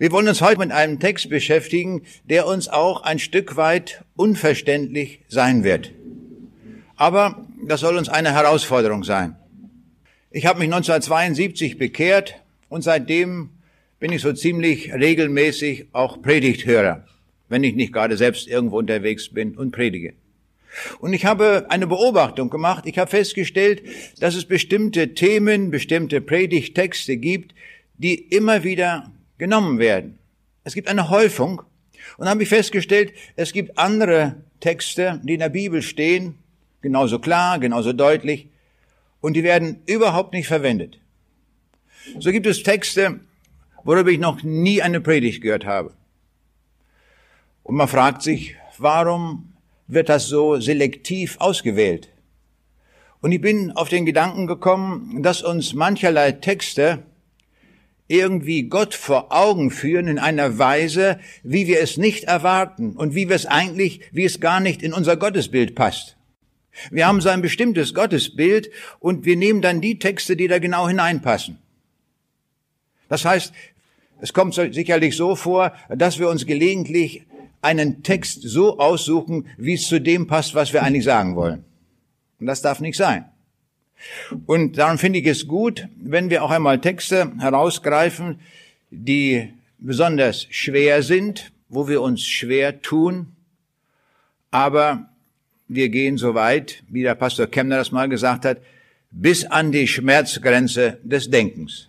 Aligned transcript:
Wir 0.00 0.12
wollen 0.12 0.28
uns 0.28 0.40
heute 0.40 0.60
mit 0.60 0.72
einem 0.72 0.98
Text 0.98 1.28
beschäftigen, 1.28 2.04
der 2.24 2.46
uns 2.46 2.68
auch 2.68 3.02
ein 3.02 3.18
Stück 3.18 3.56
weit 3.56 4.02
unverständlich 4.16 5.20
sein 5.28 5.62
wird. 5.62 5.92
Aber 6.96 7.46
das 7.66 7.80
soll 7.80 7.98
uns 7.98 8.08
eine 8.08 8.32
Herausforderung 8.32 9.04
sein. 9.04 9.36
Ich 10.30 10.46
habe 10.46 10.58
mich 10.60 10.68
1972 10.68 11.76
bekehrt 11.76 12.36
und 12.70 12.80
seitdem 12.80 13.50
bin 13.98 14.10
ich 14.10 14.22
so 14.22 14.32
ziemlich 14.32 14.90
regelmäßig 14.90 15.88
auch 15.92 16.22
Predigthörer, 16.22 17.04
wenn 17.50 17.62
ich 17.62 17.74
nicht 17.74 17.92
gerade 17.92 18.16
selbst 18.16 18.48
irgendwo 18.48 18.78
unterwegs 18.78 19.28
bin 19.28 19.54
und 19.54 19.70
predige. 19.70 20.14
Und 21.00 21.12
ich 21.12 21.26
habe 21.26 21.66
eine 21.68 21.86
Beobachtung 21.86 22.48
gemacht. 22.48 22.86
Ich 22.86 22.98
habe 22.98 23.10
festgestellt, 23.10 23.82
dass 24.18 24.34
es 24.34 24.46
bestimmte 24.46 25.12
Themen, 25.12 25.70
bestimmte 25.70 26.22
Predigttexte 26.22 27.18
gibt, 27.18 27.54
die 27.98 28.14
immer 28.14 28.64
wieder 28.64 29.12
genommen 29.40 29.80
werden. 29.80 30.18
Es 30.62 30.74
gibt 30.74 30.88
eine 30.88 31.10
Häufung. 31.10 31.58
Und 31.58 32.18
dann 32.18 32.28
habe 32.28 32.42
ich 32.44 32.48
festgestellt, 32.48 33.12
es 33.34 33.52
gibt 33.52 33.76
andere 33.78 34.36
Texte, 34.60 35.20
die 35.24 35.34
in 35.34 35.40
der 35.40 35.48
Bibel 35.48 35.82
stehen, 35.82 36.38
genauso 36.82 37.18
klar, 37.18 37.58
genauso 37.58 37.92
deutlich, 37.92 38.48
und 39.20 39.34
die 39.34 39.42
werden 39.42 39.82
überhaupt 39.86 40.32
nicht 40.32 40.46
verwendet. 40.46 41.00
So 42.18 42.30
gibt 42.30 42.46
es 42.46 42.62
Texte, 42.62 43.20
worüber 43.82 44.10
ich 44.10 44.18
noch 44.18 44.42
nie 44.42 44.80
eine 44.80 45.00
Predigt 45.00 45.42
gehört 45.42 45.66
habe. 45.66 45.92
Und 47.62 47.76
man 47.76 47.88
fragt 47.88 48.22
sich, 48.22 48.56
warum 48.78 49.52
wird 49.86 50.08
das 50.08 50.26
so 50.26 50.60
selektiv 50.60 51.36
ausgewählt? 51.38 52.08
Und 53.20 53.32
ich 53.32 53.40
bin 53.40 53.72
auf 53.72 53.88
den 53.88 54.06
Gedanken 54.06 54.46
gekommen, 54.46 55.22
dass 55.22 55.42
uns 55.42 55.74
mancherlei 55.74 56.32
Texte 56.32 57.02
irgendwie 58.10 58.64
Gott 58.64 58.94
vor 58.94 59.30
Augen 59.30 59.70
führen 59.70 60.08
in 60.08 60.18
einer 60.18 60.58
Weise, 60.58 61.20
wie 61.44 61.68
wir 61.68 61.80
es 61.80 61.96
nicht 61.96 62.24
erwarten 62.24 62.96
und 62.96 63.14
wie 63.14 63.28
wir 63.28 63.36
es 63.36 63.46
eigentlich, 63.46 64.00
wie 64.10 64.24
es 64.24 64.40
gar 64.40 64.58
nicht 64.58 64.82
in 64.82 64.92
unser 64.92 65.16
Gottesbild 65.16 65.76
passt. 65.76 66.16
Wir 66.90 67.06
haben 67.06 67.20
so 67.20 67.28
ein 67.28 67.40
bestimmtes 67.40 67.94
Gottesbild 67.94 68.70
und 68.98 69.24
wir 69.24 69.36
nehmen 69.36 69.62
dann 69.62 69.80
die 69.80 70.00
Texte, 70.00 70.36
die 70.36 70.48
da 70.48 70.58
genau 70.58 70.88
hineinpassen. 70.88 71.58
Das 73.08 73.24
heißt, 73.24 73.52
es 74.20 74.32
kommt 74.32 74.54
sicherlich 74.54 75.16
so 75.16 75.36
vor, 75.36 75.72
dass 75.88 76.18
wir 76.18 76.28
uns 76.28 76.46
gelegentlich 76.46 77.22
einen 77.62 78.02
Text 78.02 78.42
so 78.42 78.78
aussuchen, 78.78 79.46
wie 79.56 79.74
es 79.74 79.86
zu 79.86 80.00
dem 80.00 80.26
passt, 80.26 80.56
was 80.56 80.72
wir 80.72 80.82
eigentlich 80.82 81.04
sagen 81.04 81.36
wollen. 81.36 81.64
Und 82.40 82.46
das 82.46 82.60
darf 82.60 82.80
nicht 82.80 82.96
sein. 82.96 83.26
Und 84.46 84.78
darum 84.78 84.98
finde 84.98 85.18
ich 85.18 85.26
es 85.26 85.46
gut, 85.46 85.88
wenn 85.96 86.30
wir 86.30 86.42
auch 86.42 86.50
einmal 86.50 86.80
Texte 86.80 87.32
herausgreifen, 87.38 88.40
die 88.90 89.52
besonders 89.78 90.46
schwer 90.50 91.02
sind, 91.02 91.52
wo 91.68 91.88
wir 91.88 92.02
uns 92.02 92.24
schwer 92.24 92.82
tun, 92.82 93.28
aber 94.50 95.08
wir 95.68 95.88
gehen 95.88 96.18
so 96.18 96.34
weit, 96.34 96.82
wie 96.88 97.02
der 97.02 97.14
Pastor 97.14 97.46
Kemner 97.46 97.76
das 97.76 97.92
mal 97.92 98.08
gesagt 98.08 98.44
hat, 98.44 98.58
bis 99.12 99.44
an 99.44 99.72
die 99.72 99.86
Schmerzgrenze 99.86 100.98
des 101.02 101.30
Denkens. 101.30 101.88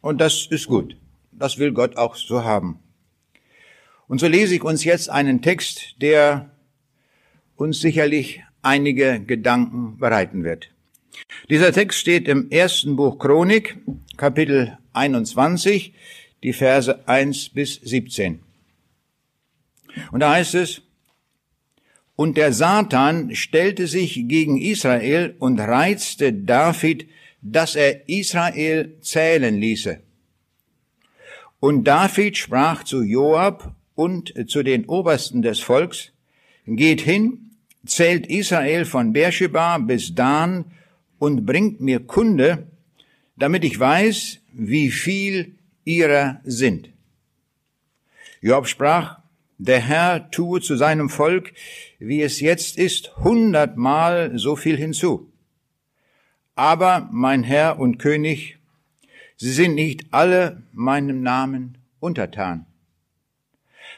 Und 0.00 0.20
das 0.20 0.46
ist 0.46 0.66
gut. 0.66 0.96
Das 1.32 1.58
will 1.58 1.72
Gott 1.72 1.96
auch 1.96 2.16
so 2.16 2.44
haben. 2.44 2.78
Und 4.08 4.18
so 4.20 4.26
lese 4.26 4.54
ich 4.54 4.62
uns 4.62 4.84
jetzt 4.84 5.08
einen 5.08 5.40
Text, 5.40 5.96
der 6.00 6.50
uns 7.56 7.80
sicherlich 7.80 8.42
einige 8.60 9.20
Gedanken 9.20 9.96
bereiten 9.98 10.44
wird. 10.44 10.71
Dieser 11.50 11.72
Text 11.72 11.98
steht 11.98 12.28
im 12.28 12.50
ersten 12.50 12.96
Buch 12.96 13.18
Chronik, 13.18 13.78
Kapitel 14.16 14.78
21, 14.92 15.92
die 16.42 16.52
Verse 16.52 17.06
1 17.06 17.50
bis 17.50 17.74
17. 17.74 18.40
Und 20.10 20.20
da 20.20 20.32
heißt 20.32 20.54
es, 20.54 20.82
und 22.16 22.36
der 22.36 22.52
Satan 22.52 23.34
stellte 23.34 23.86
sich 23.86 24.28
gegen 24.28 24.60
Israel 24.60 25.34
und 25.38 25.58
reizte 25.58 26.32
David, 26.32 27.08
dass 27.40 27.74
er 27.74 28.08
Israel 28.08 28.96
zählen 29.00 29.58
ließe. 29.58 30.00
Und 31.58 31.84
David 31.84 32.36
sprach 32.36 32.84
zu 32.84 33.02
Joab 33.02 33.74
und 33.94 34.34
zu 34.48 34.62
den 34.62 34.84
Obersten 34.86 35.42
des 35.42 35.60
Volks, 35.60 36.12
geht 36.66 37.00
hin, 37.00 37.50
zählt 37.84 38.26
Israel 38.26 38.84
von 38.84 39.12
Beersheba 39.12 39.78
bis 39.78 40.14
Dan 40.14 40.66
und 41.22 41.46
bringt 41.46 41.80
mir 41.80 42.04
Kunde, 42.04 42.66
damit 43.36 43.62
ich 43.62 43.78
weiß, 43.78 44.40
wie 44.54 44.90
viel 44.90 45.54
ihrer 45.84 46.40
sind. 46.42 46.90
Job 48.40 48.66
sprach, 48.66 49.20
der 49.56 49.78
Herr 49.78 50.32
tue 50.32 50.60
zu 50.60 50.74
seinem 50.74 51.08
Volk, 51.08 51.52
wie 52.00 52.22
es 52.22 52.40
jetzt 52.40 52.76
ist, 52.76 53.16
hundertmal 53.18 54.36
so 54.36 54.56
viel 54.56 54.76
hinzu. 54.76 55.30
Aber, 56.56 57.08
mein 57.12 57.44
Herr 57.44 57.78
und 57.78 57.98
König, 57.98 58.58
sie 59.36 59.52
sind 59.52 59.76
nicht 59.76 60.12
alle 60.12 60.64
meinem 60.72 61.22
Namen 61.22 61.78
untertan. 62.00 62.66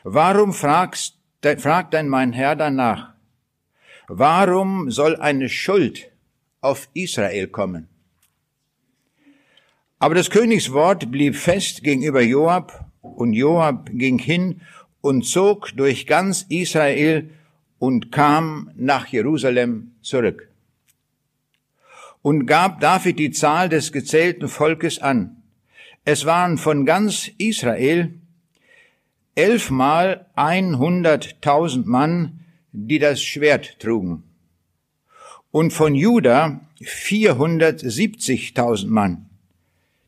Warum 0.03 0.53
fragst, 0.53 1.17
fragt 1.57 1.95
denn 1.95 2.11
mein 2.11 2.35
Herr 2.35 2.55
danach? 2.55 3.15
Warum 4.09 4.91
soll 4.91 5.17
eine 5.17 5.49
Schuld 5.49 6.11
auf 6.65 6.89
Israel 6.95 7.47
kommen. 7.49 7.89
Aber 9.99 10.15
das 10.15 10.31
Königswort 10.31 11.11
blieb 11.11 11.37
fest 11.37 11.83
gegenüber 11.85 12.23
Joab, 12.23 12.87
und 13.03 13.35
Joab 13.35 13.91
ging 13.93 14.19
hin 14.19 14.63
und 15.03 15.27
zog 15.27 15.77
durch 15.77 16.07
ganz 16.07 16.47
Israel 16.49 17.31
und 17.79 18.11
kam 18.11 18.71
nach 18.77 19.07
Jerusalem 19.09 19.93
zurück. 20.01 20.49
Und 22.23 22.47
gab 22.47 22.81
David 22.81 23.19
die 23.19 23.31
Zahl 23.31 23.69
des 23.69 23.93
gezählten 23.93 24.49
Volkes 24.49 25.01
an. 25.01 25.43
Es 26.07 26.25
waren 26.25 26.57
von 26.57 26.87
ganz 26.87 27.31
Israel 27.37 28.15
elfmal 29.35 30.27
einhunderttausend 30.35 31.87
Mann, 31.87 32.41
die 32.73 32.99
das 32.99 33.23
Schwert 33.23 33.79
trugen 33.81 34.23
und 35.55 35.73
von 35.73 35.95
Juda 35.95 36.61
470.000 36.81 38.89
Mann, 38.89 39.27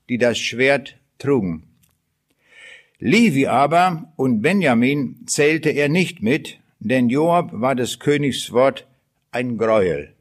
die 0.08 0.18
das 0.18 0.40
Schwert 0.40 0.96
trugen. 1.18 1.62
Levi 2.98 3.46
aber 3.46 4.12
und 4.16 4.42
Benjamin 4.42 5.20
zählte 5.26 5.70
er 5.70 5.88
nicht 5.88 6.20
mit, 6.20 6.58
denn 6.80 7.08
Joab 7.08 7.50
war 7.52 7.76
des 7.76 8.00
Königs 8.00 8.50
Wort 8.50 8.88
ein 9.30 9.56
Gräuel. 9.56 10.12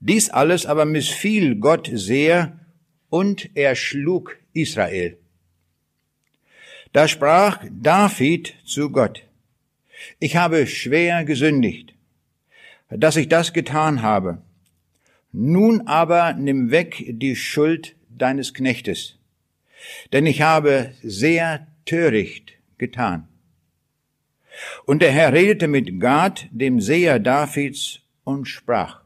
Dies 0.00 0.30
alles 0.30 0.64
aber 0.64 0.86
missfiel 0.86 1.56
Gott 1.56 1.90
sehr, 1.92 2.58
und 3.10 3.50
er 3.54 3.76
schlug 3.76 4.38
Israel. 4.54 5.18
Da 6.94 7.06
sprach 7.06 7.62
David 7.70 8.54
zu 8.64 8.88
Gott, 8.88 9.24
ich 10.20 10.36
habe 10.36 10.66
schwer 10.66 11.26
gesündigt 11.26 11.92
dass 12.96 13.16
ich 13.16 13.28
das 13.28 13.52
getan 13.52 14.02
habe. 14.02 14.42
Nun 15.32 15.86
aber 15.86 16.34
nimm 16.34 16.70
weg 16.70 17.04
die 17.08 17.36
Schuld 17.36 17.96
deines 18.10 18.52
Knechtes, 18.54 19.18
denn 20.12 20.26
ich 20.26 20.42
habe 20.42 20.92
sehr 21.02 21.66
töricht 21.86 22.52
getan. 22.78 23.28
Und 24.84 25.00
der 25.00 25.12
Herr 25.12 25.32
redete 25.32 25.68
mit 25.68 26.00
Gad, 26.00 26.48
dem 26.50 26.80
Seher 26.80 27.18
Davids, 27.18 28.00
und 28.24 28.46
sprach, 28.46 29.00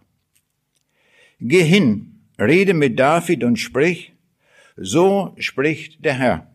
Geh 1.39 1.63
hin, 1.63 2.21
rede 2.39 2.75
mit 2.75 2.99
David 2.99 3.45
und 3.45 3.57
sprich, 3.57 4.13
so 4.77 5.35
spricht 5.39 6.05
der 6.05 6.15
Herr. 6.15 6.51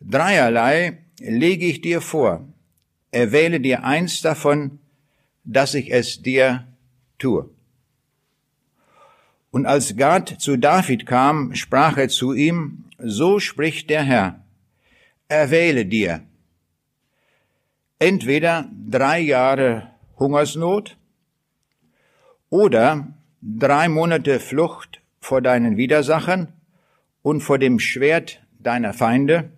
Dreierlei 0.00 0.98
lege 1.18 1.66
ich 1.66 1.80
dir 1.80 2.00
vor, 2.00 2.46
erwähle 3.10 3.60
dir 3.60 3.84
eins 3.84 4.20
davon, 4.20 4.78
dass 5.46 5.74
ich 5.74 5.92
es 5.92 6.22
dir 6.22 6.66
tue. 7.18 7.48
Und 9.50 9.64
als 9.64 9.96
Gad 9.96 10.36
zu 10.38 10.58
David 10.58 11.06
kam, 11.06 11.54
sprach 11.54 11.96
er 11.96 12.08
zu 12.08 12.34
ihm, 12.34 12.84
so 12.98 13.38
spricht 13.38 13.88
der 13.88 14.02
Herr, 14.02 14.44
erwähle 15.28 15.86
dir 15.86 16.22
entweder 17.98 18.68
drei 18.88 19.20
Jahre 19.20 19.90
Hungersnot 20.18 20.96
oder 22.50 23.08
drei 23.40 23.88
Monate 23.88 24.40
Flucht 24.40 25.00
vor 25.20 25.40
deinen 25.40 25.76
Widersachern 25.76 26.52
und 27.22 27.40
vor 27.40 27.58
dem 27.58 27.78
Schwert 27.78 28.42
deiner 28.58 28.92
Feinde, 28.92 29.50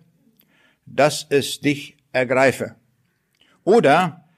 dass 0.85 1.27
es 1.29 1.59
dich 1.59 1.97
ergreife. 2.11 2.75
Oder 3.63 4.28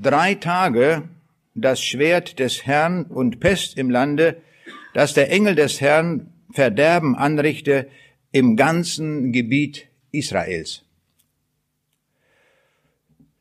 drei 0.00 0.34
Tage 0.34 1.08
das 1.54 1.80
Schwert 1.80 2.38
des 2.38 2.66
Herrn 2.66 3.04
und 3.04 3.40
Pest 3.40 3.78
im 3.78 3.90
Lande, 3.90 4.42
dass 4.92 5.14
der 5.14 5.30
Engel 5.30 5.54
des 5.54 5.80
Herrn 5.80 6.32
Verderben 6.52 7.16
anrichte 7.16 7.88
im 8.32 8.56
ganzen 8.56 9.32
Gebiet 9.32 9.88
Israels. 10.10 10.82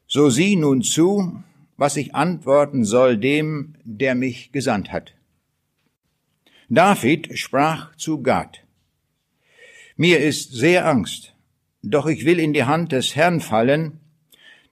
So 0.08 0.30
sieh 0.30 0.56
nun 0.56 0.84
zu, 0.84 1.44
was 1.78 1.98
ich 1.98 2.14
antworten 2.14 2.86
soll 2.86 3.18
dem, 3.18 3.76
der 3.84 4.16
mich 4.16 4.52
gesandt 4.52 4.92
hat. 4.92 5.14
David 6.70 7.38
sprach 7.38 7.96
zu 7.96 8.22
Gad, 8.22 8.64
mir 9.96 10.20
ist 10.20 10.54
sehr 10.54 10.88
Angst, 10.88 11.36
doch 11.84 12.08
ich 12.08 12.26
will 12.26 12.40
in 12.40 12.54
die 12.54 12.64
Hand 12.64 12.92
des 12.92 13.16
Herrn 13.16 13.42
fallen, 13.42 14.00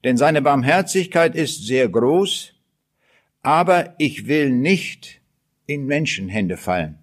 denn 0.03 0.17
seine 0.17 0.41
Barmherzigkeit 0.41 1.35
ist 1.35 1.65
sehr 1.65 1.87
groß, 1.89 2.53
aber 3.41 3.95
ich 3.97 4.27
will 4.27 4.49
nicht 4.49 5.21
in 5.65 5.85
Menschenhände 5.85 6.57
fallen. 6.57 6.97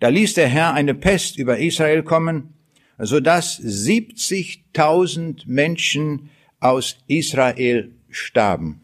Da 0.00 0.08
ließ 0.08 0.34
der 0.34 0.48
Herr 0.48 0.74
eine 0.74 0.94
Pest 0.94 1.38
über 1.38 1.58
Israel 1.58 2.02
kommen, 2.02 2.54
so 2.98 3.20
dass 3.20 3.58
70.000 3.60 5.44
Menschen 5.46 6.30
aus 6.60 6.98
Israel 7.06 7.92
starben. 8.10 8.80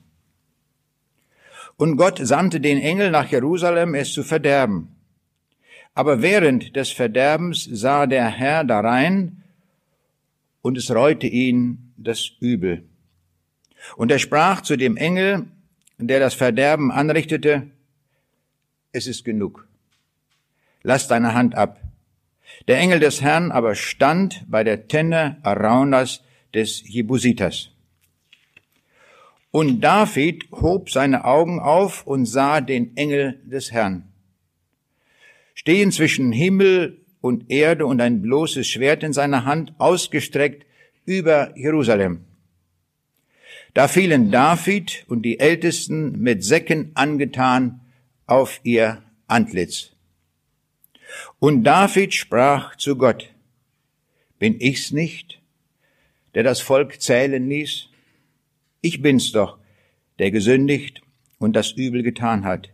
Und 1.77 1.97
Gott 1.97 2.21
sandte 2.23 2.61
den 2.61 2.79
Engel 2.79 3.11
nach 3.11 3.31
Jerusalem, 3.31 3.95
es 3.95 4.13
zu 4.13 4.23
verderben. 4.23 4.95
Aber 5.95 6.23
während 6.23 6.77
des 6.77 6.91
Verderbens 6.91 7.65
sah 7.65 8.07
der 8.07 8.29
Herr 8.29 8.65
darein, 8.65 9.43
und 10.63 10.79
es 10.79 10.95
reute 10.95 11.27
ihn 11.27 11.82
das 12.05 12.31
Übel. 12.41 12.85
Und 13.97 14.11
er 14.11 14.19
sprach 14.19 14.61
zu 14.61 14.77
dem 14.77 14.97
Engel, 14.97 15.47
der 15.99 16.21
das 16.21 16.35
Verderben 16.35 16.91
anrichtete, 16.91 17.71
es 18.93 19.07
ist 19.07 19.25
genug. 19.25 19.67
Lass 20.83 21.09
deine 21.09 21.35
Hand 21.35 21.55
ab. 21.55 21.81
Der 22.69 22.79
Engel 22.79 23.01
des 23.01 23.23
Herrn 23.23 23.51
aber 23.51 23.75
stand 23.75 24.45
bei 24.49 24.65
der 24.65 24.89
Tenne 24.89 25.39
Araunas 25.43 26.23
des 26.55 26.87
Jebusiters. 26.87 27.71
Und 29.51 29.81
David 29.81 30.51
hob 30.51 30.91
seine 30.91 31.25
Augen 31.25 31.61
auf 31.61 32.07
und 32.07 32.27
sah 32.27 32.61
den 32.61 32.97
Engel 32.97 33.41
des 33.45 33.73
Herrn. 33.73 34.09
Stehen 35.55 35.93
zwischen 35.93 36.33
Himmel 36.33 37.01
und 37.21 37.51
Erde 37.51 37.87
und 37.87 38.01
ein 38.01 38.23
bloßes 38.23 38.67
Schwert 38.67 39.03
in 39.03 39.13
seiner 39.13 39.45
Hand 39.45 39.75
ausgestreckt 39.79 40.67
über 41.05 41.57
Jerusalem. 41.57 42.25
Da 43.75 43.89
fielen 43.89 44.31
David 44.31 45.05
und 45.09 45.23
die 45.23 45.39
Ältesten 45.41 46.19
mit 46.21 46.45
Säcken 46.45 46.91
angetan 46.95 47.81
auf 48.27 48.61
ihr 48.63 49.03
Antlitz. 49.27 49.93
Und 51.39 51.65
David 51.65 52.15
sprach 52.15 52.77
zu 52.77 52.97
Gott, 52.97 53.31
bin 54.39 54.61
ich's 54.61 54.93
nicht, 54.93 55.41
der 56.35 56.43
das 56.43 56.61
Volk 56.61 57.01
zählen 57.01 57.49
ließ? 57.49 57.89
Ich 58.81 59.01
bin's 59.01 59.33
doch, 59.33 59.59
der 60.19 60.31
gesündigt 60.31 61.03
und 61.39 61.55
das 61.55 61.73
Übel 61.73 62.03
getan 62.03 62.45
hat. 62.45 62.71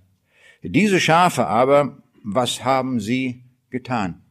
Diese 0.63 1.01
Schafe 1.01 1.47
aber, 1.47 2.03
was 2.25 2.65
haben 2.65 3.01
sie 3.01 3.43
getan? 3.71 4.23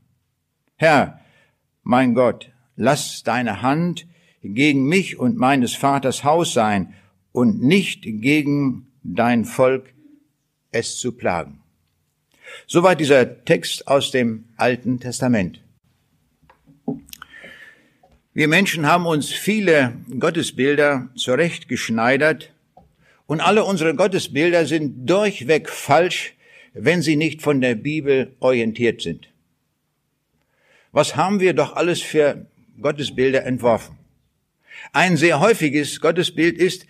Herr, 0.76 1.22
mein 1.84 2.14
Gott, 2.14 2.52
lass 2.78 3.24
deine 3.24 3.62
Hand 3.62 4.08
gegen 4.42 4.86
mich 4.86 5.20
und 5.20 5.36
meines 5.36 5.76
Vaters 5.76 6.24
Haus 6.24 6.54
sein 6.54 6.94
und 7.34 7.62
nicht 7.62 8.04
gegen 8.04 8.88
dein 9.04 9.44
Volk 9.44 9.94
es 10.72 10.98
zu 10.98 11.12
plagen. 11.12 11.62
Soweit 12.66 13.00
dieser 13.00 13.44
Text 13.44 13.88
aus 13.88 14.12
dem 14.12 14.46
Alten 14.56 15.00
Testament. 15.00 15.62
Wir 18.34 18.48
Menschen 18.48 18.86
haben 18.86 19.08
uns 19.08 19.32
viele 19.32 19.98
Gottesbilder 20.20 21.10
zurechtgeschneidert 21.16 22.54
und 23.26 23.42
alle 23.42 23.66
unsere 23.66 23.96
Gottesbilder 23.96 24.66
sind 24.66 25.10
durchweg 25.10 25.70
falsch, 25.70 26.36
wenn 26.74 27.02
sie 27.02 27.16
nicht 27.16 27.42
von 27.42 27.60
der 27.60 27.74
Bibel 27.76 28.36
orientiert 28.40 29.02
sind. 29.02 29.30
Was 30.92 31.16
haben 31.16 31.40
wir 31.40 31.54
doch 31.54 31.76
alles 31.76 32.02
für 32.02 32.46
Gottesbilder 32.82 33.46
entworfen? 33.46 33.98
Ein 34.94 35.18
sehr 35.18 35.40
häufiges 35.40 36.00
Gottesbild 36.00 36.58
ist 36.58 36.86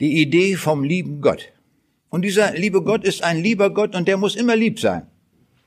die 0.00 0.20
Idee 0.20 0.56
vom 0.56 0.82
lieben 0.82 1.20
Gott. 1.20 1.52
Und 2.08 2.22
dieser 2.22 2.52
liebe 2.52 2.82
Gott 2.82 3.04
ist 3.04 3.22
ein 3.22 3.42
lieber 3.42 3.70
Gott 3.70 3.94
und 3.94 4.08
der 4.08 4.16
muss 4.16 4.36
immer 4.36 4.56
lieb 4.56 4.80
sein. 4.80 5.06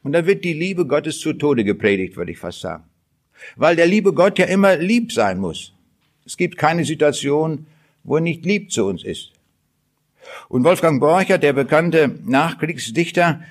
Und 0.04 0.14
da 0.14 0.26
wird 0.26 0.46
die 0.46 0.54
Liebe 0.54 0.86
Gottes 0.86 1.20
zu 1.20 1.34
Tode 1.34 1.64
gepredigt, 1.64 2.16
würde 2.16 2.32
ich 2.32 2.38
fast 2.38 2.62
sagen. 2.62 2.86
Weil 3.56 3.76
der 3.76 3.88
liebe 3.88 4.14
Gott 4.14 4.40
ja 4.40 4.46
immer 4.46 4.78
lieb 4.78 5.12
sein 5.12 5.38
muss. 5.40 5.74
Es 6.26 6.38
gibt 6.38 6.58
keine 6.58 6.86
Situation, 6.86 7.68
wo 8.04 8.16
er 8.16 8.22
nicht 8.22 8.46
lieb 8.46 8.72
zu 8.72 8.86
uns 8.86 9.04
ist. 9.04 9.32
Und 10.50 10.64
Wolfgang 10.64 11.00
Borcher, 11.00 11.38
der 11.38 11.54
bekannte 11.54 12.20
Nachkriegsdichter, 12.26 13.42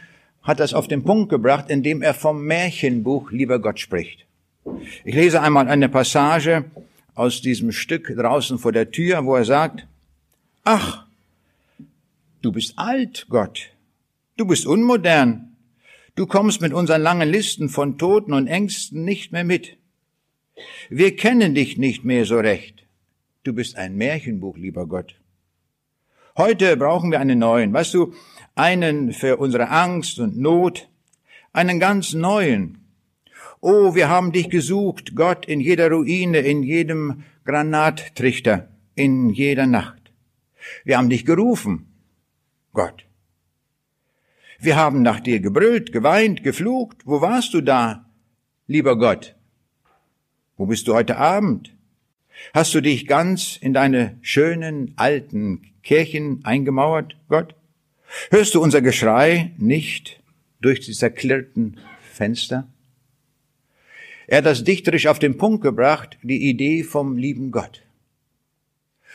hat 0.42 0.60
das 0.60 0.74
auf 0.74 0.88
den 0.88 1.04
Punkt 1.04 1.28
gebracht, 1.28 1.68
indem 1.68 2.02
er 2.02 2.14
vom 2.14 2.44
Märchenbuch 2.44 3.30
Lieber 3.30 3.58
Gott 3.58 3.80
spricht. 3.80 4.25
Ich 5.04 5.14
lese 5.14 5.40
einmal 5.40 5.68
eine 5.68 5.88
Passage 5.88 6.64
aus 7.14 7.40
diesem 7.40 7.72
Stück 7.72 8.14
draußen 8.14 8.58
vor 8.58 8.72
der 8.72 8.90
Tür, 8.90 9.24
wo 9.24 9.36
er 9.36 9.44
sagt, 9.44 9.86
Ach, 10.64 11.06
Du 12.46 12.52
bist 12.52 12.74
alt, 12.76 13.26
Gott. 13.28 13.70
Du 14.36 14.46
bist 14.46 14.66
unmodern. 14.66 15.56
Du 16.14 16.26
kommst 16.26 16.60
mit 16.60 16.72
unseren 16.72 17.02
langen 17.02 17.28
Listen 17.28 17.68
von 17.68 17.98
Toten 17.98 18.32
und 18.32 18.46
Ängsten 18.46 19.04
nicht 19.04 19.32
mehr 19.32 19.42
mit. 19.42 19.76
Wir 20.88 21.16
kennen 21.16 21.56
dich 21.56 21.76
nicht 21.76 22.04
mehr 22.04 22.24
so 22.24 22.38
recht. 22.38 22.86
Du 23.42 23.52
bist 23.52 23.74
ein 23.74 23.96
Märchenbuch, 23.96 24.56
lieber 24.56 24.86
Gott. 24.86 25.16
Heute 26.36 26.76
brauchen 26.76 27.10
wir 27.10 27.18
einen 27.18 27.40
neuen, 27.40 27.72
weißt 27.72 27.94
du, 27.94 28.14
einen 28.54 29.12
für 29.12 29.38
unsere 29.38 29.68
Angst 29.68 30.20
und 30.20 30.38
Not, 30.38 30.88
einen 31.52 31.80
ganz 31.80 32.12
neuen. 32.12 32.85
Oh, 33.60 33.94
wir 33.94 34.08
haben 34.08 34.32
dich 34.32 34.50
gesucht, 34.50 35.14
Gott, 35.14 35.46
in 35.46 35.60
jeder 35.60 35.90
Ruine, 35.90 36.40
in 36.40 36.62
jedem 36.62 37.24
Granattrichter, 37.44 38.68
in 38.94 39.30
jeder 39.30 39.66
Nacht. 39.66 40.12
Wir 40.84 40.98
haben 40.98 41.10
dich 41.10 41.24
gerufen, 41.24 41.86
Gott. 42.72 43.06
Wir 44.58 44.76
haben 44.76 45.02
nach 45.02 45.20
dir 45.20 45.40
gebrüllt, 45.40 45.92
geweint, 45.92 46.42
geflucht. 46.42 46.98
Wo 47.04 47.20
warst 47.20 47.54
du 47.54 47.60
da, 47.60 48.06
lieber 48.66 48.98
Gott? 48.98 49.36
Wo 50.56 50.66
bist 50.66 50.88
du 50.88 50.94
heute 50.94 51.16
Abend? 51.18 51.74
Hast 52.52 52.74
du 52.74 52.80
dich 52.80 53.06
ganz 53.06 53.56
in 53.56 53.72
deine 53.72 54.18
schönen 54.22 54.92
alten 54.96 55.62
Kirchen 55.82 56.44
eingemauert, 56.44 57.16
Gott? 57.28 57.54
Hörst 58.30 58.54
du 58.54 58.62
unser 58.62 58.82
Geschrei 58.82 59.52
nicht 59.58 60.22
durch 60.60 60.80
die 60.80 60.92
zerklirrten 60.92 61.78
Fenster? 62.12 62.68
Er 64.26 64.38
hat 64.38 64.46
das 64.46 64.64
dichterisch 64.64 65.06
auf 65.06 65.18
den 65.18 65.36
Punkt 65.36 65.62
gebracht, 65.62 66.18
die 66.22 66.48
Idee 66.48 66.82
vom 66.82 67.16
lieben 67.16 67.50
Gott. 67.50 67.82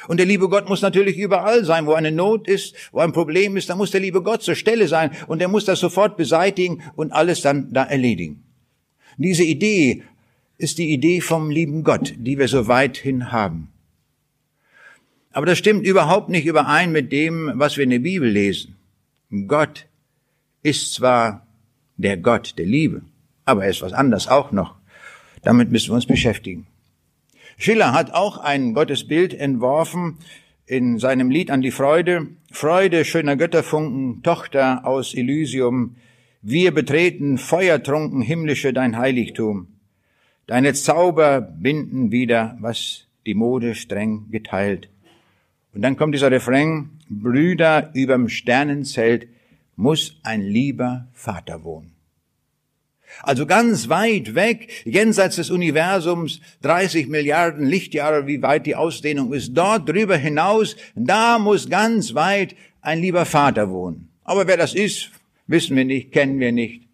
Und 0.08 0.18
der 0.18 0.26
liebe 0.26 0.50
Gott 0.50 0.68
muss 0.68 0.82
natürlich 0.82 1.18
überall 1.18 1.64
sein, 1.64 1.86
wo 1.86 1.94
eine 1.94 2.12
Not 2.12 2.48
ist, 2.48 2.76
wo 2.92 3.00
ein 3.00 3.12
Problem 3.12 3.56
ist, 3.56 3.70
da 3.70 3.76
muss 3.76 3.92
der 3.92 4.02
liebe 4.02 4.24
Gott 4.24 4.42
zur 4.42 4.56
Stelle 4.56 4.88
sein 4.88 5.12
und 5.28 5.42
er 5.42 5.48
muss 5.48 5.66
das 5.66 5.80
sofort 5.80 6.18
beseitigen 6.18 6.82
und 6.96 7.12
alles 7.12 7.42
dann 7.42 7.72
da 7.72 7.84
erledigen. 7.84 8.44
Diese 9.18 9.44
Idee 9.44 10.04
ist 10.58 10.78
die 10.78 10.92
Idee 10.92 11.22
vom 11.22 11.52
lieben 11.52 11.84
Gott, 11.84 12.14
die 12.18 12.40
wir 12.40 12.48
so 12.48 12.68
weithin 12.68 13.32
haben. 13.32 13.68
Aber 15.32 15.46
das 15.46 15.58
stimmt 15.58 15.86
überhaupt 15.86 16.30
nicht 16.30 16.46
überein 16.46 16.92
mit 16.92 17.12
dem, 17.12 17.52
was 17.56 17.78
wir 17.78 17.84
in 17.84 17.90
der 17.92 18.00
Bibel 18.00 18.30
lesen. 18.30 18.76
Gott 19.48 19.86
ist 20.64 20.94
zwar 20.94 21.46
der 21.98 22.18
Gott 22.18 22.56
der 22.58 22.66
Liebe, 22.66 23.02
aber 23.46 23.64
er 23.64 23.70
ist 23.70 23.82
was 23.82 23.94
anderes 23.94 24.28
auch 24.28 24.52
noch. 24.52 24.81
Damit 25.44 25.72
müssen 25.72 25.90
wir 25.90 25.96
uns 25.96 26.06
beschäftigen. 26.06 26.68
Schiller 27.58 27.94
hat 27.94 28.14
auch 28.14 28.38
ein 28.38 28.74
Gottesbild 28.74 29.34
entworfen 29.34 30.18
in 30.66 31.00
seinem 31.00 31.30
Lied 31.30 31.52
an 31.52 31.62
die 31.62 31.72
Freude. 31.72 32.28
Freude, 32.52 33.06
schöner 33.06 33.36
Götterfunken, 33.36 34.24
Tochter 34.24 34.86
aus 34.86 35.14
Elysium, 35.14 35.96
wir 36.44 36.74
betreten 36.74 37.38
feuertrunken 37.38 38.24
himmlische 38.24 38.74
dein 38.74 38.98
Heiligtum. 38.98 39.68
Deine 40.48 40.74
Zauber 40.74 41.40
binden 41.40 42.12
wieder, 42.12 42.58
was 42.60 43.06
die 43.28 43.36
Mode 43.36 43.76
streng 43.76 44.26
geteilt. 44.32 44.90
Und 45.74 45.84
dann 45.84 45.98
kommt 45.98 46.16
dieser 46.16 46.32
Refrain, 46.32 46.90
Brüder 47.10 47.92
überm 47.94 48.28
Sternenzelt 48.28 49.28
muss 49.76 50.20
ein 50.24 50.42
lieber 50.42 51.08
Vater 51.14 51.64
wohnen. 51.64 51.94
Also 53.24 53.46
ganz 53.46 53.90
weit 53.90 54.36
weg, 54.36 54.70
jenseits 54.86 55.36
des 55.36 55.50
Universums, 55.50 56.42
30 56.62 57.08
Milliarden 57.08 57.66
Lichtjahre, 57.66 58.28
wie 58.28 58.42
weit 58.42 58.66
die 58.66 58.76
Ausdehnung 58.76 59.34
ist, 59.34 59.54
dort 59.54 59.88
drüber 59.88 60.18
hinaus, 60.18 60.76
da 60.96 61.38
muss 61.40 61.70
ganz 61.70 62.14
weit 62.14 62.56
ein 62.82 63.00
lieber 63.00 63.26
Vater 63.26 63.70
wohnen. 63.70 64.10
Aber 64.24 64.48
wer 64.48 64.58
das 64.58 64.74
ist, 64.74 65.12
wissen 65.48 65.76
wir 65.76 65.86
nicht, 65.86 66.12
kennen 66.12 66.40
wir 66.40 66.52
nicht. 66.52 66.88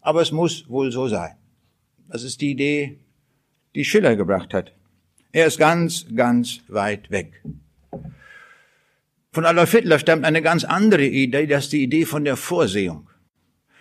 Aber 0.00 0.22
es 0.22 0.32
muss 0.32 0.68
wohl 0.68 0.90
so 0.90 1.08
sein. 1.08 1.34
Das 2.08 2.22
ist 2.22 2.40
die 2.40 2.50
Idee, 2.50 2.98
die 3.74 3.84
Schiller 3.84 4.16
gebracht 4.16 4.54
hat. 4.54 4.72
Er 5.32 5.46
ist 5.46 5.58
ganz, 5.58 6.06
ganz 6.14 6.60
weit 6.68 7.10
weg. 7.10 7.42
Von 9.30 9.44
Adolf 9.44 9.70
Hitler 9.72 9.98
stammt 9.98 10.24
eine 10.24 10.40
ganz 10.40 10.64
andere 10.64 11.04
Idee, 11.04 11.46
das 11.46 11.64
ist 11.64 11.72
die 11.72 11.82
Idee 11.82 12.06
von 12.06 12.24
der 12.24 12.36
Vorsehung. 12.36 13.08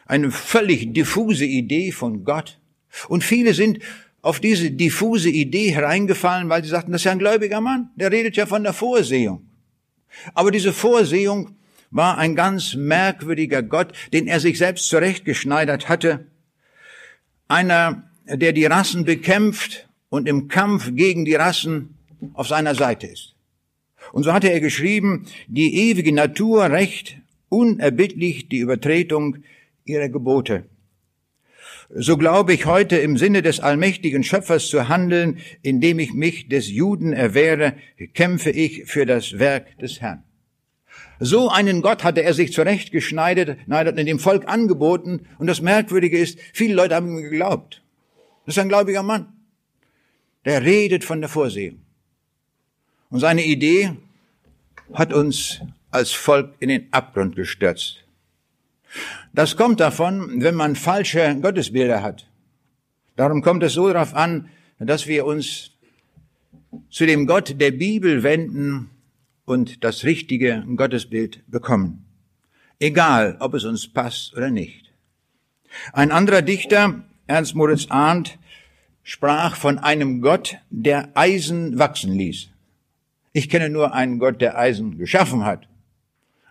Eine 0.07 0.31
völlig 0.31 0.93
diffuse 0.93 1.45
Idee 1.45 1.91
von 1.91 2.23
Gott. 2.23 2.59
Und 3.07 3.23
viele 3.23 3.53
sind 3.53 3.79
auf 4.21 4.39
diese 4.39 4.71
diffuse 4.71 5.29
Idee 5.29 5.69
hereingefallen, 5.71 6.49
weil 6.49 6.63
sie 6.63 6.69
sagten, 6.69 6.91
das 6.91 7.01
ist 7.01 7.05
ja 7.05 7.11
ein 7.11 7.19
gläubiger 7.19 7.61
Mann, 7.61 7.89
der 7.95 8.11
redet 8.11 8.35
ja 8.35 8.45
von 8.45 8.63
der 8.63 8.73
Vorsehung. 8.73 9.45
Aber 10.33 10.51
diese 10.51 10.73
Vorsehung 10.73 11.55
war 11.91 12.17
ein 12.17 12.35
ganz 12.35 12.73
merkwürdiger 12.73 13.61
Gott, 13.63 13.93
den 14.13 14.27
er 14.27 14.39
sich 14.39 14.57
selbst 14.57 14.89
zurechtgeschneidert 14.89 15.87
hatte. 15.89 16.25
Einer, 17.47 18.09
der 18.25 18.53
die 18.53 18.65
Rassen 18.65 19.05
bekämpft 19.05 19.87
und 20.09 20.27
im 20.27 20.47
Kampf 20.47 20.91
gegen 20.93 21.25
die 21.25 21.35
Rassen 21.35 21.95
auf 22.33 22.47
seiner 22.47 22.75
Seite 22.75 23.07
ist. 23.07 23.35
Und 24.11 24.23
so 24.23 24.33
hatte 24.33 24.51
er 24.51 24.59
geschrieben, 24.59 25.25
die 25.47 25.89
ewige 25.89 26.13
Natur 26.13 26.69
recht 26.69 27.17
unerbittlich 27.49 28.49
die 28.49 28.59
Übertretung 28.59 29.37
ihrer 29.89 30.09
Gebote. 30.09 30.65
So 31.89 32.17
glaube 32.17 32.53
ich 32.53 32.65
heute 32.65 32.97
im 32.97 33.17
Sinne 33.17 33.41
des 33.41 33.59
allmächtigen 33.61 34.23
Schöpfers 34.23 34.67
zu 34.67 34.89
handeln, 34.89 35.39
indem 35.61 35.99
ich 35.99 36.13
mich 36.13 36.49
des 36.49 36.69
Juden 36.69 37.13
erwehre, 37.13 37.73
kämpfe 38.13 38.49
ich 38.49 38.85
für 38.85 39.05
das 39.05 39.39
Werk 39.39 39.77
des 39.79 40.01
Herrn. 40.01 40.23
So 41.19 41.49
einen 41.49 41.81
Gott 41.81 42.03
hatte 42.03 42.23
er 42.23 42.33
sich 42.33 42.53
zurechtgeschneidet, 42.53 43.57
und 43.67 44.05
dem 44.05 44.19
Volk 44.19 44.47
angeboten. 44.47 45.27
Und 45.39 45.47
das 45.47 45.61
Merkwürdige 45.61 46.17
ist, 46.17 46.39
viele 46.53 46.75
Leute 46.75 46.95
haben 46.95 47.07
ihm 47.07 47.23
geglaubt. 47.23 47.81
Das 48.45 48.55
ist 48.55 48.61
ein 48.61 48.69
gläubiger 48.69 49.03
Mann. 49.03 49.33
Der 50.45 50.63
redet 50.63 51.03
von 51.03 51.21
der 51.21 51.29
Vorsehung. 51.29 51.79
Und 53.09 53.19
seine 53.19 53.43
Idee 53.43 53.93
hat 54.93 55.13
uns 55.13 55.61
als 55.89 56.11
Volk 56.11 56.53
in 56.59 56.69
den 56.69 56.87
Abgrund 56.91 57.35
gestürzt. 57.35 58.03
Das 59.37 59.55
kommt 59.55 59.79
davon, 59.79 60.41
wenn 60.41 60.55
man 60.55 60.75
falsche 60.75 61.37
Gottesbilder 61.39 62.01
hat. 62.01 62.27
Darum 63.15 63.43
kommt 63.43 63.61
es 63.61 63.73
so 63.73 63.87
darauf 63.87 64.15
an, 64.15 64.49
dass 64.79 65.05
wir 65.05 65.27
uns 65.27 65.73
zu 66.89 67.05
dem 67.05 67.27
Gott 67.27 67.61
der 67.61 67.69
Bibel 67.69 68.23
wenden 68.23 68.89
und 69.45 69.83
das 69.83 70.05
richtige 70.05 70.65
Gottesbild 70.75 71.43
bekommen. 71.45 72.03
Egal, 72.79 73.37
ob 73.39 73.53
es 73.53 73.63
uns 73.63 73.87
passt 73.87 74.35
oder 74.35 74.49
nicht. 74.49 74.91
Ein 75.93 76.11
anderer 76.11 76.41
Dichter, 76.41 77.03
Ernst 77.27 77.53
Moritz 77.53 77.85
Arndt, 77.91 78.39
sprach 79.03 79.55
von 79.55 79.77
einem 79.77 80.21
Gott, 80.21 80.57
der 80.71 81.15
Eisen 81.15 81.77
wachsen 81.77 82.11
ließ. 82.11 82.47
Ich 83.33 83.49
kenne 83.49 83.69
nur 83.69 83.93
einen 83.93 84.17
Gott, 84.17 84.41
der 84.41 84.57
Eisen 84.57 84.97
geschaffen 84.97 85.45
hat, 85.45 85.67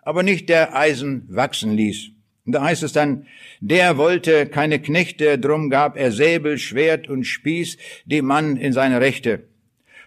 aber 0.02 0.22
nicht 0.22 0.48
der 0.48 0.76
Eisen 0.76 1.26
wachsen 1.28 1.72
ließ. 1.72 2.12
Und 2.46 2.52
da 2.52 2.62
heißt 2.62 2.84
es 2.84 2.92
dann, 2.92 3.26
der 3.60 3.98
wollte 3.98 4.46
keine 4.46 4.78
Knechte, 4.80 5.38
drum 5.38 5.68
gab 5.68 5.96
er 5.96 6.12
Säbel, 6.12 6.58
Schwert 6.58 7.08
und 7.08 7.24
Spieß 7.24 7.76
dem 8.04 8.26
Mann 8.26 8.56
in 8.56 8.72
seine 8.72 9.00
Rechte. 9.00 9.42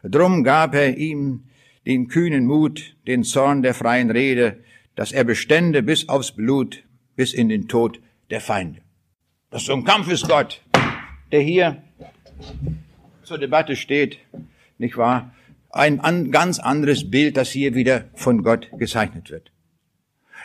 Drum 0.03 0.45
gab 0.45 0.73
er 0.73 0.97
ihm 0.97 1.43
den 1.85 2.07
kühnen 2.07 2.45
Mut, 2.45 2.95
den 3.07 3.23
Zorn 3.23 3.61
der 3.61 3.73
freien 3.73 4.09
Rede, 4.09 4.59
dass 4.95 5.11
er 5.11 5.25
bestände 5.25 5.83
bis 5.83 6.07
aufs 6.07 6.31
Blut, 6.31 6.83
bis 7.15 7.33
in 7.33 7.49
den 7.49 7.67
Tod 7.67 7.99
der 8.29 8.39
Feinde. 8.39 8.81
Das 9.49 9.61
ist 9.61 9.67
so 9.67 9.73
ein 9.73 9.83
Kampfesgott, 9.83 10.61
der 11.31 11.41
hier 11.41 11.83
zur 13.23 13.37
Debatte 13.37 13.75
steht, 13.75 14.19
nicht 14.77 14.95
wahr? 14.95 15.33
Ein 15.71 15.99
an, 15.99 16.31
ganz 16.31 16.59
anderes 16.59 17.11
Bild, 17.11 17.37
das 17.37 17.51
hier 17.51 17.75
wieder 17.75 18.05
von 18.15 18.43
Gott 18.43 18.69
gezeichnet 18.77 19.29
wird. 19.29 19.51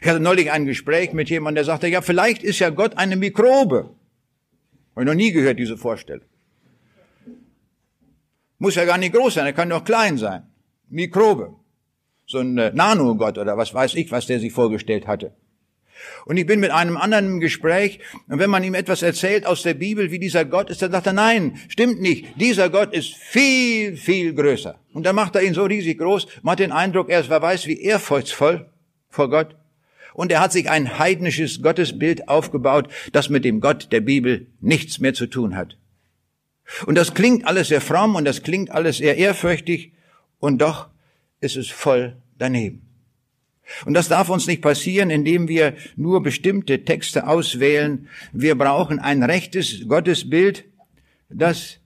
Ich 0.04 0.11
hatte 0.11 0.20
neulich 0.20 0.52
ein 0.52 0.66
Gespräch 0.66 1.14
mit 1.14 1.30
jemandem, 1.30 1.54
der 1.54 1.64
sagte, 1.64 1.88
ja, 1.88 2.02
vielleicht 2.02 2.42
ist 2.42 2.58
ja 2.58 2.68
Gott 2.68 2.99
eine 2.99 3.16
Mikrobe. 3.16 3.88
Habe 4.90 5.00
ich 5.00 5.06
noch 5.06 5.14
nie 5.14 5.32
gehört, 5.32 5.58
diese 5.58 5.78
Vorstellung. 5.78 6.26
Muss 8.58 8.75
ja 8.75 8.84
gar 8.84 8.99
nicht 8.99 9.14
groß 9.14 9.32
sein, 9.32 9.46
er 9.46 9.54
kann 9.54 9.70
doch 9.70 9.82
klein 9.82 10.18
sein. 10.18 10.42
Mikrobe. 10.90 11.54
So 12.26 12.40
ein 12.40 12.58
äh, 12.58 12.70
Nanogott 12.75 13.38
oder 13.38 13.56
was 13.56 13.73
weiß 13.73 13.94
ich, 13.94 14.12
was 14.12 14.26
der 14.26 14.40
sich 14.40 14.52
vorgestellt 14.52 15.06
hatte. 15.06 15.32
Und 16.26 16.37
ich 16.37 16.44
bin 16.44 16.61
mit 16.61 16.70
einem 16.70 16.99
anderen 16.99 17.26
im 17.26 17.40
Gespräch, 17.40 17.99
und 18.28 18.38
wenn 18.38 18.50
man 18.50 18.62
ihm 18.62 18.75
etwas 18.75 19.00
erzählt 19.00 19.46
aus 19.46 19.62
der 19.62 19.73
Bibel, 19.73 20.11
wie 20.11 20.18
dieser 20.18 20.44
Gott 20.44 20.68
ist, 20.68 20.82
dann 20.82 20.92
sagt 20.92 21.06
er, 21.06 21.14
nein, 21.14 21.58
stimmt 21.68 22.02
nicht, 22.02 22.38
dieser 22.38 22.68
Gott 22.68 22.92
ist 22.92 23.14
viel, 23.14 23.96
viel 23.96 24.34
größer. 24.34 24.78
Und 24.92 25.06
dann 25.06 25.16
macht 25.16 25.34
er 25.34 25.44
ihn 25.44 25.54
so 25.54 25.64
riesig 25.64 25.96
groß, 25.96 26.26
man 26.42 26.52
hat 26.52 26.58
den 26.58 26.73
Eindruck, 26.73 27.08
er 27.08 27.20
ist, 27.20 27.30
wer 27.30 27.40
weiß, 27.40 27.66
wie 27.68 27.80
ehrfurchtsvoll 27.80 28.70
vor 29.08 29.30
Gott. 29.30 29.56
Und 30.14 30.33
er 30.33 30.40
hat 30.40 30.52
sich 30.52 30.71
ein 30.71 30.99
heidnisches 30.99 31.61
Gottesbild 31.61 32.28
aufgebaut, 32.28 32.88
das 33.12 33.28
mit 33.28 33.44
dem 33.44 33.61
Gott 33.61 33.88
der 33.90 34.00
Bibel 34.00 34.47
nichts 34.61 35.00
mehr 35.00 35.12
zu 35.12 35.26
tun 35.26 35.56
hat. 35.56 35.76
Und 36.87 36.94
das 36.94 37.12
klingt 37.12 37.47
alles 37.47 37.68
sehr 37.68 37.80
fromm 37.80 38.14
und 38.14 38.25
das 38.25 38.42
klingt 38.42 38.71
alles 38.71 38.99
sehr 38.99 39.18
ehrfürchtig 39.18 39.92
und 40.38 40.62
doch 40.62 40.88
ist 41.40 41.56
es 41.56 41.68
voll 41.68 42.16
daneben. 42.38 42.80
Und 43.85 43.94
das 43.94 44.09
darf 44.09 44.28
uns 44.28 44.47
nicht 44.47 44.62
passieren, 44.62 45.11
indem 45.11 45.49
wir 45.49 45.75
nur 45.97 46.23
bestimmte 46.23 46.85
Texte 46.85 47.26
auswählen. 47.26 48.09
Wir 48.33 48.54
brauchen 48.56 48.99
ein 49.00 49.23
rechtes 49.23 49.88
Gottesbild, 49.88 50.64
das 51.28 51.78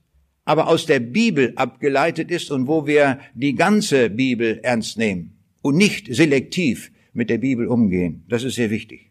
aber 0.45 0.69
aus 0.69 0.87
der 0.87 1.01
Bibel 1.01 1.53
abgeleitet 1.57 2.31
ist 2.31 2.51
und 2.51 2.67
wo 2.67 2.87
wir 2.87 3.21
die 3.35 3.55
ganze 3.55 4.11
Bibel 4.11 4.61
ernst 4.63 4.99
nehmen 4.99 5.37
und 5.63 5.77
nicht 5.77 6.15
selektiv 6.15 6.91
mit 7.13 7.31
der 7.31 7.39
Bibel 7.39 7.67
umgehen. 7.67 8.25
Das 8.29 8.45
ist 8.45 8.55
sehr 8.55 8.71
wichtig. 8.71 9.11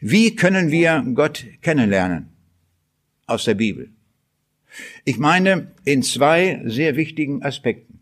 Wie 0.00 0.36
können 0.36 0.70
wir 0.70 1.04
Gott 1.14 1.46
kennenlernen 1.60 2.28
aus 3.26 3.44
der 3.44 3.54
Bibel? 3.54 3.90
Ich 5.04 5.18
meine 5.18 5.72
in 5.84 6.02
zwei 6.02 6.62
sehr 6.64 6.96
wichtigen 6.96 7.42
Aspekten. 7.42 8.00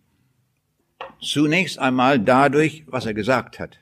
Zunächst 1.21 1.79
einmal 1.79 2.19
dadurch, 2.19 2.85
was 2.87 3.07
er 3.07 3.15
gesagt 3.15 3.59
hat. 3.59 3.79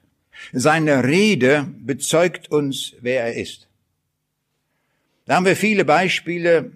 Seine 0.52 1.04
Rede 1.04 1.68
bezeugt 1.80 2.50
uns, 2.50 2.94
wer 3.00 3.24
er 3.24 3.34
ist. 3.34 3.68
Da 5.26 5.36
haben 5.36 5.46
wir 5.46 5.56
viele 5.56 5.84
Beispiele, 5.84 6.72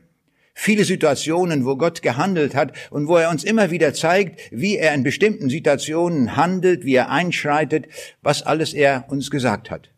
viele 0.55 0.85
Situationen, 0.85 1.65
wo 1.65 1.77
Gott 1.77 2.03
gehandelt 2.03 2.55
hat 2.55 2.73
und 2.91 3.09
wo 3.09 3.17
er 3.17 3.31
uns 3.31 3.45
immer 3.45 3.71
wieder 3.71 3.95
zeigt, 3.95 4.41
wie 4.51 4.77
er 4.77 4.95
in 4.95 5.03
bestimmten 5.03 5.49
Situationen 5.49 6.37
handelt, 6.37 6.85
wie 6.85 6.95
er 6.95 7.11
einschreitet, 7.11 7.87
was 8.23 8.43
alles 8.43 8.75
er 8.75 9.07
uns 9.09 9.31
gesagt 9.31 9.71
hat. 9.71 9.91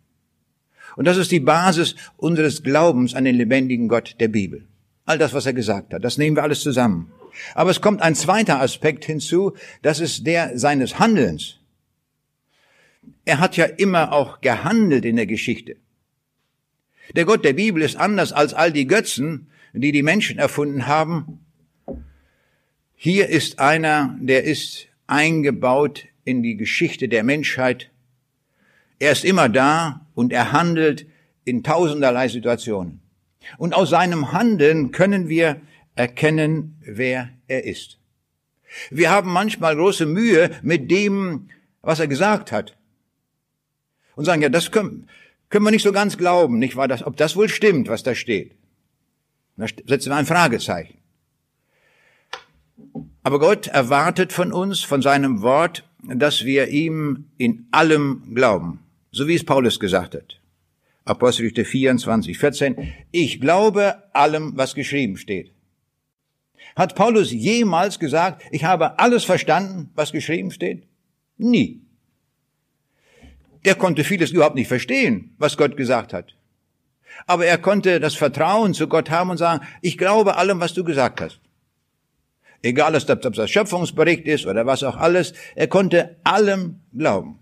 Und 0.97 1.07
das 1.07 1.17
ist 1.17 1.33
die 1.33 1.41
Basis 1.41 1.97
unseres 2.17 2.63
Glaubens 2.63 3.15
an 3.15 3.25
den 3.25 3.37
lebendigen 3.37 3.89
Gott 3.89 4.17
der 4.21 4.29
Bibel. 4.29 4.67
All 5.07 5.19
das, 5.19 5.35
was 5.35 5.47
er 5.47 5.53
gesagt 5.53 5.93
hat, 5.93 6.05
das 6.05 6.19
nehmen 6.19 6.37
wir 6.37 6.43
alles 6.45 6.61
zusammen. 6.61 7.13
Aber 7.55 7.71
es 7.71 7.81
kommt 7.81 8.01
ein 8.01 8.15
zweiter 8.15 8.61
Aspekt 8.61 9.05
hinzu, 9.05 9.55
das 9.83 9.99
ist 9.99 10.27
der 10.27 10.57
seines 10.57 10.99
Handelns. 11.01 11.59
Er 13.25 13.41
hat 13.41 13.57
ja 13.57 13.65
immer 13.65 14.13
auch 14.13 14.41
gehandelt 14.41 15.05
in 15.05 15.17
der 15.17 15.27
Geschichte. 15.27 15.77
Der 17.17 17.25
Gott 17.25 17.45
der 17.45 17.53
Bibel 17.53 17.83
ist 17.83 17.97
anders 17.97 18.33
als 18.33 18.55
all 18.55 18.73
die 18.73 18.87
Götzen, 18.87 19.49
die 19.75 19.93
die 19.93 20.03
Menschen 20.03 20.39
erfunden 20.39 20.87
haben. 20.87 21.41
Hier 22.95 23.29
ist 23.29 23.59
einer, 23.59 24.17
der 24.21 24.45
ist 24.45 24.87
eingebaut 25.07 26.07
in 26.25 26.43
die 26.43 26.57
Geschichte 26.57 27.09
der 27.09 27.25
Menschheit. 27.25 27.91
Er 28.99 29.13
ist 29.13 29.25
immer 29.25 29.49
da 29.49 30.07
und 30.15 30.33
er 30.33 30.53
handelt 30.53 31.07
in 31.45 31.63
tausenderlei 31.63 32.29
Situationen. 32.29 33.01
Und 33.59 33.75
aus 33.75 33.91
seinem 33.91 34.33
Handeln 34.33 34.93
können 34.93 35.29
wir 35.29 35.61
erkennen, 35.97 36.77
wer 36.81 37.31
er 37.47 37.65
ist. 37.65 37.99
Wir 38.91 39.11
haben 39.11 39.31
manchmal 39.31 39.77
große 39.77 40.07
Mühe 40.07 40.51
mit 40.63 40.91
dem, 40.91 41.49
was 41.83 42.01
er 42.01 42.09
gesagt 42.09 42.53
hat. 42.53 42.77
Und 44.17 44.25
sagen, 44.25 44.43
ja, 44.43 44.49
das 44.49 44.71
können, 44.71 45.09
können 45.51 45.65
wir 45.65 45.73
nicht 45.73 45.83
so 45.83 45.93
ganz 45.93 46.17
glauben, 46.17 46.59
nicht 46.59 46.77
wahr, 46.77 46.89
ob 47.05 47.17
das 47.17 47.37
wohl 47.37 47.49
stimmt, 47.49 47.89
was 47.89 48.05
da 48.05 48.15
steht. 48.15 48.53
Da 49.57 49.67
setzen 49.87 50.11
wir 50.11 50.17
ein 50.17 50.27
Fragezeichen. 50.27 50.99
Aber 53.23 53.39
Gott 53.39 53.69
erwartet 53.69 54.33
von 54.33 54.53
uns, 54.53 54.83
von 54.83 55.01
seinem 55.01 55.43
Wort, 55.43 55.89
dass 56.03 56.45
wir 56.45 56.69
ihm 56.69 57.27
in 57.39 57.67
allem 57.71 58.35
glauben. 58.35 58.81
So 59.13 59.29
wie 59.29 59.35
es 59.35 59.45
Paulus 59.45 59.81
gesagt 59.81 60.15
hat. 60.15 60.41
Apostelgeschichte 61.05 61.65
24, 61.65 62.39
14. 62.39 62.93
Ich 63.13 63.41
glaube 63.41 64.03
allem, 64.13 64.57
was 64.57 64.75
geschrieben 64.75 65.17
steht. 65.17 65.53
Hat 66.77 66.95
Paulus 66.95 67.31
jemals 67.31 67.99
gesagt, 67.99 68.43
ich 68.51 68.65
habe 68.65 68.99
alles 68.99 69.25
verstanden, 69.25 69.91
was 69.95 70.13
geschrieben 70.13 70.51
steht? 70.51 70.85
Nie. 71.37 71.83
Der 73.65 73.75
konnte 73.75 74.05
vieles 74.05 74.31
überhaupt 74.31 74.57
nicht 74.57 74.69
verstehen, 74.69 75.35
was 75.39 75.57
Gott 75.57 75.77
gesagt 75.77 76.13
hat. 76.13 76.35
Aber 77.27 77.47
er 77.47 77.59
konnte 77.59 78.01
das 78.01 78.15
Vertrauen 78.15 78.75
zu 78.75 78.89
Gott 78.89 79.11
haben 79.11 79.31
und 79.31 79.39
sagen, 79.39 79.65
ich 79.81 79.99
glaube 79.99 80.37
allem, 80.37 80.61
was 80.61 80.75
du 80.75 80.85
gesagt 80.85 81.21
hast. 81.21 81.41
Egal, 82.63 82.97
ob 82.97 83.35
das 83.35 83.51
Schöpfungsbericht 83.51 84.27
ist 84.27 84.47
oder 84.47 84.65
was 84.65 84.83
auch 84.83 84.97
alles, 84.97 85.35
er 85.55 85.69
konnte 85.69 86.17
allem 86.25 86.81
glauben. 86.97 87.39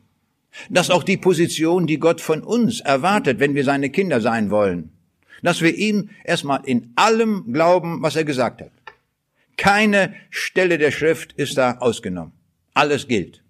Das 0.68 0.88
ist 0.88 0.90
auch 0.92 1.04
die 1.04 1.16
Position, 1.16 1.86
die 1.86 1.98
Gott 1.98 2.20
von 2.20 2.42
uns 2.42 2.80
erwartet, 2.80 3.38
wenn 3.38 3.54
wir 3.54 3.64
seine 3.64 3.90
Kinder 3.90 4.20
sein 4.20 4.50
wollen. 4.50 4.90
Dass 5.42 5.60
wir 5.60 5.74
ihm 5.76 6.10
erstmal 6.24 6.60
in 6.64 6.92
allem 6.96 7.52
glauben, 7.52 8.02
was 8.02 8.16
er 8.16 8.24
gesagt 8.24 8.62
hat. 8.62 8.72
Keine 9.56 10.14
Stelle 10.30 10.78
der 10.78 10.90
Schrift 10.90 11.32
ist 11.34 11.56
da 11.56 11.78
ausgenommen. 11.78 12.32
Alles 12.74 13.06
gilt. 13.06 13.42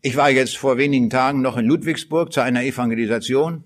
Ich 0.00 0.16
war 0.16 0.30
jetzt 0.30 0.56
vor 0.56 0.78
wenigen 0.78 1.10
Tagen 1.10 1.42
noch 1.42 1.56
in 1.56 1.66
Ludwigsburg 1.66 2.32
zu 2.32 2.40
einer 2.40 2.64
Evangelisation 2.64 3.64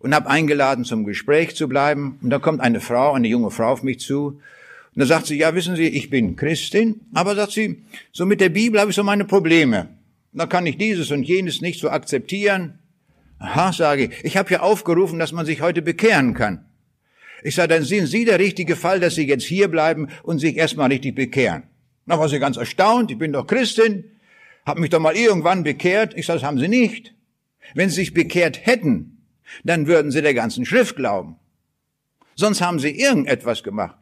und 0.00 0.14
habe 0.14 0.28
eingeladen, 0.28 0.84
zum 0.84 1.04
Gespräch 1.04 1.54
zu 1.54 1.68
bleiben. 1.68 2.18
Und 2.22 2.30
da 2.30 2.38
kommt 2.38 2.60
eine 2.60 2.80
Frau, 2.80 3.12
eine 3.12 3.28
junge 3.28 3.50
Frau 3.50 3.70
auf 3.70 3.82
mich 3.82 4.00
zu. 4.00 4.40
Und 4.94 5.00
da 5.00 5.06
sagt 5.06 5.26
sie, 5.26 5.38
ja, 5.38 5.54
wissen 5.54 5.76
Sie, 5.76 5.86
ich 5.86 6.10
bin 6.10 6.34
Christin, 6.34 7.00
aber 7.14 7.36
sagt 7.36 7.52
sie, 7.52 7.84
so 8.12 8.26
mit 8.26 8.40
der 8.40 8.48
Bibel 8.48 8.80
habe 8.80 8.90
ich 8.90 8.96
so 8.96 9.04
meine 9.04 9.24
Probleme. 9.24 9.88
Da 10.32 10.46
kann 10.46 10.66
ich 10.66 10.78
dieses 10.78 11.10
und 11.10 11.22
jenes 11.22 11.60
nicht 11.60 11.80
so 11.80 11.90
akzeptieren. 11.90 12.78
Aha, 13.38 13.72
sage 13.72 14.04
ich, 14.04 14.24
ich 14.24 14.36
habe 14.36 14.50
ja 14.50 14.60
aufgerufen, 14.60 15.18
dass 15.18 15.32
man 15.32 15.46
sich 15.46 15.60
heute 15.60 15.82
bekehren 15.82 16.34
kann. 16.34 16.64
Ich 17.42 17.54
sage, 17.54 17.68
dann 17.68 17.84
sind 17.84 18.06
Sie 18.06 18.24
der 18.24 18.38
richtige 18.38 18.76
Fall, 18.76 19.00
dass 19.00 19.14
Sie 19.14 19.26
jetzt 19.26 19.44
hier 19.44 19.68
bleiben 19.68 20.08
und 20.22 20.40
sich 20.40 20.56
erstmal 20.56 20.90
richtig 20.90 21.14
bekehren. 21.14 21.62
Da 22.06 22.18
war 22.18 22.28
sie 22.28 22.40
ganz 22.40 22.56
erstaunt, 22.56 23.10
ich 23.12 23.18
bin 23.18 23.32
doch 23.32 23.46
Christin, 23.46 24.04
habe 24.66 24.80
mich 24.80 24.90
doch 24.90 24.98
mal 24.98 25.16
irgendwann 25.16 25.62
bekehrt. 25.62 26.12
Ich 26.16 26.26
sage, 26.26 26.40
das 26.40 26.46
haben 26.46 26.58
Sie 26.58 26.68
nicht. 26.68 27.14
Wenn 27.74 27.88
Sie 27.88 27.96
sich 27.96 28.14
bekehrt 28.14 28.66
hätten, 28.66 29.19
dann 29.64 29.86
würden 29.86 30.10
Sie 30.10 30.22
der 30.22 30.34
ganzen 30.34 30.64
Schrift 30.64 30.96
glauben. 30.96 31.36
Sonst 32.34 32.60
haben 32.60 32.78
Sie 32.78 32.90
irgendetwas 32.90 33.62
gemacht. 33.62 34.00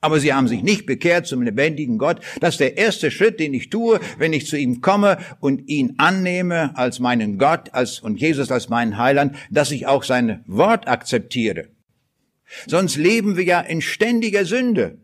Aber 0.00 0.20
sie 0.20 0.32
haben 0.32 0.46
sich 0.46 0.62
nicht 0.62 0.86
bekehrt 0.86 1.26
zum 1.26 1.42
lebendigen 1.42 1.98
Gott. 1.98 2.20
Das 2.40 2.54
ist 2.54 2.60
der 2.60 2.76
erste 2.76 3.10
Schritt, 3.10 3.40
den 3.40 3.52
ich 3.52 3.68
tue, 3.68 3.98
wenn 4.18 4.32
ich 4.32 4.46
zu 4.46 4.56
ihm 4.56 4.80
komme 4.80 5.18
und 5.40 5.68
ihn 5.68 5.94
annehme 5.98 6.76
als 6.76 7.00
meinen 7.00 7.38
Gott 7.38 7.74
als, 7.74 7.98
und 7.98 8.20
Jesus 8.20 8.52
als 8.52 8.68
meinen 8.68 8.96
Heiland, 8.96 9.36
dass 9.50 9.72
ich 9.72 9.86
auch 9.86 10.04
sein 10.04 10.44
Wort 10.46 10.86
akzeptiere. 10.86 11.68
Sonst 12.66 12.96
leben 12.96 13.36
wir 13.36 13.44
ja 13.44 13.60
in 13.60 13.82
ständiger 13.82 14.44
Sünde. 14.44 14.98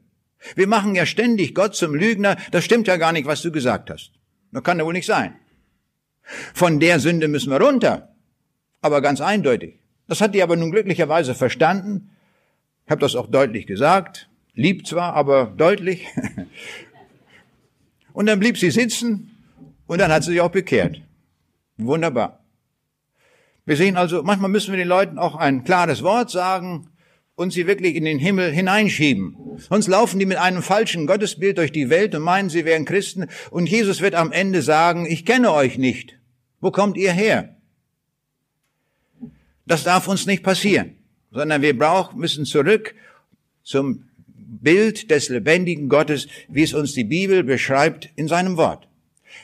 Wir 0.55 0.69
machen 0.69 0.95
ja 0.95 1.07
ständig 1.07 1.55
Gott 1.55 1.75
zum 1.75 1.95
Lügner. 1.95 2.37
Das 2.53 2.65
stimmt 2.65 2.87
ja 2.87 2.97
gar 2.97 3.13
nicht, 3.13 3.27
was 3.27 3.43
du 3.43 3.51
gesagt 3.51 3.91
hast. 3.91 4.13
Das 4.53 4.63
kann 4.63 4.79
ja 4.79 4.85
wohl 4.85 4.93
nicht 4.93 5.07
sein. 5.07 5.35
Von 6.55 6.81
der 6.81 7.01
Sünde 7.01 7.29
müssen 7.29 7.51
wir 7.51 7.61
runter. 7.61 8.15
Aber 8.81 9.03
ganz 9.03 9.21
eindeutig. 9.21 9.81
Das 10.07 10.21
hat 10.21 10.35
die 10.35 10.43
aber 10.43 10.57
nun 10.57 10.71
glücklicherweise 10.71 11.35
verstanden. 11.35 12.11
Ich 12.85 12.91
habe 12.91 13.01
das 13.01 13.17
auch 13.17 13.27
deutlich 13.27 13.67
gesagt. 13.67 14.29
Lieb 14.55 14.87
zwar, 14.87 15.15
aber 15.15 15.53
deutlich. 15.57 16.07
Und 18.13 18.27
dann 18.27 18.39
blieb 18.39 18.57
sie 18.57 18.71
sitzen 18.71 19.33
und 19.87 20.01
dann 20.01 20.13
hat 20.13 20.23
sie 20.23 20.31
sich 20.31 20.41
auch 20.41 20.51
bekehrt. 20.51 21.03
Wunderbar. 21.77 22.45
Wir 23.67 23.77
sehen 23.77 23.97
also, 23.97 24.23
manchmal 24.23 24.51
müssen 24.51 24.71
wir 24.71 24.79
den 24.79 24.89
Leuten 24.89 25.19
auch 25.19 25.35
ein 25.35 25.65
klares 25.65 26.05
Wort 26.05 26.31
sagen 26.31 26.91
und 27.35 27.53
sie 27.53 27.67
wirklich 27.67 27.97
in 27.97 28.05
den 28.05 28.21
Himmel 28.21 28.53
hineinschieben. 28.53 29.37
Sonst 29.57 29.89
laufen 29.89 30.21
die 30.21 30.27
mit 30.27 30.37
einem 30.37 30.63
falschen 30.63 31.09
Gottesbild 31.09 31.59
durch 31.59 31.73
die 31.73 31.91
Welt 31.91 32.15
und 32.15 32.23
meinen, 32.23 32.51
sie 32.51 32.65
wären 32.65 32.85
Christen 32.85 33.27
und 33.51 33.69
Jesus 33.69 34.01
wird 34.01 34.15
am 34.15 34.31
Ende 34.31 34.63
sagen, 34.63 35.07
ich 35.07 35.27
kenne 35.27 35.53
euch 35.53 35.77
nicht. 35.77 36.17
Wo 36.61 36.71
kommt 36.71 36.97
ihr 36.97 37.13
her? 37.13 37.54
Das 39.67 39.85
darf 39.85 40.09
uns 40.09 40.27
nicht 40.27 40.43
passieren, 40.43 40.97
sondern 41.31 41.63
wir 41.63 41.77
brauchen, 41.77 42.21
müssen 42.21 42.45
zurück 42.45 42.95
zum 43.63 44.05
Bild 44.27 45.11
des 45.11 45.29
lebendigen 45.29 45.89
Gottes, 45.89 46.29
wie 46.49 46.63
es 46.63 46.75
uns 46.75 46.93
die 46.93 47.05
Bibel 47.05 47.43
beschreibt 47.43 48.11
in 48.17 48.29
seinem 48.29 48.57
Wort. 48.57 48.89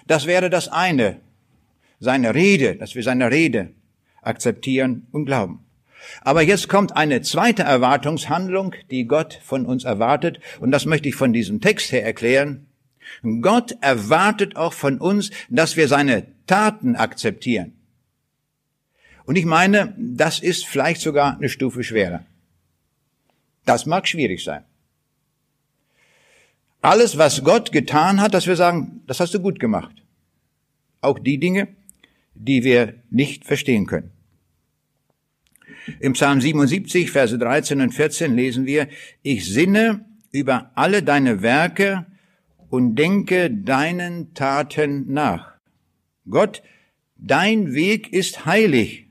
Das 0.07 0.27
wäre 0.27 0.51
das 0.51 0.69
eine, 0.69 1.21
seine 1.99 2.35
Rede, 2.35 2.77
dass 2.77 2.95
wir 2.95 3.03
seine 3.03 3.31
Rede 3.31 3.71
akzeptieren 4.23 5.07
und 5.13 5.25
glauben. 5.25 5.65
Aber 6.23 6.43
jetzt 6.43 6.69
kommt 6.69 6.97
eine 6.97 7.23
zweite 7.23 7.63
Erwartungshandlung, 7.63 8.75
die 8.91 9.07
Gott 9.07 9.39
von 9.43 9.67
uns 9.67 9.85
erwartet, 9.85 10.41
und 10.61 10.71
das 10.71 10.87
möchte 10.87 11.09
ich 11.09 11.15
von 11.15 11.33
diesem 11.33 11.61
Text 11.61 11.93
her 11.93 12.05
erklären. 12.05 12.67
Gott 13.41 13.77
erwartet 13.81 14.57
auch 14.57 14.73
von 14.73 14.99
uns, 14.99 15.31
dass 15.49 15.77
wir 15.77 15.89
seine 15.89 16.27
Taten 16.47 16.97
akzeptieren. 16.97 17.73
Und 19.31 19.37
ich 19.37 19.45
meine, 19.45 19.95
das 19.97 20.41
ist 20.41 20.67
vielleicht 20.67 21.01
sogar 21.01 21.37
eine 21.37 21.49
Stufe 21.49 21.85
schwerer. 21.85 22.27
Das 23.65 23.87
mag 23.87 24.09
schwierig 24.09 24.43
sein. 24.43 24.65
Alles, 26.83 27.17
was 27.17 27.45
Gott 27.45 27.71
getan 27.71 28.21
hat, 28.21 28.35
dass 28.35 28.49
wir 28.49 28.57
sagen, 28.57 29.03
das 29.07 29.21
hast 29.21 29.33
du 29.33 29.39
gut 29.39 29.61
gemacht. 29.61 29.95
Auch 31.01 31.21
die 31.21 31.39
Dinge, 31.39 31.69
die 32.35 32.65
wir 32.65 32.95
nicht 33.09 33.45
verstehen 33.45 33.87
können. 33.87 34.11
Im 36.01 36.15
Psalm 36.15 36.41
77, 36.41 37.13
Verse 37.13 37.39
13 37.39 37.83
und 37.83 37.95
14 37.95 38.35
lesen 38.35 38.67
wir, 38.67 38.89
ich 39.23 39.49
sinne 39.49 40.07
über 40.33 40.73
alle 40.75 41.05
deine 41.05 41.41
Werke 41.41 42.05
und 42.69 42.97
denke 42.97 43.49
deinen 43.49 44.35
Taten 44.35 45.13
nach. 45.13 45.53
Gott, 46.29 46.65
dein 47.17 47.75
Weg 47.75 48.13
ist 48.13 48.45
heilig. 48.45 49.07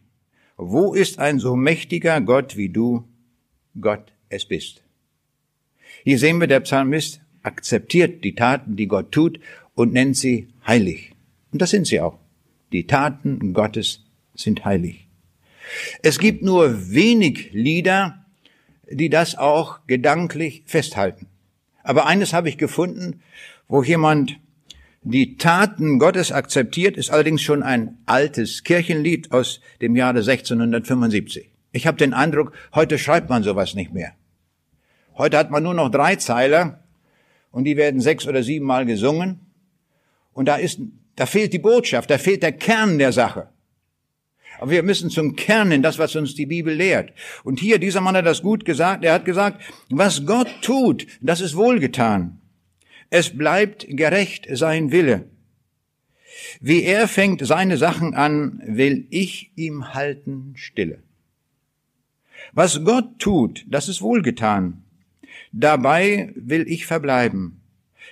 Wo 0.61 0.93
ist 0.93 1.19
ein 1.19 1.39
so 1.39 1.55
mächtiger 1.55 2.19
Gott 2.19 2.57
wie 2.57 2.67
du, 2.67 3.07
Gott 3.79 4.11
es 4.27 4.43
bist? 4.43 4.83
Hier 6.03 6.19
sehen 6.19 6.37
wir, 6.41 6.47
der 6.47 6.59
Psalmist 6.59 7.21
akzeptiert 7.43 8.25
die 8.25 8.35
Taten, 8.35 8.75
die 8.75 8.87
Gott 8.87 9.13
tut 9.13 9.39
und 9.73 9.93
nennt 9.93 10.17
sie 10.17 10.49
heilig. 10.67 11.13
Und 11.53 11.61
das 11.61 11.69
sind 11.69 11.87
sie 11.87 12.01
auch. 12.01 12.19
Die 12.73 12.87
Taten 12.87 13.53
Gottes 13.53 14.03
sind 14.35 14.65
heilig. 14.65 15.07
Es 16.03 16.19
gibt 16.19 16.43
nur 16.43 16.91
wenig 16.91 17.53
Lieder, 17.53 18.25
die 18.91 19.09
das 19.09 19.37
auch 19.37 19.87
gedanklich 19.87 20.63
festhalten. 20.65 21.27
Aber 21.83 22.05
eines 22.05 22.33
habe 22.33 22.49
ich 22.49 22.57
gefunden, 22.57 23.21
wo 23.69 23.81
jemand 23.81 24.37
die 25.01 25.37
Taten 25.37 25.99
Gottes 25.99 26.31
akzeptiert, 26.31 26.97
ist 26.97 27.09
allerdings 27.09 27.41
schon 27.41 27.63
ein 27.63 27.97
altes 28.05 28.63
Kirchenlied 28.63 29.31
aus 29.31 29.61
dem 29.81 29.95
Jahre 29.95 30.19
1675. 30.19 31.49
Ich 31.71 31.87
habe 31.87 31.97
den 31.97 32.13
Eindruck, 32.13 32.53
heute 32.73 32.97
schreibt 32.97 33.29
man 33.29 33.43
sowas 33.43 33.75
nicht 33.75 33.93
mehr. 33.93 34.13
Heute 35.17 35.37
hat 35.37 35.51
man 35.51 35.63
nur 35.63 35.73
noch 35.73 35.89
drei 35.89 36.15
Zeiler 36.15 36.83
und 37.51 37.63
die 37.63 37.77
werden 37.77 38.01
sechs 38.01 38.27
oder 38.27 38.43
sieben 38.43 38.65
Mal 38.65 38.85
gesungen. 38.85 39.39
Und 40.33 40.47
da 40.47 40.55
ist, 40.55 40.79
da 41.15 41.25
fehlt 41.25 41.53
die 41.53 41.59
Botschaft, 41.59 42.09
da 42.09 42.17
fehlt 42.17 42.43
der 42.43 42.53
Kern 42.53 42.97
der 42.97 43.11
Sache. 43.11 43.49
Aber 44.59 44.71
wir 44.71 44.83
müssen 44.83 45.09
zum 45.09 45.35
Kern 45.35 45.71
in 45.71 45.81
das, 45.81 45.99
was 45.99 46.15
uns 46.15 46.35
die 46.35 46.45
Bibel 46.45 46.73
lehrt. 46.73 47.13
Und 47.43 47.59
hier, 47.59 47.79
dieser 47.79 48.01
Mann 48.01 48.15
hat 48.15 48.25
das 48.25 48.41
gut 48.41 48.65
gesagt. 48.65 49.05
Er 49.05 49.13
hat 49.13 49.23
gesagt, 49.23 49.61
was 49.89 50.25
Gott 50.25 50.49
tut, 50.61 51.07
das 51.21 51.39
ist 51.39 51.55
wohlgetan. 51.55 52.38
Es 53.09 53.35
bleibt 53.35 53.85
gerecht 53.89 54.47
sein 54.51 54.91
Wille. 54.91 55.25
Wie 56.61 56.83
er 56.83 57.07
fängt 57.07 57.45
seine 57.45 57.77
Sachen 57.77 58.13
an, 58.13 58.61
will 58.65 59.07
ich 59.09 59.51
ihm 59.55 59.93
halten 59.93 60.53
stille. 60.55 61.01
Was 62.53 62.83
Gott 62.83 63.19
tut, 63.19 63.65
das 63.67 63.89
ist 63.89 64.01
wohlgetan. 64.01 64.83
Dabei 65.51 66.31
will 66.35 66.67
ich 66.67 66.85
verbleiben. 66.85 67.61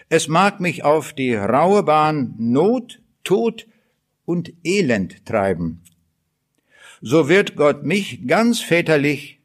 Es 0.10 0.28
mag 0.28 0.60
mich 0.60 0.84
auf 0.84 1.14
die 1.14 1.36
raue 1.36 1.84
Bahn 1.84 2.36
Not, 2.38 3.02
Tod 3.24 3.68
und 4.26 4.54
Elend 4.64 5.26
treiben 5.26 5.82
so 7.02 7.30
wird 7.30 7.56
Gott 7.56 7.84
mich 7.84 8.28
ganz 8.28 8.62
väterlich 8.62 9.40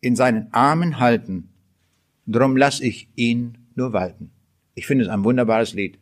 in 0.00 0.16
seinen 0.16 0.52
Armen 0.52 0.98
halten. 0.98 1.48
Drum 2.26 2.56
lass 2.56 2.80
ich 2.80 3.08
ihn 3.16 3.58
nur 3.74 3.92
walten. 3.92 4.30
Ich 4.74 4.86
finde 4.86 5.04
es 5.04 5.10
ein 5.10 5.24
wunderbares 5.24 5.74
Lied. 5.74 5.98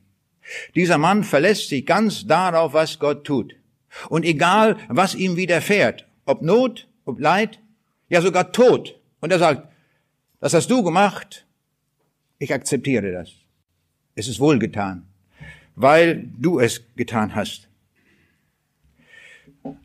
Dieser 0.74 0.98
Mann 0.98 1.24
verlässt 1.24 1.68
sich 1.68 1.87
ganz 1.87 2.26
darauf, 2.26 2.72
was 2.72 2.98
Gott 2.98 3.24
tut. 3.24 3.54
Und 4.09 4.24
egal, 4.24 4.76
was 4.88 5.14
ihm 5.14 5.37
widerfährt, 5.37 6.06
ob 6.24 6.42
Not, 6.42 6.87
ob 7.04 7.20
Leid, 7.20 7.59
ja 8.09 8.20
sogar 8.20 8.52
Tod. 8.52 8.98
Und 9.20 9.33
er 9.33 9.38
sagt, 9.38 9.68
das 10.40 10.54
hast 10.54 10.70
du 10.70 10.83
gemacht, 10.83 11.44
ich 12.38 12.52
akzeptiere 12.52 13.12
das. 13.12 13.30
Es 14.14 14.28
ist 14.28 14.40
wohlgetan, 14.40 15.06
weil 15.74 16.24
du 16.38 16.61
es 16.61 16.83
getan 16.96 17.35
hast. 17.35 17.68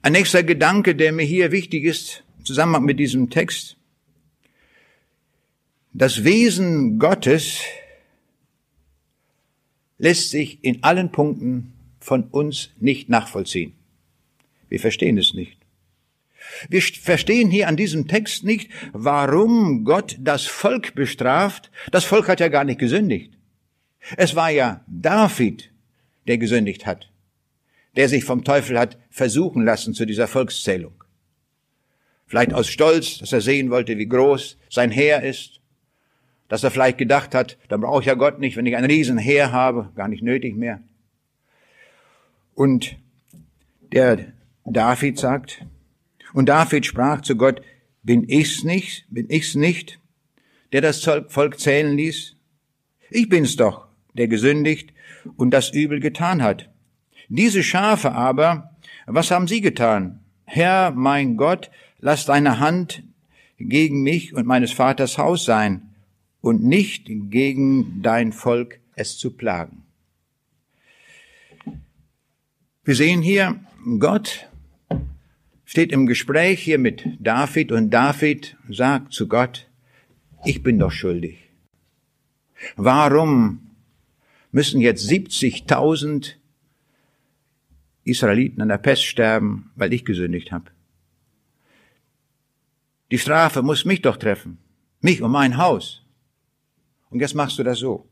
Ein 0.02 0.14
nächster 0.14 0.44
Gedanke, 0.44 0.96
der 0.96 1.12
mir 1.12 1.26
hier 1.26 1.52
wichtig 1.52 1.84
ist, 1.84 2.24
im 2.40 2.46
Zusammenhang 2.46 2.86
mit 2.86 3.00
diesem 3.00 3.30
Text. 3.30 3.76
Das 5.92 6.24
Wesen 6.24 7.00
Gottes 7.00 7.60
lässt 9.98 10.30
sich 10.30 10.64
in 10.64 10.84
allen 10.84 11.12
Punkten 11.12 11.74
von 12.00 12.24
uns 12.26 12.72
nicht 12.80 13.10
nachvollziehen. 13.10 13.74
Wir 14.70 14.80
verstehen 14.80 15.18
es 15.18 15.34
nicht. 15.34 15.58
Wir 16.70 16.82
verstehen 16.82 17.50
hier 17.50 17.68
an 17.68 17.76
diesem 17.76 18.08
Text 18.08 18.44
nicht, 18.44 18.70
warum 18.94 19.84
Gott 19.84 20.18
das 20.20 20.46
Volk 20.46 20.96
bestraft. 20.96 21.72
Das 21.92 22.06
Volk 22.06 22.28
hat 22.28 22.40
ja 22.40 22.50
gar 22.50 22.64
nicht 22.64 22.80
gesündigt. 22.80 23.34
Es 24.18 24.36
war 24.36 24.52
ja 24.52 24.84
David, 24.88 25.72
der 26.28 26.38
gesündigt 26.38 26.86
hat, 26.86 27.12
der 27.96 28.10
sich 28.10 28.24
vom 28.24 28.44
Teufel 28.44 28.78
hat 28.78 28.98
versuchen 29.10 29.64
lassen 29.64 29.94
zu 29.94 30.06
dieser 30.06 30.28
Volkszählung. 30.28 31.04
Vielleicht 32.28 32.54
aus 32.54 32.68
Stolz, 32.68 33.20
dass 33.20 33.34
er 33.34 33.42
sehen 33.42 33.70
wollte, 33.70 33.98
wie 33.98 34.08
groß 34.08 34.58
sein 34.70 34.92
Heer 34.92 35.24
ist, 35.24 35.62
dass 36.48 36.64
er 36.64 36.72
vielleicht 36.72 36.98
gedacht 36.98 37.34
hat, 37.34 37.58
dann 37.70 37.82
brauche 37.82 38.02
ich 38.02 38.08
ja 38.08 38.14
Gott 38.14 38.40
nicht, 38.40 38.58
wenn 38.58 38.66
ich 38.66 38.76
ein 38.76 38.86
Riesenheer 38.86 39.52
habe, 39.52 39.92
gar 39.96 40.08
nicht 40.08 40.24
nötig 40.24 40.56
mehr. 40.56 40.82
Und 42.54 42.98
der 43.92 44.34
David 44.64 45.18
sagt, 45.18 45.66
und 46.34 46.50
David 46.50 46.86
sprach 46.86 47.22
zu 47.22 47.36
Gott, 47.36 47.62
bin 48.04 48.24
ich's 48.28 48.64
nicht, 48.64 49.06
bin 49.10 49.30
ich's 49.30 49.56
nicht, 49.56 50.00
der 50.72 50.82
das 50.82 51.04
Volk 51.28 51.60
zählen 51.60 51.98
ließ? 51.98 52.36
Ich 53.10 53.30
bin's 53.30 53.56
doch, 53.56 53.88
der 54.14 54.28
gesündigt 54.28 54.94
und 55.38 55.52
das 55.52 55.72
Übel 55.72 56.00
getan 56.00 56.44
hat. 56.44 56.70
Diese 57.28 57.64
Schafe 57.64 58.12
aber, 58.12 58.76
was 59.08 59.32
haben 59.32 59.48
sie 59.48 59.62
getan? 59.62 60.20
Herr, 60.46 60.92
mein 60.92 61.38
Gott, 61.38 61.72
lass 62.00 62.26
deine 62.26 62.60
Hand 62.60 63.04
gegen 63.58 64.04
mich 64.04 64.34
und 64.34 64.46
meines 64.46 64.72
Vaters 64.72 65.18
Haus 65.18 65.46
sein 65.46 65.95
und 66.46 66.64
nicht 66.64 67.08
gegen 67.08 68.04
dein 68.04 68.32
Volk 68.32 68.80
es 68.94 69.18
zu 69.18 69.32
plagen. 69.32 69.82
Wir 72.84 72.94
sehen 72.94 73.24
hier, 73.24 73.60
Gott 73.98 74.48
steht 75.64 75.92
im 75.92 76.06
Gespräch 76.06 76.62
hier 76.62 76.78
mit 76.78 77.04
David 77.20 77.72
und 77.72 77.90
David 77.90 78.58
sagt 78.70 79.12
zu 79.12 79.28
Gott, 79.28 79.68
ich 80.44 80.62
bin 80.62 80.78
doch 80.78 80.92
schuldig. 80.92 81.50
Warum 82.76 83.72
müssen 84.52 84.82
jetzt 84.82 85.10
70.000 85.10 86.34
Israeliten 88.04 88.62
an 88.62 88.70
der 88.70 88.78
Pest 88.78 89.04
sterben, 89.06 89.72
weil 89.76 89.94
ich 89.94 90.06
gesündigt 90.06 90.52
habe? 90.52 90.70
Die 93.10 93.18
Strafe 93.18 93.64
muss 93.64 93.84
mich 93.84 94.04
doch 94.04 94.18
treffen, 94.18 94.60
mich 95.02 95.24
und 95.24 95.32
mein 95.32 95.58
Haus. 95.58 96.05
Und 97.16 97.22
jetzt 97.22 97.34
machst 97.34 97.58
du 97.58 97.64
das 97.64 97.80
so. 97.80 98.10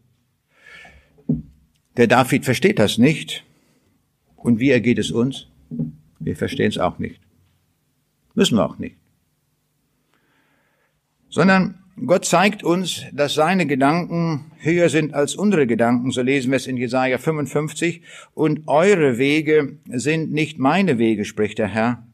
Der 1.97 2.07
David 2.07 2.45
versteht 2.45 2.79
das 2.79 2.97
nicht. 2.97 3.43
Und 4.37 4.61
wie 4.61 4.69
ergeht 4.69 4.97
es 4.97 5.11
uns? 5.11 5.47
Wir 6.19 6.37
verstehen 6.37 6.69
es 6.69 6.77
auch 6.77 6.99
nicht. 6.99 7.19
Müssen 8.33 8.55
wir 8.55 8.65
auch 8.65 8.77
nicht. 8.77 8.95
Sondern 11.27 11.79
Gott 12.05 12.23
zeigt 12.23 12.63
uns, 12.63 13.01
dass 13.11 13.33
seine 13.33 13.67
Gedanken 13.67 14.53
höher 14.59 14.87
sind 14.87 15.13
als 15.13 15.35
unsere 15.35 15.67
Gedanken. 15.67 16.11
So 16.11 16.21
lesen 16.21 16.51
wir 16.51 16.55
es 16.55 16.67
in 16.67 16.77
Jesaja 16.77 17.17
55. 17.17 18.03
Und 18.33 18.69
eure 18.69 19.17
Wege 19.17 19.79
sind 19.87 20.31
nicht 20.31 20.59
meine 20.59 20.97
Wege, 20.97 21.25
spricht 21.25 21.57
der 21.57 21.67
Herr. 21.67 22.07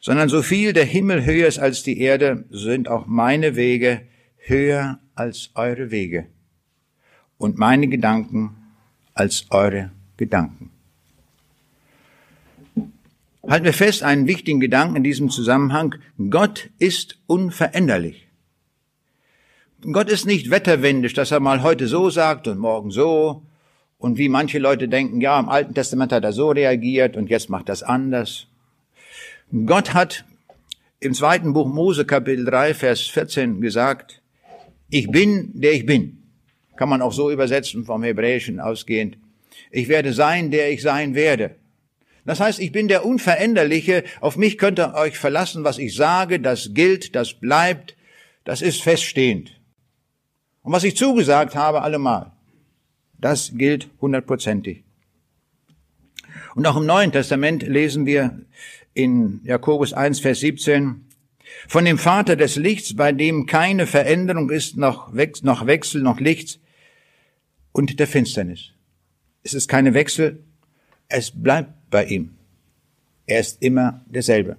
Sondern 0.00 0.28
so 0.28 0.40
viel 0.40 0.72
der 0.72 0.84
Himmel 0.84 1.24
höher 1.24 1.48
ist 1.48 1.58
als 1.58 1.82
die 1.82 1.98
Erde, 1.98 2.44
sind 2.48 2.86
auch 2.86 3.06
meine 3.06 3.56
Wege 3.56 4.02
höher 4.42 4.98
als 5.14 5.50
eure 5.54 5.90
Wege. 5.90 6.26
Und 7.38 7.58
meine 7.58 7.88
Gedanken 7.88 8.56
als 9.14 9.46
eure 9.50 9.90
Gedanken. 10.16 10.70
Halten 13.48 13.64
wir 13.64 13.72
fest 13.72 14.04
einen 14.04 14.28
wichtigen 14.28 14.60
Gedanken 14.60 14.96
in 14.96 15.02
diesem 15.02 15.28
Zusammenhang. 15.28 15.96
Gott 16.30 16.70
ist 16.78 17.18
unveränderlich. 17.26 18.28
Gott 19.90 20.08
ist 20.08 20.26
nicht 20.26 20.50
wetterwendisch, 20.50 21.12
dass 21.12 21.32
er 21.32 21.40
mal 21.40 21.62
heute 21.62 21.88
so 21.88 22.08
sagt 22.08 22.46
und 22.46 22.58
morgen 22.58 22.92
so. 22.92 23.42
Und 23.98 24.16
wie 24.16 24.28
manche 24.28 24.60
Leute 24.60 24.88
denken, 24.88 25.20
ja, 25.20 25.38
im 25.40 25.48
Alten 25.48 25.74
Testament 25.74 26.12
hat 26.12 26.22
er 26.22 26.32
so 26.32 26.50
reagiert 26.50 27.16
und 27.16 27.30
jetzt 27.30 27.50
macht 27.50 27.68
das 27.68 27.82
anders. 27.82 28.46
Gott 29.66 29.92
hat 29.92 30.24
im 31.00 31.14
zweiten 31.14 31.52
Buch 31.52 31.66
Mose 31.66 32.04
Kapitel 32.04 32.44
3 32.44 32.74
Vers 32.74 33.00
14 33.02 33.60
gesagt, 33.60 34.21
ich 34.92 35.10
bin, 35.10 35.50
der 35.54 35.72
ich 35.72 35.86
bin. 35.86 36.22
Kann 36.76 36.90
man 36.90 37.00
auch 37.00 37.12
so 37.12 37.30
übersetzen 37.30 37.84
vom 37.84 38.02
Hebräischen 38.02 38.60
ausgehend. 38.60 39.16
Ich 39.70 39.88
werde 39.88 40.12
sein, 40.12 40.50
der 40.50 40.70
ich 40.70 40.82
sein 40.82 41.14
werde. 41.14 41.56
Das 42.26 42.40
heißt, 42.40 42.60
ich 42.60 42.72
bin 42.72 42.88
der 42.88 43.04
Unveränderliche, 43.06 44.04
auf 44.20 44.36
mich 44.36 44.58
könnt 44.58 44.78
ihr 44.78 44.94
euch 44.94 45.18
verlassen, 45.18 45.64
was 45.64 45.78
ich 45.78 45.94
sage, 45.94 46.40
das 46.40 46.74
gilt, 46.74 47.16
das 47.16 47.32
bleibt, 47.32 47.96
das 48.44 48.60
ist 48.60 48.82
feststehend. 48.82 49.58
Und 50.62 50.72
was 50.72 50.84
ich 50.84 50.94
zugesagt 50.94 51.56
habe, 51.56 51.80
allemal, 51.80 52.32
das 53.18 53.52
gilt 53.54 53.88
hundertprozentig. 54.00 54.84
Und 56.54 56.66
auch 56.66 56.76
im 56.76 56.84
Neuen 56.84 57.12
Testament 57.12 57.62
lesen 57.62 58.04
wir 58.04 58.38
in 58.92 59.40
Jakobus 59.42 59.94
1, 59.94 60.20
Vers 60.20 60.40
17, 60.40 61.06
von 61.68 61.84
dem 61.84 61.98
Vater 61.98 62.36
des 62.36 62.56
Lichts, 62.56 62.96
bei 62.96 63.12
dem 63.12 63.46
keine 63.46 63.86
Veränderung 63.86 64.50
ist, 64.50 64.76
noch, 64.76 65.14
Wechsel, 65.14 66.02
noch 66.02 66.20
Licht 66.20 66.60
und 67.72 67.98
der 67.98 68.06
Finsternis. 68.06 68.72
Es 69.42 69.54
ist 69.54 69.68
keine 69.68 69.94
Wechsel, 69.94 70.44
es 71.08 71.30
bleibt 71.30 71.72
bei 71.90 72.04
ihm. 72.06 72.36
Er 73.26 73.40
ist 73.40 73.62
immer 73.62 74.04
derselbe. 74.06 74.56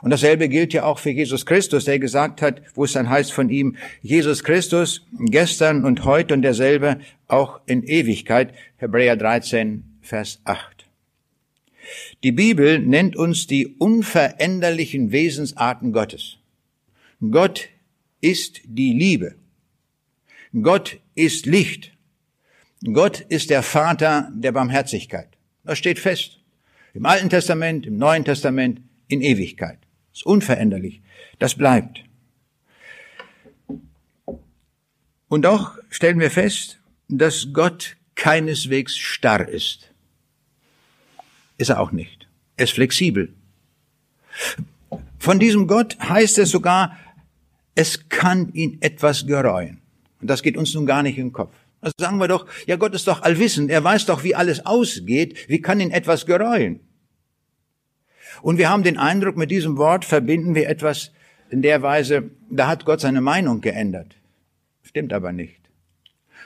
Und 0.00 0.10
dasselbe 0.10 0.48
gilt 0.48 0.72
ja 0.72 0.84
auch 0.84 0.98
für 0.98 1.10
Jesus 1.10 1.46
Christus, 1.46 1.84
der 1.84 1.98
gesagt 1.98 2.42
hat, 2.42 2.62
wo 2.74 2.84
es 2.84 2.92
dann 2.92 3.08
heißt 3.08 3.32
von 3.32 3.50
ihm, 3.50 3.76
Jesus 4.00 4.42
Christus, 4.42 5.06
gestern 5.12 5.84
und 5.84 6.04
heute 6.04 6.34
und 6.34 6.42
derselbe, 6.42 6.98
auch 7.28 7.60
in 7.66 7.82
Ewigkeit, 7.84 8.52
Hebräer 8.76 9.16
13, 9.16 9.98
Vers 10.00 10.40
8. 10.44 10.81
Die 12.22 12.32
Bibel 12.32 12.78
nennt 12.78 13.16
uns 13.16 13.46
die 13.46 13.66
unveränderlichen 13.66 15.12
Wesensarten 15.12 15.92
Gottes. 15.92 16.38
Gott 17.30 17.68
ist 18.20 18.60
die 18.64 18.92
Liebe. 18.92 19.34
Gott 20.60 20.98
ist 21.14 21.46
Licht. 21.46 21.92
Gott 22.92 23.20
ist 23.20 23.50
der 23.50 23.62
Vater 23.62 24.30
der 24.34 24.52
Barmherzigkeit. 24.52 25.28
Das 25.64 25.78
steht 25.78 25.98
fest. 25.98 26.40
Im 26.94 27.06
Alten 27.06 27.30
Testament, 27.30 27.86
im 27.86 27.96
Neuen 27.96 28.24
Testament, 28.24 28.80
in 29.08 29.22
Ewigkeit. 29.22 29.78
Das 30.10 30.20
ist 30.20 30.26
unveränderlich. 30.26 31.00
Das 31.38 31.54
bleibt. 31.54 32.04
Und 35.28 35.42
doch 35.42 35.78
stellen 35.88 36.18
wir 36.18 36.30
fest, 36.30 36.78
dass 37.08 37.48
Gott 37.52 37.96
keineswegs 38.14 38.98
starr 38.98 39.48
ist. 39.48 39.91
Ist 41.62 41.68
er 41.68 41.78
auch 41.78 41.92
nicht. 41.92 42.26
Er 42.56 42.64
ist 42.64 42.72
flexibel. 42.72 43.32
Von 45.20 45.38
diesem 45.38 45.68
Gott 45.68 45.96
heißt 46.00 46.38
es 46.38 46.50
sogar, 46.50 46.98
es 47.76 48.08
kann 48.08 48.52
ihn 48.52 48.78
etwas 48.80 49.28
gereuen. 49.28 49.78
Und 50.20 50.28
das 50.28 50.42
geht 50.42 50.56
uns 50.56 50.74
nun 50.74 50.86
gar 50.86 51.04
nicht 51.04 51.18
in 51.18 51.26
den 51.26 51.32
Kopf. 51.32 51.54
Also 51.80 51.94
sagen 51.98 52.18
wir 52.18 52.26
doch, 52.26 52.48
ja, 52.66 52.74
Gott 52.74 52.96
ist 52.96 53.06
doch 53.06 53.22
allwissend, 53.22 53.70
er 53.70 53.84
weiß 53.84 54.06
doch, 54.06 54.24
wie 54.24 54.34
alles 54.34 54.66
ausgeht, 54.66 55.48
wie 55.48 55.62
kann 55.62 55.78
ihn 55.78 55.92
etwas 55.92 56.26
gereuen? 56.26 56.80
Und 58.42 58.58
wir 58.58 58.68
haben 58.68 58.82
den 58.82 58.98
Eindruck, 58.98 59.36
mit 59.36 59.52
diesem 59.52 59.76
Wort 59.76 60.04
verbinden 60.04 60.56
wir 60.56 60.68
etwas 60.68 61.12
in 61.48 61.62
der 61.62 61.80
Weise, 61.82 62.28
da 62.50 62.66
hat 62.66 62.84
Gott 62.84 63.00
seine 63.00 63.20
Meinung 63.20 63.60
geändert. 63.60 64.16
Stimmt 64.82 65.12
aber 65.12 65.30
nicht. 65.30 65.60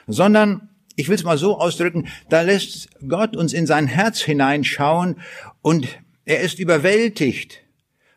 Sondern, 0.05 0.69
ich 0.97 1.07
will 1.07 1.15
es 1.15 1.23
mal 1.23 1.37
so 1.37 1.59
ausdrücken, 1.59 2.07
da 2.27 2.41
lässt 2.41 2.89
Gott 3.07 3.35
uns 3.37 3.53
in 3.53 3.67
sein 3.67 3.87
Herz 3.87 4.19
hineinschauen 4.19 5.21
und 5.61 5.87
er 6.25 6.41
ist 6.41 6.59
überwältigt 6.59 7.63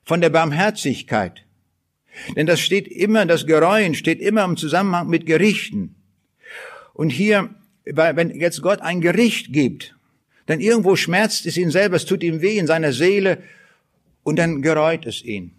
von 0.03 0.23
der 0.23 0.31
Barmherzigkeit. 0.31 1.45
Denn 2.37 2.47
das 2.47 2.59
steht 2.59 2.89
immer, 2.89 3.27
das 3.27 3.47
Gereuen 3.47 3.95
steht 3.95 4.21
immer 4.21 4.45
im 4.45 4.57
Zusammenhang 4.57 5.09
mit 5.09 5.27
Gerichten. 5.27 5.95
Und 6.95 7.11
hier, 7.11 7.51
wenn 7.85 8.31
jetzt 8.41 8.63
Gott 8.63 8.81
ein 8.81 9.03
Gericht 9.03 9.53
gibt, 9.53 9.95
dann 10.47 10.61
irgendwo 10.61 10.97
schmerzt 10.97 11.45
es 11.45 11.59
ihn 11.59 11.71
selber, 11.71 11.97
es 11.97 12.07
tut 12.07 12.23
ihm 12.23 12.41
weh 12.41 12.57
in 12.57 12.67
seiner 12.67 12.93
Seele 12.93 13.43
und 14.23 14.39
dann 14.39 14.63
gereut 14.63 15.05
es 15.05 15.23
ihn. 15.23 15.53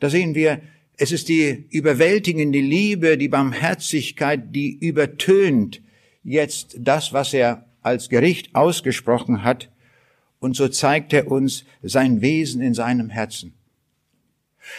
Da 0.00 0.08
sehen 0.08 0.34
wir, 0.34 0.62
es 0.96 1.12
ist 1.12 1.28
die 1.28 1.66
überwältigende 1.70 2.60
Liebe, 2.60 3.18
die 3.18 3.28
Barmherzigkeit, 3.28 4.54
die 4.54 4.70
übertönt 4.70 5.82
jetzt 6.28 6.76
das, 6.78 7.12
was 7.12 7.32
er 7.32 7.64
als 7.82 8.08
Gericht 8.08 8.54
ausgesprochen 8.54 9.42
hat. 9.42 9.70
Und 10.40 10.54
so 10.54 10.68
zeigt 10.68 11.12
er 11.12 11.30
uns 11.30 11.64
sein 11.82 12.20
Wesen 12.20 12.60
in 12.60 12.74
seinem 12.74 13.08
Herzen. 13.08 13.54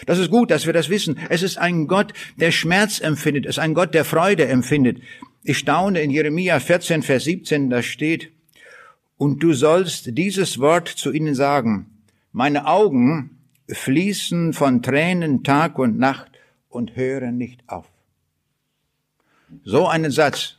Das 0.06 0.20
ist 0.20 0.30
gut, 0.30 0.52
dass 0.52 0.66
wir 0.66 0.74
das 0.74 0.90
wissen. 0.90 1.18
Es 1.30 1.42
ist 1.42 1.58
ein 1.58 1.88
Gott, 1.88 2.14
der 2.38 2.52
Schmerz 2.52 3.02
empfindet. 3.02 3.46
Es 3.46 3.58
ist 3.58 3.60
ein 3.60 3.74
Gott, 3.74 3.94
der 3.94 4.06
Freude 4.06 4.48
empfindet. 4.48 5.02
Ich 5.44 5.58
staune 5.58 6.02
in 6.02 6.12
Jeremia 6.12 6.60
14, 6.60 7.02
Vers 7.02 7.24
17, 7.24 7.70
da 7.70 7.82
steht, 7.82 8.32
und 9.18 9.42
du 9.44 9.54
sollst 9.54 10.18
dieses 10.18 10.60
Wort 10.60 10.88
zu 10.88 11.12
ihnen 11.12 11.34
sagen. 11.34 11.88
Meine 12.32 12.68
Augen 12.68 13.40
fließen 13.68 14.54
von 14.54 14.82
Tränen 14.82 15.44
Tag 15.44 15.80
und 15.80 15.98
Nacht 15.98 16.32
und 16.70 16.96
hören 16.96 17.38
nicht 17.38 17.64
auf. 17.68 17.88
So 19.64 19.88
einen 19.88 20.12
Satz 20.12 20.59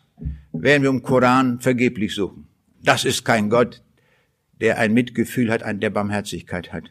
werden 0.53 0.83
wir 0.83 0.91
im 0.91 1.03
Koran 1.03 1.61
vergeblich 1.61 2.15
suchen. 2.15 2.47
Das 2.83 3.05
ist 3.05 3.25
kein 3.25 3.51
Gott, 3.51 3.83
der 4.61 4.79
ein 4.79 4.93
Mitgefühl 4.93 5.51
hat, 5.51 5.63
der 5.83 5.91
Barmherzigkeit 5.91 6.73
hat. 6.73 6.91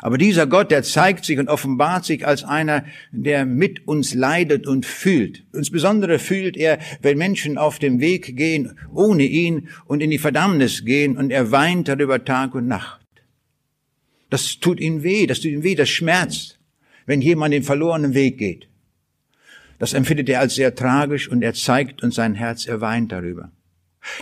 Aber 0.00 0.18
dieser 0.18 0.46
Gott, 0.46 0.70
der 0.70 0.82
zeigt 0.82 1.24
sich 1.24 1.38
und 1.38 1.48
offenbart 1.48 2.04
sich 2.04 2.26
als 2.26 2.44
einer, 2.44 2.84
der 3.10 3.46
mit 3.46 3.88
uns 3.88 4.14
leidet 4.14 4.66
und 4.66 4.84
fühlt. 4.84 5.44
Insbesondere 5.54 6.18
fühlt 6.18 6.56
er, 6.56 6.78
wenn 7.00 7.16
Menschen 7.16 7.56
auf 7.56 7.78
dem 7.78 8.00
Weg 8.00 8.36
gehen 8.36 8.78
ohne 8.92 9.24
ihn 9.24 9.68
und 9.86 10.02
in 10.02 10.10
die 10.10 10.18
Verdammnis 10.18 10.84
gehen 10.84 11.16
und 11.16 11.30
er 11.30 11.50
weint 11.50 11.88
darüber 11.88 12.24
Tag 12.24 12.54
und 12.54 12.68
Nacht. 12.68 13.06
Das 14.30 14.58
tut 14.60 14.78
ihm 14.78 15.02
weh, 15.02 15.26
das 15.26 15.40
tut 15.40 15.52
ihm 15.52 15.62
weh, 15.62 15.74
das 15.74 15.88
schmerzt, 15.88 16.58
wenn 17.06 17.22
jemand 17.22 17.54
den 17.54 17.62
verlorenen 17.62 18.12
Weg 18.12 18.36
geht. 18.36 18.68
Das 19.78 19.92
empfindet 19.92 20.28
er 20.28 20.40
als 20.40 20.54
sehr 20.54 20.74
tragisch 20.74 21.28
und 21.28 21.42
er 21.42 21.54
zeigt 21.54 22.02
uns 22.02 22.16
sein 22.16 22.34
Herz, 22.34 22.66
er 22.66 22.80
weint 22.80 23.12
darüber. 23.12 23.50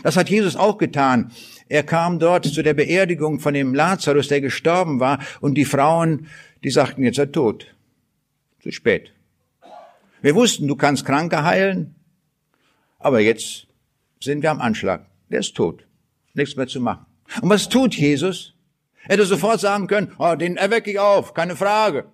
Das 0.03 0.16
hat 0.16 0.29
Jesus 0.29 0.57
auch 0.57 0.79
getan. 0.79 1.33
Er 1.69 1.83
kam 1.83 2.19
dort 2.19 2.47
zu 2.47 2.62
der 2.62 2.75
Beerdigung 2.75 3.40
von 3.40 3.55
dem 3.55 3.75
Lazarus, 3.75 4.29
der 4.29 4.40
gestorben 4.40 5.01
war, 5.01 5.19
und 5.40 5.55
die 5.55 5.64
Frauen, 5.64 6.29
die 6.62 6.71
sagten, 6.71 7.03
jetzt 7.03 7.19
er 7.19 7.33
tot. 7.33 7.75
Zu 8.62 8.71
spät. 8.71 9.12
Wir 10.23 10.35
wussten, 10.35 10.66
du 10.66 10.77
kannst 10.77 11.05
Kranke 11.05 11.42
heilen, 11.42 11.95
aber 12.99 13.21
jetzt 13.21 13.66
sind 14.21 14.42
wir 14.42 14.51
am 14.51 14.61
Anschlag. 14.61 15.07
Der 15.31 15.40
ist 15.40 15.55
tot. 15.55 15.87
Nichts 16.35 16.57
mehr 16.57 16.66
zu 16.66 16.81
machen. 16.81 17.07
Und 17.40 17.51
was 17.51 17.69
tut 17.69 17.95
Jesus? 17.95 18.55
Er 19.05 19.14
hätte 19.14 19.27
sofort 19.27 19.61
sagen 19.61 19.87
können, 19.87 20.12
oh, 20.19 20.35
den 20.35 20.57
erwecke 20.57 20.90
ich 20.90 20.99
auf, 20.99 21.35
keine 21.35 21.57
Frage. 21.57 22.07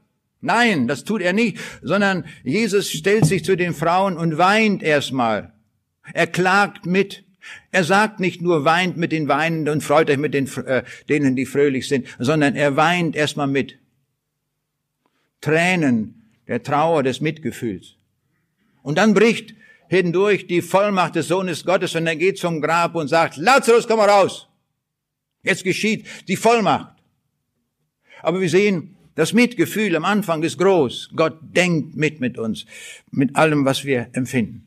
Nein, 0.42 0.88
das 0.88 1.04
tut 1.04 1.22
er 1.22 1.32
nicht, 1.32 1.58
sondern 1.82 2.24
Jesus 2.42 2.90
stellt 2.90 3.24
sich 3.24 3.44
zu 3.44 3.56
den 3.56 3.74
Frauen 3.74 4.18
und 4.18 4.38
weint 4.38 4.82
erstmal. 4.82 5.52
Er 6.12 6.26
klagt 6.26 6.84
mit. 6.84 7.24
Er 7.70 7.84
sagt 7.84 8.20
nicht 8.20 8.42
nur 8.42 8.64
weint 8.64 8.96
mit 8.96 9.12
den 9.12 9.28
Weinenden 9.28 9.72
und 9.72 9.82
freut 9.82 10.10
euch 10.10 10.18
mit 10.18 10.34
den, 10.34 10.46
äh, 10.64 10.82
denen, 11.08 11.36
die 11.36 11.46
fröhlich 11.46 11.88
sind, 11.88 12.06
sondern 12.18 12.56
er 12.56 12.76
weint 12.76 13.16
erstmal 13.16 13.46
mit. 13.46 13.78
Tränen 15.40 16.22
der 16.48 16.62
Trauer, 16.62 17.02
des 17.02 17.20
Mitgefühls. 17.20 17.94
Und 18.82 18.98
dann 18.98 19.14
bricht 19.14 19.54
hindurch 19.88 20.46
die 20.48 20.60
Vollmacht 20.60 21.14
des 21.14 21.28
Sohnes 21.28 21.64
Gottes 21.64 21.94
und 21.94 22.06
er 22.06 22.16
geht 22.16 22.38
zum 22.38 22.60
Grab 22.60 22.94
und 22.94 23.08
sagt, 23.08 23.36
Lazarus, 23.36 23.86
komm 23.86 23.98
mal 23.98 24.08
raus. 24.08 24.48
Jetzt 25.42 25.62
geschieht 25.62 26.06
die 26.28 26.36
Vollmacht. 26.36 26.96
Aber 28.22 28.40
wir 28.40 28.48
sehen, 28.48 28.91
das 29.14 29.32
Mitgefühl 29.32 29.94
am 29.96 30.04
Anfang 30.04 30.42
ist 30.42 30.58
groß. 30.58 31.10
Gott 31.14 31.38
denkt 31.40 31.96
mit 31.96 32.20
mit 32.20 32.38
uns, 32.38 32.66
mit 33.10 33.36
allem, 33.36 33.64
was 33.64 33.84
wir 33.84 34.08
empfinden. 34.12 34.66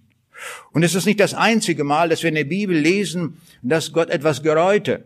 Und 0.71 0.84
es 0.84 0.95
ist 0.95 1.05
nicht 1.05 1.19
das 1.19 1.34
einzige 1.34 1.84
Mal, 1.84 2.10
dass 2.10 2.21
wir 2.21 2.29
in 2.29 2.36
der 2.36 2.43
Bibel 2.43 2.77
lesen, 2.77 3.38
dass 3.62 3.93
Gott 3.93 4.10
etwas 4.10 4.43
gereute. 4.43 5.05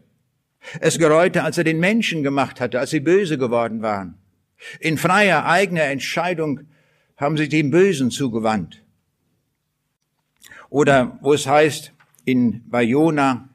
Es 0.79 0.99
gereute, 0.99 1.43
als 1.43 1.57
er 1.57 1.63
den 1.63 1.79
Menschen 1.79 2.23
gemacht 2.23 2.59
hatte, 2.59 2.79
als 2.79 2.89
sie 2.89 2.99
böse 2.99 3.37
geworden 3.37 3.81
waren. 3.81 4.15
In 4.79 4.97
freier 4.97 5.45
eigener 5.45 5.83
Entscheidung 5.83 6.61
haben 7.15 7.37
sie 7.37 7.47
dem 7.47 7.71
Bösen 7.71 8.11
zugewandt. 8.11 8.81
Oder 10.69 11.17
wo 11.21 11.33
es 11.33 11.47
heißt, 11.47 11.93
in, 12.25 12.63
bei 12.69 12.83
Jona, 12.83 13.47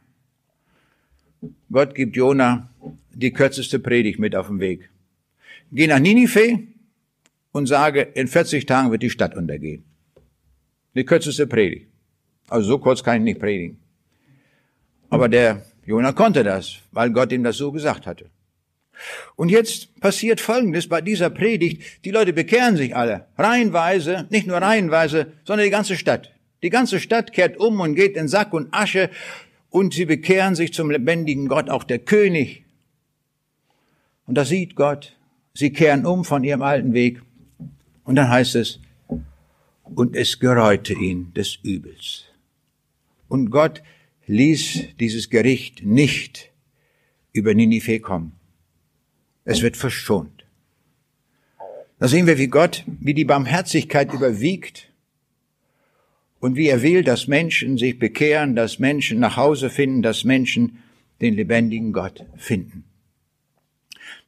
Gott 1.70 1.94
gibt 1.94 2.16
Jona 2.16 2.70
die 3.12 3.32
kürzeste 3.32 3.78
Predigt 3.78 4.18
mit 4.18 4.34
auf 4.34 4.48
den 4.48 4.60
Weg. 4.60 4.90
Geh 5.74 5.88
nach 5.88 5.98
Ninive 5.98 6.60
und 7.50 7.66
sage, 7.66 8.00
in 8.00 8.28
40 8.28 8.64
Tagen 8.64 8.92
wird 8.92 9.02
die 9.02 9.10
Stadt 9.10 9.34
untergehen. 9.34 9.84
Die 10.94 11.04
kürzeste 11.04 11.48
Predigt. 11.48 11.88
Also 12.48 12.68
so 12.68 12.78
kurz 12.78 13.02
kann 13.02 13.16
ich 13.16 13.22
nicht 13.24 13.40
predigen. 13.40 13.80
Aber 15.10 15.28
der 15.28 15.64
Jona 15.84 16.12
konnte 16.12 16.44
das, 16.44 16.76
weil 16.92 17.10
Gott 17.10 17.32
ihm 17.32 17.42
das 17.42 17.56
so 17.56 17.72
gesagt 17.72 18.06
hatte. 18.06 18.30
Und 19.34 19.48
jetzt 19.48 19.98
passiert 20.00 20.40
Folgendes 20.40 20.88
bei 20.88 21.00
dieser 21.00 21.28
Predigt. 21.28 22.04
Die 22.04 22.12
Leute 22.12 22.32
bekehren 22.32 22.76
sich 22.76 22.94
alle. 22.94 23.26
Reihenweise, 23.36 24.28
nicht 24.30 24.46
nur 24.46 24.58
reihenweise, 24.58 25.32
sondern 25.44 25.64
die 25.64 25.72
ganze 25.72 25.96
Stadt. 25.96 26.32
Die 26.62 26.70
ganze 26.70 27.00
Stadt 27.00 27.32
kehrt 27.32 27.56
um 27.56 27.80
und 27.80 27.96
geht 27.96 28.16
in 28.16 28.28
Sack 28.28 28.52
und 28.52 28.72
Asche 28.72 29.10
und 29.70 29.92
sie 29.92 30.04
bekehren 30.04 30.54
sich 30.54 30.72
zum 30.72 30.88
lebendigen 30.92 31.48
Gott, 31.48 31.68
auch 31.68 31.82
der 31.82 31.98
König. 31.98 32.64
Und 34.26 34.36
da 34.36 34.44
sieht 34.44 34.76
Gott, 34.76 35.16
sie 35.54 35.72
kehren 35.72 36.04
um 36.04 36.24
von 36.24 36.44
ihrem 36.44 36.62
alten 36.62 36.92
Weg. 36.92 37.22
Und 38.04 38.16
dann 38.16 38.28
heißt 38.28 38.56
es, 38.56 38.80
und 39.84 40.16
es 40.16 40.40
gereute 40.40 40.94
ihn 40.94 41.32
des 41.34 41.58
Übels. 41.62 42.24
Und 43.28 43.50
Gott 43.50 43.82
ließ 44.26 44.96
dieses 44.98 45.30
Gericht 45.30 45.84
nicht 45.84 46.50
über 47.32 47.54
Ninive 47.54 48.00
kommen. 48.00 48.32
Es 49.44 49.62
wird 49.62 49.76
verschont. 49.76 50.44
Da 51.98 52.08
sehen 52.08 52.26
wir, 52.26 52.38
wie 52.38 52.48
Gott, 52.48 52.84
wie 52.86 53.14
die 53.14 53.24
Barmherzigkeit 53.24 54.12
überwiegt 54.12 54.90
und 56.40 56.56
wie 56.56 56.66
er 56.66 56.82
will, 56.82 57.04
dass 57.04 57.28
Menschen 57.28 57.78
sich 57.78 57.98
bekehren, 57.98 58.56
dass 58.56 58.78
Menschen 58.78 59.20
nach 59.20 59.36
Hause 59.36 59.70
finden, 59.70 60.02
dass 60.02 60.24
Menschen 60.24 60.82
den 61.20 61.34
lebendigen 61.34 61.92
Gott 61.92 62.24
finden. 62.36 62.84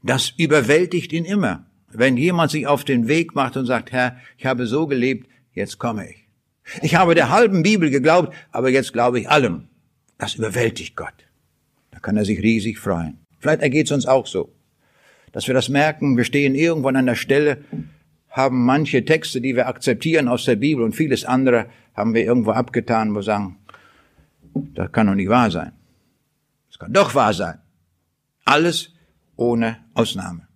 Das 0.07 0.31
überwältigt 0.31 1.13
ihn 1.13 1.25
immer. 1.25 1.67
Wenn 1.89 2.17
jemand 2.17 2.53
sich 2.53 2.67
auf 2.69 2.85
den 2.85 3.09
Weg 3.09 3.35
macht 3.35 3.57
und 3.57 3.67
sagt, 3.67 3.91
Herr, 3.91 4.17
ich 4.39 4.47
habe 4.47 4.67
so 4.67 4.87
gelebt, 4.87 5.29
jetzt 5.53 5.79
komme 5.79 6.09
ich. 6.09 6.29
Ich 6.83 6.95
habe 6.95 7.15
der 7.15 7.31
halben 7.31 7.63
Bibel 7.63 7.91
geglaubt, 7.91 8.35
aber 8.53 8.71
jetzt 8.71 8.93
glaube 8.93 9.19
ich 9.19 9.29
allem. 9.29 9.69
Das 10.19 10.37
überwältigt 10.37 10.97
Gott. 10.97 11.27
Da 11.91 11.99
kann 11.99 12.17
er 12.17 12.25
sich 12.25 12.41
riesig 12.41 12.79
freuen. 12.79 13.19
Vielleicht 13.41 13.63
ergeht 13.63 13.87
es 13.87 13.93
uns 13.93 14.07
auch 14.07 14.27
so, 14.27 14.53
dass 15.33 15.47
wir 15.47 15.55
das 15.55 15.69
merken, 15.69 16.17
wir 16.17 16.25
stehen 16.25 16.55
irgendwo 16.55 16.89
an 16.89 16.97
einer 16.97 17.17
Stelle, 17.17 17.65
haben 18.31 18.65
manche 18.65 19.05
Texte, 19.05 19.41
die 19.41 19.57
wir 19.57 19.67
akzeptieren 19.67 20.29
aus 20.29 20.45
der 20.45 20.57
Bibel 20.57 20.85
und 20.85 20.95
vieles 20.95 21.25
andere 21.25 21.67
haben 21.95 22.15
wir 22.15 22.25
irgendwo 22.25 22.53
abgetan, 22.53 23.11
wo 23.11 23.17
wir 23.17 23.23
sagen, 23.23 23.59
das 24.55 24.93
kann 24.93 25.07
doch 25.07 25.15
nicht 25.15 25.29
wahr 25.29 25.51
sein. 25.51 25.73
Es 26.71 26.79
kann 26.79 26.93
doch 26.93 27.15
wahr 27.15 27.33
sein. 27.33 27.59
Alles 28.45 28.96
ohne 29.37 29.79
Ausnahme. 29.95 30.47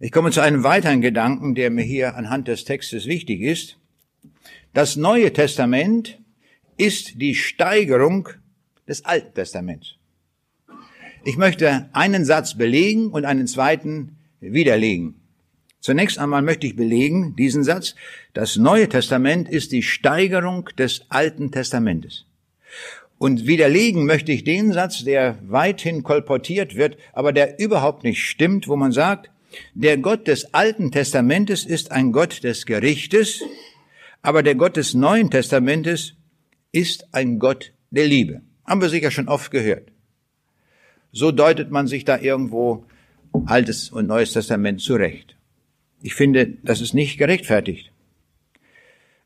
Ich 0.00 0.12
komme 0.12 0.30
zu 0.30 0.40
einem 0.40 0.64
weiteren 0.64 1.00
Gedanken, 1.00 1.54
der 1.54 1.70
mir 1.70 1.84
hier 1.84 2.16
anhand 2.16 2.48
des 2.48 2.64
Textes 2.64 3.06
wichtig 3.06 3.40
ist. 3.40 3.78
Das 4.72 4.96
Neue 4.96 5.32
Testament 5.32 6.18
ist 6.76 7.20
die 7.20 7.34
Steigerung 7.34 8.28
des 8.88 9.04
Alten 9.04 9.34
Testaments. 9.34 9.94
Ich 11.24 11.36
möchte 11.36 11.88
einen 11.92 12.24
Satz 12.24 12.56
belegen 12.56 13.08
und 13.10 13.24
einen 13.24 13.46
zweiten 13.46 14.16
widerlegen. 14.40 15.14
Zunächst 15.80 16.18
einmal 16.18 16.42
möchte 16.42 16.66
ich 16.66 16.76
belegen, 16.76 17.36
diesen 17.36 17.62
Satz, 17.62 17.94
das 18.32 18.56
Neue 18.56 18.88
Testament 18.88 19.48
ist 19.48 19.72
die 19.72 19.82
Steigerung 19.82 20.68
des 20.78 21.06
Alten 21.10 21.50
Testamentes. 21.50 22.26
Und 23.18 23.46
widerlegen 23.46 24.06
möchte 24.06 24.32
ich 24.32 24.44
den 24.44 24.72
Satz, 24.72 25.04
der 25.04 25.38
weithin 25.42 26.02
kolportiert 26.02 26.74
wird, 26.74 26.96
aber 27.12 27.32
der 27.32 27.58
überhaupt 27.58 28.04
nicht 28.04 28.22
stimmt, 28.24 28.68
wo 28.68 28.76
man 28.76 28.92
sagt, 28.92 29.30
der 29.74 29.98
Gott 29.98 30.26
des 30.26 30.52
Alten 30.52 30.90
Testamentes 30.90 31.64
ist 31.64 31.92
ein 31.92 32.12
Gott 32.12 32.42
des 32.42 32.66
Gerichtes, 32.66 33.42
aber 34.20 34.42
der 34.42 34.56
Gott 34.56 34.76
des 34.76 34.94
Neuen 34.94 35.30
Testamentes 35.30 36.14
ist 36.72 37.06
ein 37.12 37.38
Gott 37.38 37.72
der 37.90 38.06
Liebe. 38.06 38.42
Haben 38.66 38.80
wir 38.80 38.88
sicher 38.88 39.10
schon 39.10 39.28
oft 39.28 39.50
gehört. 39.50 39.92
So 41.12 41.30
deutet 41.30 41.70
man 41.70 41.86
sich 41.86 42.04
da 42.04 42.18
irgendwo 42.18 42.84
Altes 43.46 43.90
und 43.90 44.08
Neues 44.08 44.32
Testament 44.32 44.80
zurecht. 44.80 45.36
Ich 46.02 46.14
finde, 46.14 46.46
das 46.62 46.80
ist 46.80 46.94
nicht 46.94 47.18
gerechtfertigt. 47.18 47.92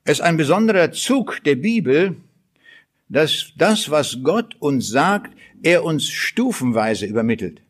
Es 0.04 0.18
ist 0.18 0.20
ein 0.20 0.36
besonderer 0.36 0.92
Zug 0.92 1.42
der 1.44 1.56
Bibel, 1.56 2.16
dass 3.08 3.52
das, 3.56 3.90
was 3.90 4.18
Gott 4.22 4.56
uns 4.60 4.88
sagt, 4.88 5.36
er 5.62 5.84
uns 5.84 6.08
stufenweise 6.08 7.06
übermittelt. 7.06 7.62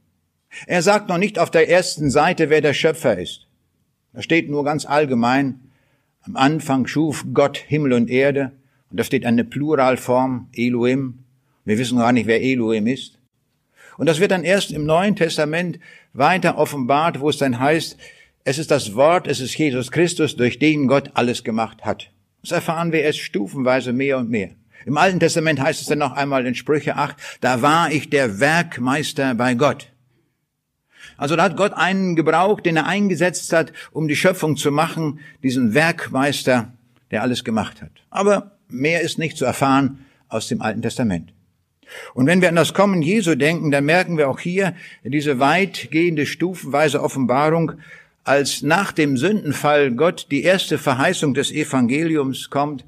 Er 0.67 0.83
sagt 0.83 1.09
noch 1.09 1.19
nicht 1.19 1.39
auf 1.39 1.51
der 1.51 1.69
ersten 1.69 2.11
Seite, 2.11 2.51
wer 2.51 2.61
der 2.61 2.75
Schöpfer 2.75 3.19
ist. 3.19 3.47
Da 4.13 4.23
steht 4.23 4.51
nur 4.51 4.65
ganz 4.65 4.87
allgemein, 4.87 5.61
am 6.23 6.37
Anfang 6.37 6.87
schuf 6.87 7.25
Gott 7.33 7.57
Himmel 7.57 7.93
und 7.93 8.11
Erde, 8.11 8.53
und 8.91 8.99
da 8.99 9.05
steht 9.05 9.27
eine 9.27 9.45
Pluralform, 9.45 10.49
Elohim. 10.55 11.25
Wir 11.65 11.79
wissen 11.79 11.99
gar 11.99 12.13
nicht, 12.13 12.27
wer 12.27 12.43
Elohim 12.43 12.87
ist. 12.87 13.19
Und 13.99 14.07
das 14.07 14.21
wird 14.21 14.31
dann 14.31 14.45
erst 14.45 14.71
im 14.71 14.87
Neuen 14.87 15.17
Testament 15.17 15.79
weiter 16.15 16.57
offenbart, 16.57 17.21
wo 17.21 17.29
es 17.29 17.37
dann 17.37 17.59
heißt, 17.59 17.99
es 18.45 18.59
ist 18.59 18.71
das 18.71 18.95
Wort, 18.95 19.27
es 19.27 19.41
ist 19.41 19.59
Jesus 19.59 19.91
Christus, 19.91 20.37
durch 20.37 20.59
den 20.59 20.87
Gott 20.87 21.11
alles 21.15 21.45
gemacht 21.45 21.85
hat. 21.85 22.11
Das 22.41 22.53
erfahren 22.53 22.93
wir 22.93 23.03
erst 23.03 23.19
stufenweise 23.19 23.93
mehr 23.93 24.17
und 24.17 24.31
mehr. 24.31 24.51
Im 24.89 24.97
Alten 24.97 25.21
Testament 25.21 25.61
heißt 25.61 25.83
es 25.83 25.87
dann 25.87 25.99
noch 25.99 26.13
einmal 26.13 26.47
in 26.47 26.55
Sprüche 26.55 26.97
8, 26.97 27.15
da 27.43 27.61
war 27.61 27.93
ich 27.93 28.09
der 28.09 28.41
Werkmeister 28.41 29.35
bei 29.35 29.53
Gott. 29.53 29.93
Also 31.19 31.37
da 31.37 31.43
hat 31.43 31.59
Gott 31.59 31.75
einen 31.75 32.17
gebraucht, 32.17 32.65
den 32.65 32.79
er 32.79 32.87
eingesetzt 32.87 33.53
hat, 33.53 33.75
um 33.93 34.09
die 34.09 34.17
Schöpfung 34.17 34.57
zu 34.57 34.73
machen, 34.73 35.21
diesen 35.43 35.75
Werkmeister, 35.75 36.73
der 37.11 37.21
alles 37.21 37.45
gemacht 37.45 37.83
hat. 37.83 37.91
Aber 38.09 38.53
mehr 38.69 39.03
ist 39.03 39.19
nicht 39.19 39.37
zu 39.37 39.45
erfahren 39.45 40.07
aus 40.31 40.49
dem 40.49 40.63
Alten 40.63 40.81
Testament. 40.81 41.35
Und 42.15 42.27
wenn 42.27 42.41
wir 42.41 42.49
an 42.49 42.57
das 42.57 42.73
Kommen 42.73 43.03
Jesu 43.03 43.35
denken, 43.35 43.71
dann 43.71 43.85
merken 43.85 44.17
wir 44.17 44.31
auch 44.31 44.41
hier 44.41 44.75
diese 45.05 45.39
weitgehende 45.39 46.25
stufenweise 46.25 47.03
Offenbarung, 47.03 47.73
als 48.25 48.63
nach 48.63 48.93
dem 48.93 49.19
Sündenfall 49.19 49.91
Gott 49.91 50.29
die 50.31 50.45
erste 50.45 50.79
Verheißung 50.79 51.35
des 51.35 51.53
Evangeliums 51.53 52.49
kommt, 52.49 52.87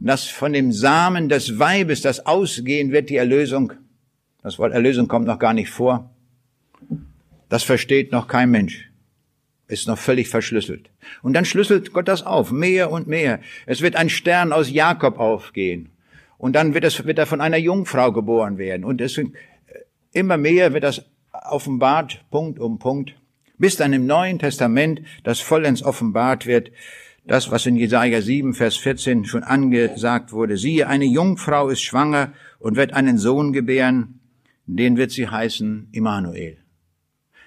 dass 0.00 0.26
von 0.26 0.52
dem 0.52 0.72
Samen 0.72 1.28
des 1.28 1.58
Weibes, 1.58 2.02
das 2.02 2.26
ausgehen 2.26 2.92
wird, 2.92 3.10
die 3.10 3.16
Erlösung, 3.16 3.72
das 4.42 4.58
Wort 4.58 4.72
Erlösung 4.72 5.08
kommt 5.08 5.26
noch 5.26 5.38
gar 5.38 5.54
nicht 5.54 5.70
vor, 5.70 6.10
das 7.48 7.62
versteht 7.62 8.12
noch 8.12 8.28
kein 8.28 8.50
Mensch. 8.50 8.90
Ist 9.68 9.88
noch 9.88 9.98
völlig 9.98 10.28
verschlüsselt. 10.28 10.90
Und 11.22 11.32
dann 11.32 11.44
schlüsselt 11.44 11.92
Gott 11.92 12.06
das 12.06 12.24
auf, 12.24 12.52
mehr 12.52 12.90
und 12.90 13.08
mehr. 13.08 13.40
Es 13.66 13.82
wird 13.82 13.96
ein 13.96 14.08
Stern 14.08 14.52
aus 14.52 14.70
Jakob 14.70 15.18
aufgehen. 15.18 15.88
Und 16.38 16.54
dann 16.54 16.74
wird, 16.74 16.84
es, 16.84 17.04
wird 17.04 17.18
er 17.18 17.26
von 17.26 17.40
einer 17.40 17.56
Jungfrau 17.56 18.12
geboren 18.12 18.58
werden. 18.58 18.84
Und 18.84 19.00
es, 19.00 19.20
immer 20.12 20.36
mehr 20.36 20.72
wird 20.72 20.84
das 20.84 21.04
offenbart, 21.32 22.24
Punkt 22.30 22.58
um 22.58 22.78
Punkt, 22.78 23.14
bis 23.58 23.76
dann 23.76 23.92
im 23.92 24.06
Neuen 24.06 24.38
Testament 24.38 25.00
das 25.24 25.40
vollends 25.40 25.82
offenbart 25.82 26.46
wird, 26.46 26.70
das, 27.26 27.50
was 27.50 27.66
in 27.66 27.76
Jesaja 27.76 28.22
7, 28.22 28.54
Vers 28.54 28.76
14 28.76 29.24
schon 29.24 29.42
angesagt 29.42 30.32
wurde. 30.32 30.56
Siehe, 30.56 30.86
eine 30.86 31.04
Jungfrau 31.04 31.68
ist 31.68 31.82
schwanger 31.82 32.32
und 32.58 32.76
wird 32.76 32.92
einen 32.92 33.18
Sohn 33.18 33.52
gebären, 33.52 34.20
den 34.66 34.96
wird 34.96 35.10
sie 35.10 35.28
heißen 35.28 35.88
Immanuel. 35.92 36.58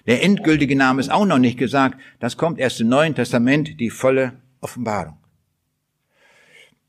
Der 0.06 0.24
endgültige 0.24 0.76
Name 0.76 1.00
ist 1.00 1.12
auch 1.12 1.26
noch 1.26 1.38
nicht 1.38 1.58
gesagt. 1.58 2.00
Das 2.20 2.38
kommt 2.38 2.60
erst 2.60 2.82
im 2.82 2.89
Neuen 2.89 3.15
Testament, 3.15 3.80
die 3.80 3.89
volle 3.89 4.34
Offenbarung. 4.62 5.18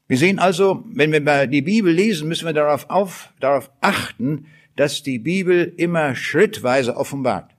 Wir 0.08 0.18
sehen 0.18 0.40
also, 0.40 0.84
wenn 0.92 1.12
wir 1.12 1.46
die 1.46 1.62
Bibel 1.62 1.92
lesen, 1.92 2.26
müssen 2.26 2.46
wir 2.46 2.52
darauf, 2.52 2.90
auf, 2.90 3.32
darauf 3.38 3.70
achten, 3.80 4.46
dass 4.74 5.02
die 5.02 5.20
Bibel 5.20 5.72
immer 5.76 6.16
schrittweise 6.16 6.96
offenbart. 6.96 7.54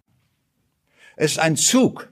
Es 1.16 1.34
ist 1.34 1.40
ein 1.40 1.56
Zug 1.56 2.12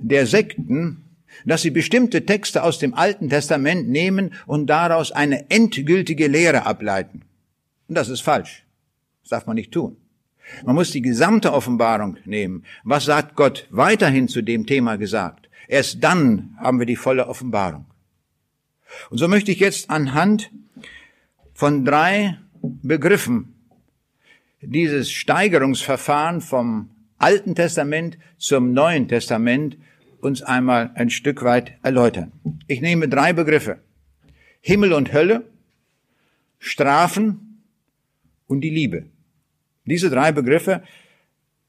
der 0.00 0.26
Sekten, 0.26 1.09
dass 1.44 1.62
sie 1.62 1.70
bestimmte 1.70 2.26
Texte 2.26 2.62
aus 2.62 2.78
dem 2.78 2.94
Alten 2.94 3.28
Testament 3.28 3.88
nehmen 3.88 4.34
und 4.46 4.66
daraus 4.66 5.12
eine 5.12 5.50
endgültige 5.50 6.26
Lehre 6.26 6.66
ableiten. 6.66 7.22
Und 7.88 7.94
das 7.96 8.08
ist 8.08 8.20
falsch. 8.20 8.64
Das 9.22 9.30
darf 9.30 9.46
man 9.46 9.56
nicht 9.56 9.72
tun. 9.72 9.96
Man 10.64 10.74
muss 10.74 10.90
die 10.90 11.02
gesamte 11.02 11.52
Offenbarung 11.52 12.16
nehmen. 12.24 12.64
Was 12.84 13.04
sagt 13.04 13.36
Gott 13.36 13.66
weiterhin 13.70 14.28
zu 14.28 14.42
dem 14.42 14.66
Thema 14.66 14.96
gesagt? 14.96 15.48
Erst 15.68 16.02
dann 16.02 16.56
haben 16.58 16.78
wir 16.78 16.86
die 16.86 16.96
volle 16.96 17.28
Offenbarung. 17.28 17.86
Und 19.10 19.18
so 19.18 19.28
möchte 19.28 19.52
ich 19.52 19.60
jetzt 19.60 19.88
anhand 19.88 20.50
von 21.54 21.84
drei 21.84 22.38
Begriffen 22.62 23.54
dieses 24.60 25.10
Steigerungsverfahren 25.10 26.40
vom 26.40 26.90
Alten 27.18 27.54
Testament 27.54 28.18
zum 28.36 28.72
Neuen 28.72 29.08
Testament 29.08 29.76
uns 30.20 30.42
einmal 30.42 30.92
ein 30.94 31.10
Stück 31.10 31.42
weit 31.42 31.74
erläutern. 31.82 32.32
Ich 32.66 32.80
nehme 32.80 33.08
drei 33.08 33.32
Begriffe. 33.32 33.78
Himmel 34.60 34.92
und 34.92 35.12
Hölle, 35.12 35.50
Strafen 36.58 37.62
und 38.46 38.60
die 38.60 38.70
Liebe. 38.70 39.06
Diese 39.84 40.10
drei 40.10 40.32
Begriffe 40.32 40.82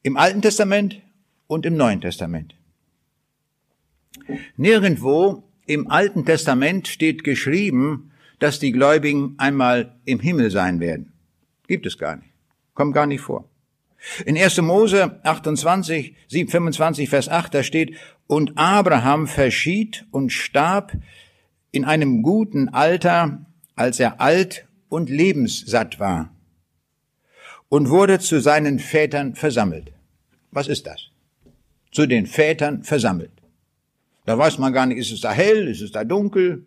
im 0.03 0.17
Alten 0.17 0.41
Testament 0.41 1.01
und 1.47 1.65
im 1.65 1.75
Neuen 1.75 2.01
Testament. 2.01 2.55
Nirgendwo 4.57 5.43
im 5.65 5.89
Alten 5.89 6.25
Testament 6.25 6.87
steht 6.87 7.23
geschrieben, 7.23 8.11
dass 8.39 8.59
die 8.59 8.71
Gläubigen 8.71 9.35
einmal 9.37 9.95
im 10.05 10.19
Himmel 10.19 10.51
sein 10.51 10.79
werden. 10.79 11.13
Gibt 11.67 11.85
es 11.85 11.97
gar 11.97 12.17
nicht. 12.17 12.29
Kommt 12.73 12.93
gar 12.93 13.05
nicht 13.05 13.21
vor. 13.21 13.50
In 14.25 14.37
1. 14.37 14.61
Mose 14.61 15.19
28, 15.23 16.15
25, 16.29 17.09
Vers 17.09 17.29
8, 17.29 17.53
da 17.53 17.63
steht, 17.63 17.95
und 18.27 18.57
Abraham 18.57 19.27
verschied 19.27 20.05
und 20.11 20.31
starb 20.31 20.93
in 21.71 21.85
einem 21.85 22.21
guten 22.21 22.69
Alter, 22.69 23.45
als 23.75 23.99
er 23.99 24.19
alt 24.19 24.67
und 24.89 25.09
lebenssatt 25.09 25.99
war 25.99 26.31
und 27.69 27.89
wurde 27.89 28.19
zu 28.19 28.41
seinen 28.41 28.79
Vätern 28.79 29.35
versammelt. 29.35 29.93
Was 30.51 30.67
ist 30.67 30.87
das? 30.87 31.07
Zu 31.91 32.05
den 32.05 32.27
Vätern 32.27 32.83
versammelt. 32.83 33.31
Da 34.25 34.37
weiß 34.37 34.57
man 34.57 34.73
gar 34.73 34.85
nicht, 34.85 34.97
ist 34.97 35.11
es 35.11 35.21
da 35.21 35.31
hell, 35.31 35.69
ist 35.69 35.81
es 35.81 35.91
da 35.91 36.03
dunkel? 36.03 36.65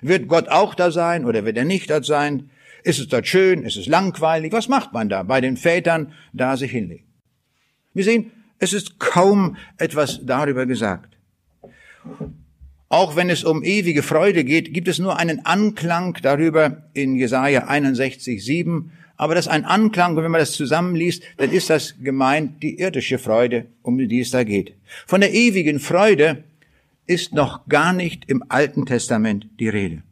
Wird 0.00 0.28
Gott 0.28 0.48
auch 0.48 0.74
da 0.74 0.90
sein 0.90 1.24
oder 1.24 1.44
wird 1.44 1.56
er 1.56 1.64
nicht 1.64 1.90
da 1.90 2.02
sein? 2.02 2.50
Ist 2.84 3.00
es 3.00 3.08
dort 3.08 3.26
schön, 3.26 3.64
ist 3.64 3.76
es 3.76 3.86
langweilig? 3.86 4.52
Was 4.52 4.68
macht 4.68 4.92
man 4.92 5.08
da 5.08 5.22
bei 5.22 5.40
den 5.40 5.56
Vätern, 5.56 6.12
da 6.34 6.56
sich 6.56 6.70
hinlegen? 6.70 7.06
Wir 7.94 8.04
sehen, 8.04 8.30
es 8.58 8.74
ist 8.74 8.98
kaum 8.98 9.56
etwas 9.78 10.20
darüber 10.24 10.66
gesagt. 10.66 11.16
Auch 12.90 13.16
wenn 13.16 13.30
es 13.30 13.42
um 13.42 13.64
ewige 13.64 14.02
Freude 14.02 14.44
geht, 14.44 14.74
gibt 14.74 14.88
es 14.88 14.98
nur 14.98 15.18
einen 15.18 15.46
Anklang 15.46 16.18
darüber 16.22 16.84
in 16.92 17.16
Jesaja 17.16 17.66
61, 17.66 18.44
7, 18.44 18.92
aber 19.16 19.34
das 19.34 19.46
ist 19.46 19.52
ein 19.52 19.64
Anklang, 19.64 20.16
und 20.16 20.22
wenn 20.22 20.30
man 20.30 20.40
das 20.40 20.52
zusammenliest, 20.52 21.22
dann 21.38 21.50
ist 21.52 21.70
das 21.70 21.94
gemeint 22.02 22.62
die 22.62 22.78
irdische 22.78 23.18
Freude, 23.18 23.66
um 23.82 23.96
die 23.96 24.20
es 24.20 24.30
da 24.30 24.44
geht. 24.44 24.74
Von 25.06 25.22
der 25.22 25.32
ewigen 25.32 25.80
Freude 25.80 26.44
ist 27.06 27.32
noch 27.32 27.66
gar 27.66 27.94
nicht 27.94 28.28
im 28.28 28.44
Alten 28.48 28.84
Testament 28.84 29.46
die 29.58 29.68
Rede. 29.68 30.02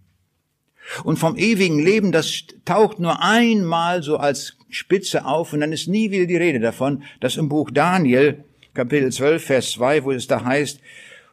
Und 1.05 1.19
vom 1.19 1.37
ewigen 1.37 1.79
Leben, 1.79 2.13
das 2.13 2.45
taucht 2.65 2.99
nur 2.99 3.23
einmal 3.23 4.03
so 4.03 4.17
als 4.17 4.57
Spitze 4.69 5.25
auf 5.27 5.53
und 5.53 5.61
dann 5.61 5.73
ist 5.73 5.89
nie 5.89 6.11
wieder 6.11 6.27
die 6.27 6.37
Rede 6.37 6.61
davon, 6.61 7.03
dass 7.21 7.37
im 7.37 7.49
Buch 7.49 7.71
Daniel, 7.71 8.45
Kapitel 8.75 9.13
12, 9.13 9.45
Vers 9.45 9.73
2, 9.73 10.05
wo 10.05 10.13
es 10.13 10.27
da 10.27 10.45
heißt, 10.45 10.81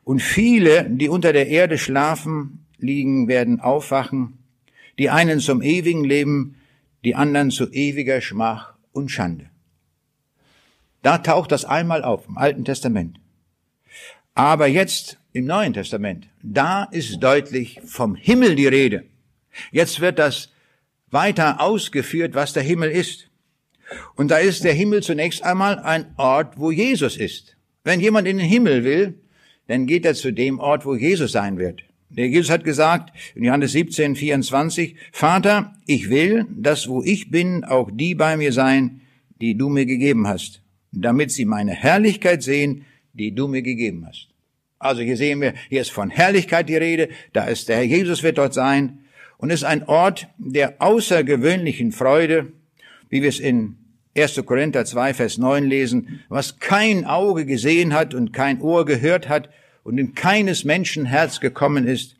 und 0.03 0.21
viele, 0.21 0.89
die 0.89 1.09
unter 1.09 1.33
der 1.33 1.47
Erde 1.47 1.77
schlafen, 1.77 2.65
liegen, 2.77 3.27
werden 3.27 3.59
aufwachen, 3.59 4.39
die 4.97 5.09
einen 5.09 5.39
zum 5.39 5.61
ewigen 5.61 6.03
Leben, 6.03 6.55
die 7.03 7.15
anderen 7.15 7.51
zu 7.51 7.71
ewiger 7.71 8.21
Schmach 8.21 8.73
und 8.91 9.09
Schande. 9.09 9.49
Da 11.01 11.19
taucht 11.19 11.51
das 11.51 11.63
einmal 11.63 12.03
auf 12.03 12.27
im 12.27 12.37
Alten 12.37 12.65
Testament. 12.65 13.19
Aber 14.35 14.67
jetzt 14.67 15.17
im 15.31 15.45
Neuen 15.45 15.73
Testament, 15.73 16.27
da 16.41 16.83
ist 16.83 17.19
deutlich 17.19 17.79
vom 17.85 18.15
Himmel 18.15 18.55
die 18.55 18.67
Rede. 18.67 19.05
Jetzt 19.71 19.99
wird 19.99 20.19
das 20.19 20.49
weiter 21.11 21.61
ausgeführt, 21.61 22.35
was 22.35 22.53
der 22.53 22.63
Himmel 22.63 22.91
ist. 22.91 23.29
Und 24.15 24.29
da 24.29 24.37
ist 24.37 24.63
der 24.63 24.73
Himmel 24.73 25.01
zunächst 25.01 25.43
einmal 25.43 25.79
ein 25.79 26.13
Ort, 26.17 26.59
wo 26.59 26.71
Jesus 26.71 27.17
ist. 27.17 27.55
Wenn 27.83 27.99
jemand 27.99 28.27
in 28.27 28.37
den 28.37 28.47
Himmel 28.47 28.83
will, 28.83 29.15
dann 29.67 29.87
geht 29.87 30.05
er 30.05 30.13
zu 30.13 30.31
dem 30.31 30.59
Ort, 30.59 30.85
wo 30.85 30.95
Jesus 30.95 31.31
sein 31.31 31.57
wird. 31.57 31.81
Der 32.09 32.27
Jesus 32.27 32.49
hat 32.49 32.63
gesagt 32.63 33.15
in 33.35 33.43
Johannes 33.43 33.71
17, 33.73 34.15
24, 34.15 34.95
Vater, 35.11 35.73
ich 35.85 36.09
will, 36.09 36.45
dass 36.49 36.87
wo 36.87 37.03
ich 37.03 37.29
bin, 37.29 37.63
auch 37.63 37.89
die 37.91 38.15
bei 38.15 38.35
mir 38.35 38.51
sein, 38.51 39.01
die 39.41 39.55
du 39.55 39.69
mir 39.69 39.85
gegeben 39.85 40.27
hast, 40.27 40.61
damit 40.91 41.31
sie 41.31 41.45
meine 41.45 41.71
Herrlichkeit 41.71 42.41
sehen, 42.41 42.85
die 43.13 43.33
du 43.33 43.47
mir 43.47 43.61
gegeben 43.61 44.05
hast. 44.07 44.29
Also 44.79 45.01
hier 45.01 45.17
sehen 45.17 45.41
wir, 45.41 45.53
hier 45.69 45.81
ist 45.81 45.91
von 45.91 46.09
Herrlichkeit 46.09 46.67
die 46.67 46.77
Rede, 46.77 47.09
da 47.33 47.45
ist 47.45 47.69
der 47.69 47.77
Herr 47.77 47.83
Jesus 47.83 48.23
wird 48.23 48.37
dort 48.37 48.53
sein 48.53 48.99
und 49.39 49.49
ist 49.49 49.63
ein 49.63 49.83
Ort 49.87 50.27
der 50.37 50.81
außergewöhnlichen 50.81 51.91
Freude, 51.91 52.51
wie 53.09 53.21
wir 53.21 53.29
es 53.29 53.39
in 53.39 53.77
1. 54.15 54.43
Korinther 54.45 54.85
2, 54.85 55.13
Vers 55.13 55.37
9 55.37 55.63
lesen, 55.63 56.19
was 56.27 56.59
kein 56.59 57.05
Auge 57.05 57.45
gesehen 57.45 57.93
hat 57.93 58.13
und 58.13 58.33
kein 58.33 58.61
Ohr 58.61 58.85
gehört 58.85 59.29
hat 59.29 59.49
und 59.83 59.97
in 59.97 60.13
keines 60.13 60.65
Menschen 60.65 61.05
Herz 61.05 61.39
gekommen 61.39 61.87
ist, 61.87 62.17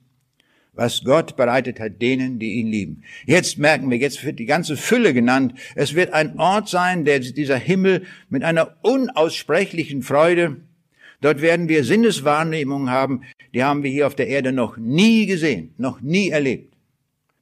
was 0.73 1.03
Gott 1.03 1.35
bereitet 1.35 1.81
hat 1.81 2.01
denen, 2.01 2.39
die 2.39 2.53
ihn 2.53 2.67
lieben. 2.67 3.03
Jetzt 3.25 3.57
merken 3.57 3.91
wir, 3.91 3.97
jetzt 3.97 4.23
wird 4.23 4.39
die 4.39 4.45
ganze 4.45 4.77
Fülle 4.77 5.13
genannt. 5.13 5.53
Es 5.75 5.95
wird 5.95 6.13
ein 6.13 6.39
Ort 6.39 6.69
sein, 6.69 7.03
der 7.03 7.19
dieser 7.19 7.57
Himmel 7.57 8.05
mit 8.29 8.43
einer 8.45 8.77
unaussprechlichen 8.81 10.03
Freude. 10.03 10.55
Dort 11.19 11.41
werden 11.41 11.67
wir 11.67 11.83
Sinneswahrnehmungen 11.83 12.89
haben, 12.89 13.23
die 13.53 13.65
haben 13.65 13.83
wir 13.83 13.91
hier 13.91 14.07
auf 14.07 14.15
der 14.15 14.27
Erde 14.29 14.53
noch 14.53 14.77
nie 14.77 15.25
gesehen, 15.25 15.73
noch 15.77 15.99
nie 15.99 16.29
erlebt. 16.29 16.68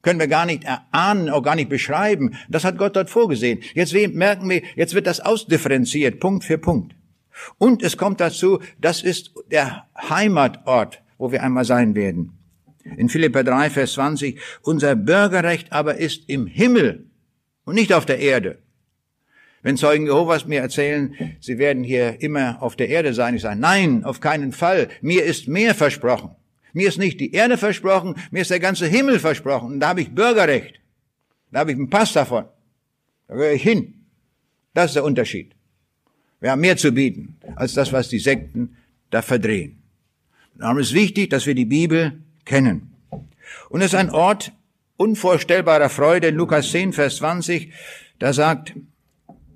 Können 0.08 0.20
wir 0.20 0.26
gar 0.26 0.46
nicht 0.46 0.64
erahnen, 0.64 1.28
auch 1.28 1.42
gar 1.42 1.54
nicht 1.54 1.68
beschreiben. 1.68 2.34
Das 2.48 2.64
hat 2.64 2.78
Gott 2.78 2.96
dort 2.96 3.10
vorgesehen. 3.10 3.60
Jetzt 3.74 3.92
merken 3.92 4.48
wir, 4.48 4.62
jetzt 4.74 4.94
wird 4.94 5.06
das 5.06 5.20
ausdifferenziert, 5.20 6.18
Punkt 6.18 6.44
für 6.44 6.56
Punkt. 6.56 6.94
Und 7.58 7.82
es 7.82 7.98
kommt 7.98 8.18
dazu, 8.18 8.58
das 8.80 9.02
ist 9.02 9.34
der 9.50 9.86
Heimatort, 10.08 11.02
wo 11.18 11.30
wir 11.30 11.42
einmal 11.42 11.66
sein 11.66 11.94
werden. 11.94 12.38
In 12.96 13.10
Philippa 13.10 13.42
3, 13.42 13.68
Vers 13.68 13.92
20, 13.92 14.40
unser 14.62 14.96
Bürgerrecht 14.96 15.74
aber 15.74 15.98
ist 15.98 16.26
im 16.30 16.46
Himmel 16.46 17.10
und 17.64 17.74
nicht 17.74 17.92
auf 17.92 18.06
der 18.06 18.18
Erde. 18.18 18.62
Wenn 19.60 19.76
Zeugen 19.76 20.06
Jehovas 20.06 20.46
mir 20.46 20.62
erzählen, 20.62 21.36
sie 21.38 21.58
werden 21.58 21.84
hier 21.84 22.22
immer 22.22 22.62
auf 22.62 22.76
der 22.76 22.88
Erde 22.88 23.12
sein, 23.12 23.34
ich 23.34 23.42
sage, 23.42 23.60
nein, 23.60 24.04
auf 24.04 24.20
keinen 24.20 24.52
Fall. 24.52 24.88
Mir 25.02 25.24
ist 25.24 25.48
mehr 25.48 25.74
versprochen. 25.74 26.30
Mir 26.72 26.88
ist 26.88 26.98
nicht 26.98 27.20
die 27.20 27.32
Erde 27.32 27.56
versprochen, 27.56 28.14
mir 28.30 28.42
ist 28.42 28.50
der 28.50 28.60
ganze 28.60 28.86
Himmel 28.86 29.18
versprochen. 29.18 29.72
Und 29.72 29.80
da 29.80 29.88
habe 29.88 30.02
ich 30.02 30.14
Bürgerrecht. 30.14 30.80
Da 31.50 31.60
habe 31.60 31.72
ich 31.72 31.78
einen 31.78 31.90
Pass 31.90 32.12
davon. 32.12 32.44
Da 33.26 33.34
gehöre 33.34 33.52
ich 33.52 33.62
hin. 33.62 33.94
Das 34.74 34.90
ist 34.90 34.94
der 34.94 35.04
Unterschied. 35.04 35.52
Wir 36.40 36.52
haben 36.52 36.60
mehr 36.60 36.76
zu 36.76 36.92
bieten, 36.92 37.36
als 37.56 37.74
das, 37.74 37.92
was 37.92 38.08
die 38.08 38.18
Sekten 38.18 38.76
da 39.10 39.22
verdrehen. 39.22 39.82
Darum 40.54 40.78
ist 40.78 40.92
wichtig, 40.92 41.30
dass 41.30 41.46
wir 41.46 41.54
die 41.54 41.64
Bibel 41.64 42.20
kennen. 42.44 42.94
Und 43.70 43.80
es 43.80 43.88
ist 43.88 43.98
ein 43.98 44.10
Ort 44.10 44.52
unvorstellbarer 44.96 45.88
Freude 45.88 46.28
in 46.28 46.34
Lukas 46.34 46.70
10, 46.70 46.92
Vers 46.92 47.16
20. 47.16 47.72
Da 48.18 48.32
sagt 48.32 48.74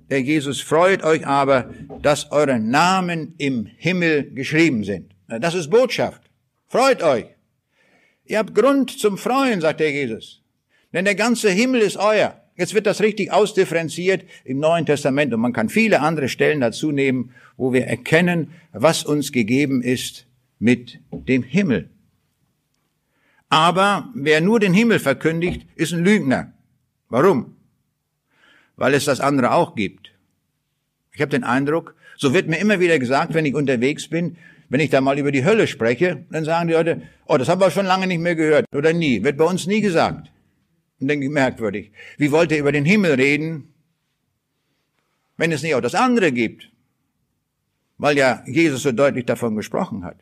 der 0.09 0.21
Jesus, 0.21 0.61
freut 0.61 1.03
euch 1.03 1.25
aber, 1.25 1.73
dass 2.01 2.31
eure 2.31 2.59
Namen 2.59 3.35
im 3.37 3.65
Himmel 3.77 4.31
geschrieben 4.33 4.83
sind. 4.83 5.11
Das 5.27 5.53
ist 5.53 5.69
Botschaft. 5.69 6.21
Freut 6.73 7.03
euch. 7.03 7.27
Ihr 8.25 8.39
habt 8.39 8.55
Grund 8.55 8.89
zum 8.89 9.19
Freuen, 9.19 9.61
sagt 9.61 9.79
der 9.79 9.91
Jesus. 9.91 10.41
Denn 10.91 11.05
der 11.05 11.13
ganze 11.13 11.51
Himmel 11.51 11.81
ist 11.81 11.97
euer. 11.97 12.41
Jetzt 12.55 12.73
wird 12.73 12.87
das 12.87 12.99
richtig 12.99 13.31
ausdifferenziert 13.31 14.25
im 14.43 14.57
Neuen 14.57 14.87
Testament 14.87 15.31
und 15.35 15.39
man 15.39 15.53
kann 15.53 15.69
viele 15.69 15.99
andere 15.99 16.29
Stellen 16.29 16.61
dazu 16.61 16.91
nehmen, 16.91 17.29
wo 17.57 17.73
wir 17.73 17.85
erkennen, 17.85 18.55
was 18.71 19.03
uns 19.03 19.31
gegeben 19.31 19.83
ist 19.83 20.25
mit 20.57 20.99
dem 21.11 21.43
Himmel. 21.43 21.91
Aber 23.49 24.09
wer 24.15 24.41
nur 24.41 24.59
den 24.59 24.73
Himmel 24.73 24.97
verkündigt, 24.97 25.67
ist 25.75 25.93
ein 25.93 26.03
Lügner. 26.03 26.53
Warum? 27.07 27.55
Weil 28.77 28.95
es 28.95 29.05
das 29.05 29.19
andere 29.19 29.51
auch 29.51 29.75
gibt. 29.75 30.11
Ich 31.11 31.21
habe 31.21 31.29
den 31.29 31.43
Eindruck, 31.43 31.93
so 32.17 32.33
wird 32.33 32.47
mir 32.47 32.57
immer 32.57 32.79
wieder 32.79 32.97
gesagt, 32.97 33.35
wenn 33.35 33.45
ich 33.45 33.53
unterwegs 33.53 34.07
bin, 34.07 34.37
wenn 34.69 34.79
ich 34.79 34.89
da 34.89 35.01
mal 35.01 35.19
über 35.19 35.31
die 35.31 35.45
Hölle 35.45 35.67
spreche, 35.67 36.25
dann 36.29 36.45
sagen 36.45 36.67
die 36.67 36.73
Leute, 36.73 37.01
oh, 37.25 37.37
das 37.37 37.49
haben 37.49 37.61
wir 37.61 37.71
schon 37.71 37.85
lange 37.85 38.07
nicht 38.07 38.19
mehr 38.19 38.35
gehört 38.35 38.65
oder 38.73 38.93
nie, 38.93 39.23
wird 39.23 39.37
bei 39.37 39.45
uns 39.45 39.67
nie 39.67 39.81
gesagt. 39.81 40.31
Und 40.99 41.07
denke 41.07 41.25
ich 41.25 41.31
merkwürdig. 41.31 41.91
Wie 42.17 42.31
wollt 42.31 42.51
ihr 42.51 42.59
über 42.59 42.71
den 42.71 42.85
Himmel 42.85 43.13
reden, 43.13 43.73
wenn 45.37 45.51
es 45.51 45.63
nicht 45.63 45.75
auch 45.75 45.81
das 45.81 45.95
andere 45.95 46.31
gibt? 46.31 46.69
Weil 47.97 48.17
ja 48.17 48.43
Jesus 48.47 48.83
so 48.83 48.91
deutlich 48.91 49.25
davon 49.25 49.55
gesprochen 49.55 50.03
hat. 50.03 50.17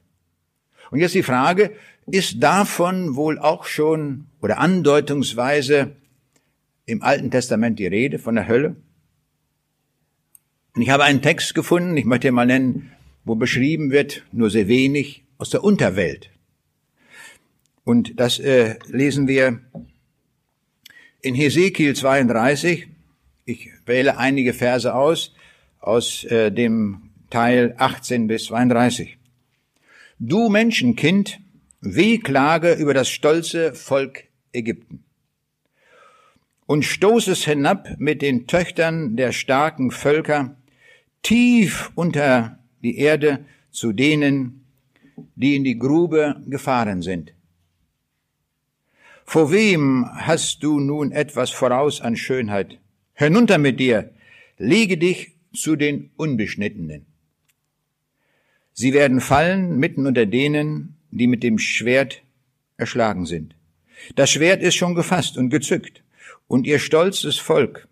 Und 0.89 0.99
jetzt 0.99 1.15
die 1.15 1.23
Frage, 1.23 1.71
ist 2.07 2.41
davon 2.41 3.15
wohl 3.15 3.39
auch 3.39 3.65
schon 3.65 4.27
oder 4.41 4.57
andeutungsweise 4.59 5.95
im 6.85 7.01
Alten 7.01 7.31
Testament 7.31 7.79
die 7.79 7.87
Rede 7.87 8.19
von 8.19 8.35
der 8.35 8.47
Hölle? 8.47 8.75
Und 10.75 10.81
ich 10.81 10.89
habe 10.89 11.03
einen 11.03 11.21
Text 11.21 11.53
gefunden, 11.53 11.95
ich 11.97 12.05
möchte 12.05 12.31
mal 12.31 12.45
nennen, 12.45 12.91
wo 13.23 13.35
beschrieben 13.35 13.91
wird, 13.91 14.23
nur 14.31 14.49
sehr 14.49 14.67
wenig, 14.67 15.23
aus 15.37 15.49
der 15.49 15.63
Unterwelt. 15.63 16.29
Und 17.83 18.19
das 18.19 18.39
äh, 18.39 18.75
lesen 18.87 19.27
wir 19.27 19.59
in 21.21 21.35
Hesekiel 21.35 21.95
32, 21.95 22.87
ich 23.45 23.69
wähle 23.85 24.17
einige 24.17 24.53
Verse 24.53 24.93
aus, 24.93 25.33
aus 25.79 26.23
äh, 26.25 26.51
dem 26.51 27.09
Teil 27.29 27.75
18 27.77 28.27
bis 28.27 28.45
32. 28.45 29.17
Du 30.19 30.49
Menschenkind, 30.49 31.39
wehklage 31.81 32.73
über 32.73 32.93
das 32.93 33.09
stolze 33.09 33.73
Volk 33.73 34.25
Ägypten 34.53 35.03
und 36.71 36.85
stoß 36.85 37.27
es 37.27 37.43
hinab 37.43 37.95
mit 37.97 38.21
den 38.21 38.47
Töchtern 38.47 39.17
der 39.17 39.33
starken 39.33 39.91
Völker 39.91 40.55
tief 41.21 41.91
unter 41.95 42.59
die 42.83 42.97
Erde 42.97 43.45
zu 43.71 43.93
denen, 43.93 44.65
die 45.35 45.55
in 45.55 45.63
die 45.63 45.77
Grube 45.77 46.41
gefahren 46.47 47.01
sind. 47.01 47.33
Vor 49.25 49.51
wem 49.51 50.07
hast 50.11 50.63
du 50.63 50.79
nun 50.79 51.11
etwas 51.11 51.51
voraus 51.51 52.01
an 52.01 52.15
Schönheit? 52.15 52.79
Hinunter 53.13 53.57
mit 53.57 53.79
dir, 53.79 54.11
lege 54.57 54.97
dich 54.97 55.33
zu 55.53 55.75
den 55.75 56.11
Unbeschnittenen. 56.17 57.05
Sie 58.73 58.93
werden 58.93 59.21
fallen 59.21 59.77
mitten 59.77 60.07
unter 60.07 60.25
denen, 60.25 60.95
die 61.11 61.27
mit 61.27 61.43
dem 61.43 61.59
Schwert 61.59 62.23
erschlagen 62.77 63.25
sind. 63.25 63.55
Das 64.15 64.31
Schwert 64.31 64.61
ist 64.63 64.75
schon 64.75 64.95
gefasst 64.95 65.37
und 65.37 65.49
gezückt, 65.49 66.03
und 66.47 66.65
ihr 66.65 66.79
stolzes 66.79 67.37
Volk. 67.37 67.87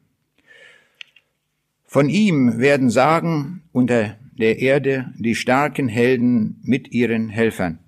Von 1.85 2.09
ihm 2.09 2.59
werden 2.59 2.89
sagen 2.89 3.63
unter 3.71 4.17
der 4.39 4.59
Erde 4.59 5.13
die 5.17 5.35
starken 5.35 5.87
Helden 5.87 6.59
mit 6.63 6.91
ihren 6.91 7.29
Helfern. 7.29 7.79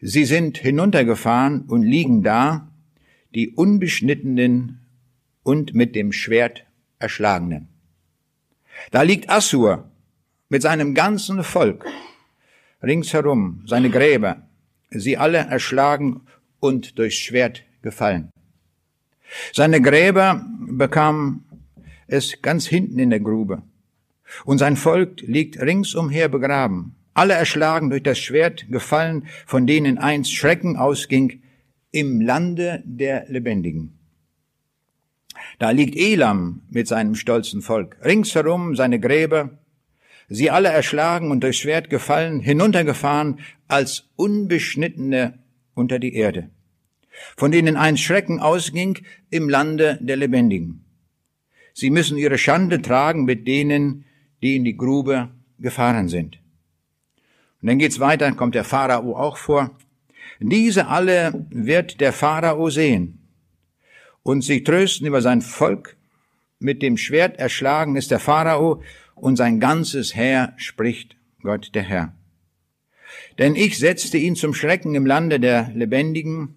Sie 0.00 0.24
sind 0.24 0.58
hinuntergefahren 0.58 1.62
und 1.62 1.82
liegen 1.82 2.22
da, 2.22 2.72
die 3.34 3.50
unbeschnittenen 3.50 4.80
und 5.42 5.74
mit 5.74 5.94
dem 5.94 6.12
Schwert 6.12 6.66
erschlagenen. 6.98 7.68
Da 8.90 9.02
liegt 9.02 9.30
Assur 9.30 9.90
mit 10.48 10.62
seinem 10.62 10.94
ganzen 10.94 11.44
Volk 11.44 11.84
ringsherum, 12.82 13.62
seine 13.66 13.90
Gräber, 13.90 14.48
sie 14.90 15.16
alle 15.16 15.38
erschlagen 15.38 16.22
und 16.58 16.98
durchs 16.98 17.18
Schwert 17.18 17.62
gefallen. 17.82 18.30
Seine 19.52 19.80
Gräber 19.80 20.44
bekamen 20.60 21.44
es 22.06 22.42
ganz 22.42 22.66
hinten 22.66 22.98
in 22.98 23.10
der 23.10 23.20
Grube, 23.20 23.62
und 24.44 24.58
sein 24.58 24.76
Volk 24.76 25.20
liegt 25.20 25.60
ringsumher 25.60 26.28
begraben, 26.28 26.94
alle 27.14 27.34
erschlagen 27.34 27.90
durch 27.90 28.02
das 28.02 28.18
Schwert, 28.18 28.70
gefallen, 28.70 29.26
von 29.46 29.66
denen 29.66 29.98
einst 29.98 30.32
Schrecken 30.32 30.76
ausging, 30.76 31.42
im 31.92 32.20
Lande 32.20 32.82
der 32.84 33.26
Lebendigen. 33.28 33.98
Da 35.58 35.70
liegt 35.70 35.96
Elam 35.96 36.62
mit 36.70 36.86
seinem 36.88 37.14
stolzen 37.14 37.62
Volk, 37.62 37.96
ringsherum 38.04 38.76
seine 38.76 39.00
Gräber, 39.00 39.58
sie 40.28 40.50
alle 40.50 40.68
erschlagen 40.68 41.30
und 41.30 41.42
durchs 41.42 41.58
Schwert 41.58 41.90
gefallen, 41.90 42.40
hinuntergefahren 42.40 43.40
als 43.68 44.08
Unbeschnittene 44.16 45.38
unter 45.74 45.98
die 45.98 46.14
Erde, 46.14 46.50
von 47.36 47.50
denen 47.50 47.76
einst 47.76 48.02
Schrecken 48.02 48.40
ausging 48.40 48.98
im 49.30 49.48
Lande 49.48 49.98
der 50.00 50.16
Lebendigen. 50.16 50.84
Sie 51.74 51.90
müssen 51.90 52.18
ihre 52.18 52.38
Schande 52.38 52.82
tragen 52.82 53.24
mit 53.24 53.46
denen, 53.46 54.04
die 54.42 54.56
in 54.56 54.64
die 54.64 54.76
Grube 54.76 55.28
gefahren 55.58 56.08
sind. 56.08 56.38
Und 57.60 57.68
dann 57.68 57.78
geht's 57.78 58.00
weiter, 58.00 58.32
kommt 58.32 58.54
der 58.54 58.64
Pharao 58.64 59.16
auch 59.16 59.36
vor. 59.36 59.70
Diese 60.38 60.86
alle 60.86 61.46
wird 61.50 62.00
der 62.00 62.12
Pharao 62.12 62.70
sehen 62.70 63.18
und 64.22 64.42
sich 64.42 64.64
trösten 64.64 65.06
über 65.06 65.20
sein 65.20 65.42
Volk. 65.42 65.96
Mit 66.58 66.82
dem 66.82 66.96
Schwert 66.96 67.38
erschlagen 67.38 67.96
ist 67.96 68.10
der 68.10 68.20
Pharao 68.20 68.82
und 69.14 69.36
sein 69.36 69.60
ganzes 69.60 70.14
Heer 70.14 70.54
spricht 70.56 71.16
Gott 71.42 71.74
der 71.74 71.82
Herr. 71.82 72.14
Denn 73.38 73.56
ich 73.56 73.78
setzte 73.78 74.18
ihn 74.18 74.36
zum 74.36 74.54
Schrecken 74.54 74.94
im 74.94 75.06
Lande 75.06 75.40
der 75.40 75.70
Lebendigen, 75.74 76.54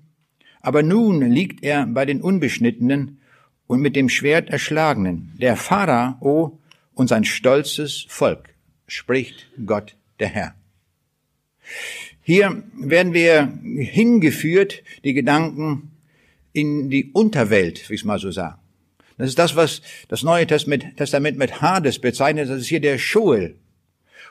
aber 0.61 0.83
nun 0.83 1.21
liegt 1.21 1.63
er 1.63 1.85
bei 1.87 2.05
den 2.05 2.21
Unbeschnittenen 2.21 3.19
und 3.67 3.81
mit 3.81 3.95
dem 3.95 4.07
Schwert 4.07 4.49
erschlagenen. 4.49 5.33
Der 5.39 5.55
Pharao 5.55 6.59
und 6.95 7.07
sein 7.07 7.25
stolzes 7.25 8.05
Volk 8.07 8.49
spricht 8.87 9.47
Gott 9.65 9.95
der 10.19 10.29
Herr. 10.29 10.55
Hier 12.21 12.63
werden 12.77 13.13
wir 13.13 13.59
hingeführt, 13.77 14.83
die 15.03 15.13
Gedanken 15.13 15.91
in 16.53 16.89
die 16.89 17.11
Unterwelt, 17.11 17.89
wie 17.89 17.95
ich 17.95 18.01
es 18.01 18.05
mal 18.05 18.19
so 18.19 18.31
sagen. 18.31 18.59
Das 19.17 19.29
ist 19.29 19.39
das, 19.39 19.55
was 19.55 19.81
das 20.07 20.23
Neue 20.23 20.47
Testament 20.47 21.37
mit 21.37 21.61
Hades 21.61 21.99
bezeichnet. 21.99 22.49
Das 22.49 22.59
ist 22.59 22.67
hier 22.67 22.79
der 22.79 22.97
Schoel. 22.97 23.55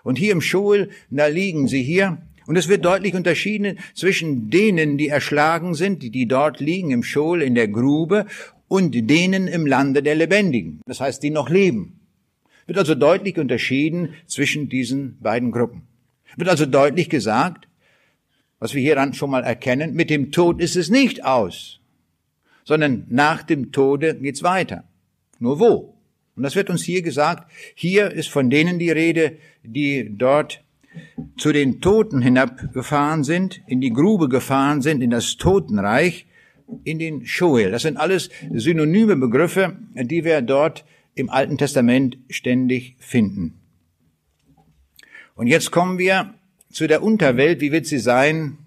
Und 0.02 0.18
hier 0.18 0.32
im 0.32 0.40
Schoel, 0.40 0.90
da 1.10 1.26
liegen 1.26 1.68
sie 1.68 1.82
hier. 1.82 2.18
Und 2.46 2.56
es 2.56 2.68
wird 2.68 2.84
deutlich 2.84 3.14
unterschieden 3.14 3.78
zwischen 3.94 4.50
denen, 4.50 4.98
die 4.98 5.08
erschlagen 5.08 5.74
sind, 5.74 6.02
die, 6.02 6.26
dort 6.26 6.58
liegen 6.58 6.90
im 6.90 7.04
Schoel, 7.04 7.40
in 7.40 7.54
der 7.54 7.68
Grube, 7.68 8.26
und 8.66 8.92
denen 9.08 9.46
im 9.46 9.66
Lande 9.66 10.02
der 10.02 10.16
Lebendigen. 10.16 10.80
Das 10.86 11.00
heißt, 11.00 11.22
die 11.22 11.30
noch 11.30 11.48
leben. 11.48 12.00
Wird 12.72 12.78
also 12.78 12.94
deutlich 12.94 13.36
unterschieden 13.36 14.14
zwischen 14.24 14.70
diesen 14.70 15.18
beiden 15.20 15.52
Gruppen. 15.52 15.82
Wird 16.38 16.48
also 16.48 16.64
deutlich 16.64 17.10
gesagt, 17.10 17.68
was 18.60 18.72
wir 18.72 18.80
hieran 18.80 19.12
schon 19.12 19.28
mal 19.28 19.44
erkennen, 19.44 19.92
mit 19.92 20.08
dem 20.08 20.32
Tod 20.32 20.58
ist 20.58 20.74
es 20.74 20.88
nicht 20.88 21.22
aus, 21.22 21.80
sondern 22.64 23.04
nach 23.10 23.42
dem 23.42 23.72
Tode 23.72 24.14
geht's 24.14 24.42
weiter. 24.42 24.84
Nur 25.38 25.60
wo? 25.60 25.98
Und 26.34 26.44
das 26.44 26.56
wird 26.56 26.70
uns 26.70 26.82
hier 26.82 27.02
gesagt. 27.02 27.50
Hier 27.74 28.10
ist 28.10 28.30
von 28.30 28.48
denen 28.48 28.78
die 28.78 28.90
Rede, 28.90 29.36
die 29.62 30.08
dort 30.10 30.64
zu 31.36 31.52
den 31.52 31.82
Toten 31.82 32.22
hinabgefahren 32.22 33.22
sind, 33.22 33.60
in 33.66 33.82
die 33.82 33.92
Grube 33.92 34.30
gefahren 34.30 34.80
sind, 34.80 35.02
in 35.02 35.10
das 35.10 35.36
Totenreich, 35.36 36.24
in 36.84 36.98
den 36.98 37.26
Shoel. 37.26 37.70
Das 37.70 37.82
sind 37.82 37.98
alles 37.98 38.30
synonyme 38.50 39.16
Begriffe, 39.16 39.76
die 39.94 40.24
wir 40.24 40.40
dort 40.40 40.86
im 41.14 41.30
Alten 41.30 41.58
Testament 41.58 42.18
ständig 42.30 42.96
finden. 42.98 43.60
Und 45.34 45.46
jetzt 45.46 45.70
kommen 45.70 45.98
wir 45.98 46.34
zu 46.70 46.86
der 46.86 47.02
Unterwelt, 47.02 47.60
wie 47.60 47.72
wird 47.72 47.86
sie 47.86 47.98
sein 47.98 48.58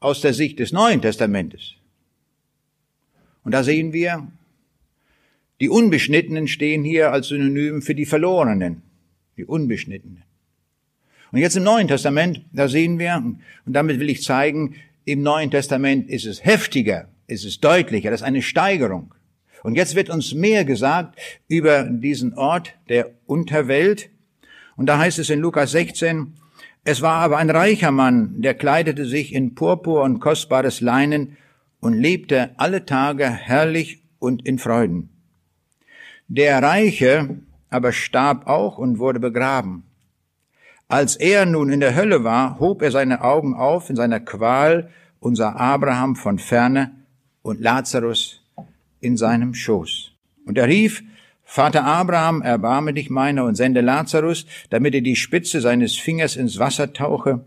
aus 0.00 0.20
der 0.20 0.34
Sicht 0.34 0.58
des 0.58 0.72
Neuen 0.72 1.00
Testamentes? 1.00 1.74
Und 3.44 3.52
da 3.52 3.62
sehen 3.62 3.92
wir, 3.92 4.26
die 5.60 5.68
Unbeschnittenen 5.68 6.48
stehen 6.48 6.84
hier 6.84 7.12
als 7.12 7.28
Synonym 7.28 7.80
für 7.80 7.94
die 7.94 8.06
Verlorenen, 8.06 8.82
die 9.36 9.44
Unbeschnittenen. 9.44 10.22
Und 11.32 11.38
jetzt 11.38 11.56
im 11.56 11.64
Neuen 11.64 11.88
Testament, 11.88 12.42
da 12.52 12.68
sehen 12.68 12.98
wir, 12.98 13.16
und 13.16 13.72
damit 13.72 13.98
will 14.00 14.10
ich 14.10 14.22
zeigen, 14.22 14.76
im 15.04 15.22
Neuen 15.22 15.50
Testament 15.50 16.08
ist 16.08 16.26
es 16.26 16.44
heftiger, 16.44 17.08
ist 17.26 17.44
es 17.44 17.60
deutlicher, 17.60 18.10
das 18.10 18.20
ist 18.20 18.26
eine 18.26 18.42
Steigerung. 18.42 19.14
Und 19.64 19.76
jetzt 19.76 19.96
wird 19.96 20.10
uns 20.10 20.34
mehr 20.34 20.66
gesagt 20.66 21.18
über 21.48 21.84
diesen 21.84 22.34
Ort 22.34 22.74
der 22.90 23.12
Unterwelt. 23.24 24.10
Und 24.76 24.86
da 24.86 24.98
heißt 24.98 25.18
es 25.18 25.30
in 25.30 25.40
Lukas 25.40 25.70
16, 25.70 26.34
es 26.84 27.00
war 27.00 27.14
aber 27.14 27.38
ein 27.38 27.48
reicher 27.48 27.90
Mann, 27.90 28.42
der 28.42 28.52
kleidete 28.52 29.06
sich 29.06 29.32
in 29.32 29.54
Purpur 29.54 30.02
und 30.02 30.20
kostbares 30.20 30.82
Leinen 30.82 31.38
und 31.80 31.94
lebte 31.94 32.50
alle 32.58 32.84
Tage 32.84 33.26
herrlich 33.26 34.02
und 34.18 34.46
in 34.46 34.58
Freuden. 34.58 35.08
Der 36.28 36.62
Reiche 36.62 37.38
aber 37.70 37.92
starb 37.92 38.46
auch 38.46 38.76
und 38.76 38.98
wurde 38.98 39.18
begraben. 39.18 39.84
Als 40.88 41.16
er 41.16 41.46
nun 41.46 41.72
in 41.72 41.80
der 41.80 41.96
Hölle 41.96 42.22
war, 42.22 42.60
hob 42.60 42.82
er 42.82 42.90
seine 42.90 43.22
Augen 43.22 43.54
auf 43.54 43.88
in 43.88 43.96
seiner 43.96 44.20
Qual 44.20 44.90
und 45.20 45.36
sah 45.36 45.54
Abraham 45.54 46.16
von 46.16 46.38
ferne 46.38 46.90
und 47.40 47.62
Lazarus 47.62 48.43
in 49.04 49.16
seinem 49.16 49.54
Schoß. 49.54 50.12
Und 50.46 50.58
er 50.58 50.68
rief, 50.68 51.02
Vater 51.44 51.84
Abraham, 51.84 52.42
erbarme 52.42 52.94
dich 52.94 53.10
meiner 53.10 53.44
und 53.44 53.54
sende 53.54 53.80
Lazarus, 53.80 54.46
damit 54.70 54.94
er 54.94 55.02
die 55.02 55.14
Spitze 55.14 55.60
seines 55.60 55.94
Fingers 55.94 56.36
ins 56.36 56.58
Wasser 56.58 56.92
tauche 56.92 57.44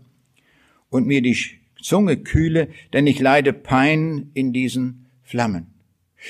und 0.88 1.06
mir 1.06 1.20
die 1.20 1.36
Zunge 1.82 2.16
kühle, 2.16 2.68
denn 2.92 3.06
ich 3.06 3.20
leide 3.20 3.52
Pein 3.52 4.30
in 4.34 4.52
diesen 4.52 5.06
Flammen. 5.22 5.66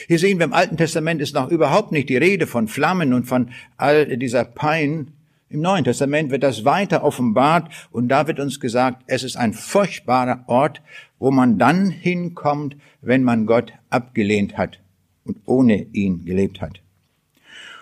Hier 0.06 0.18
sehen 0.18 0.38
wir 0.38 0.44
im 0.44 0.52
Alten 0.52 0.76
Testament 0.76 1.20
ist 1.22 1.34
noch 1.34 1.50
überhaupt 1.50 1.92
nicht 1.92 2.08
die 2.08 2.16
Rede 2.16 2.46
von 2.46 2.68
Flammen 2.68 3.12
und 3.12 3.24
von 3.24 3.50
all 3.76 4.16
dieser 4.18 4.44
Pein. 4.44 5.12
Im 5.48 5.60
Neuen 5.62 5.84
Testament 5.84 6.30
wird 6.30 6.42
das 6.42 6.64
weiter 6.66 7.04
offenbart 7.04 7.72
und 7.90 8.08
da 8.08 8.26
wird 8.26 8.40
uns 8.40 8.60
gesagt, 8.60 9.04
es 9.06 9.22
ist 9.22 9.36
ein 9.36 9.54
furchtbarer 9.54 10.44
Ort, 10.46 10.82
wo 11.18 11.30
man 11.30 11.58
dann 11.58 11.90
hinkommt, 11.90 12.76
wenn 13.00 13.22
man 13.22 13.46
Gott 13.46 13.72
abgelehnt 13.88 14.58
hat 14.58 14.80
und 15.28 15.38
ohne 15.46 15.86
ihn 15.92 16.24
gelebt 16.24 16.60
hat. 16.60 16.80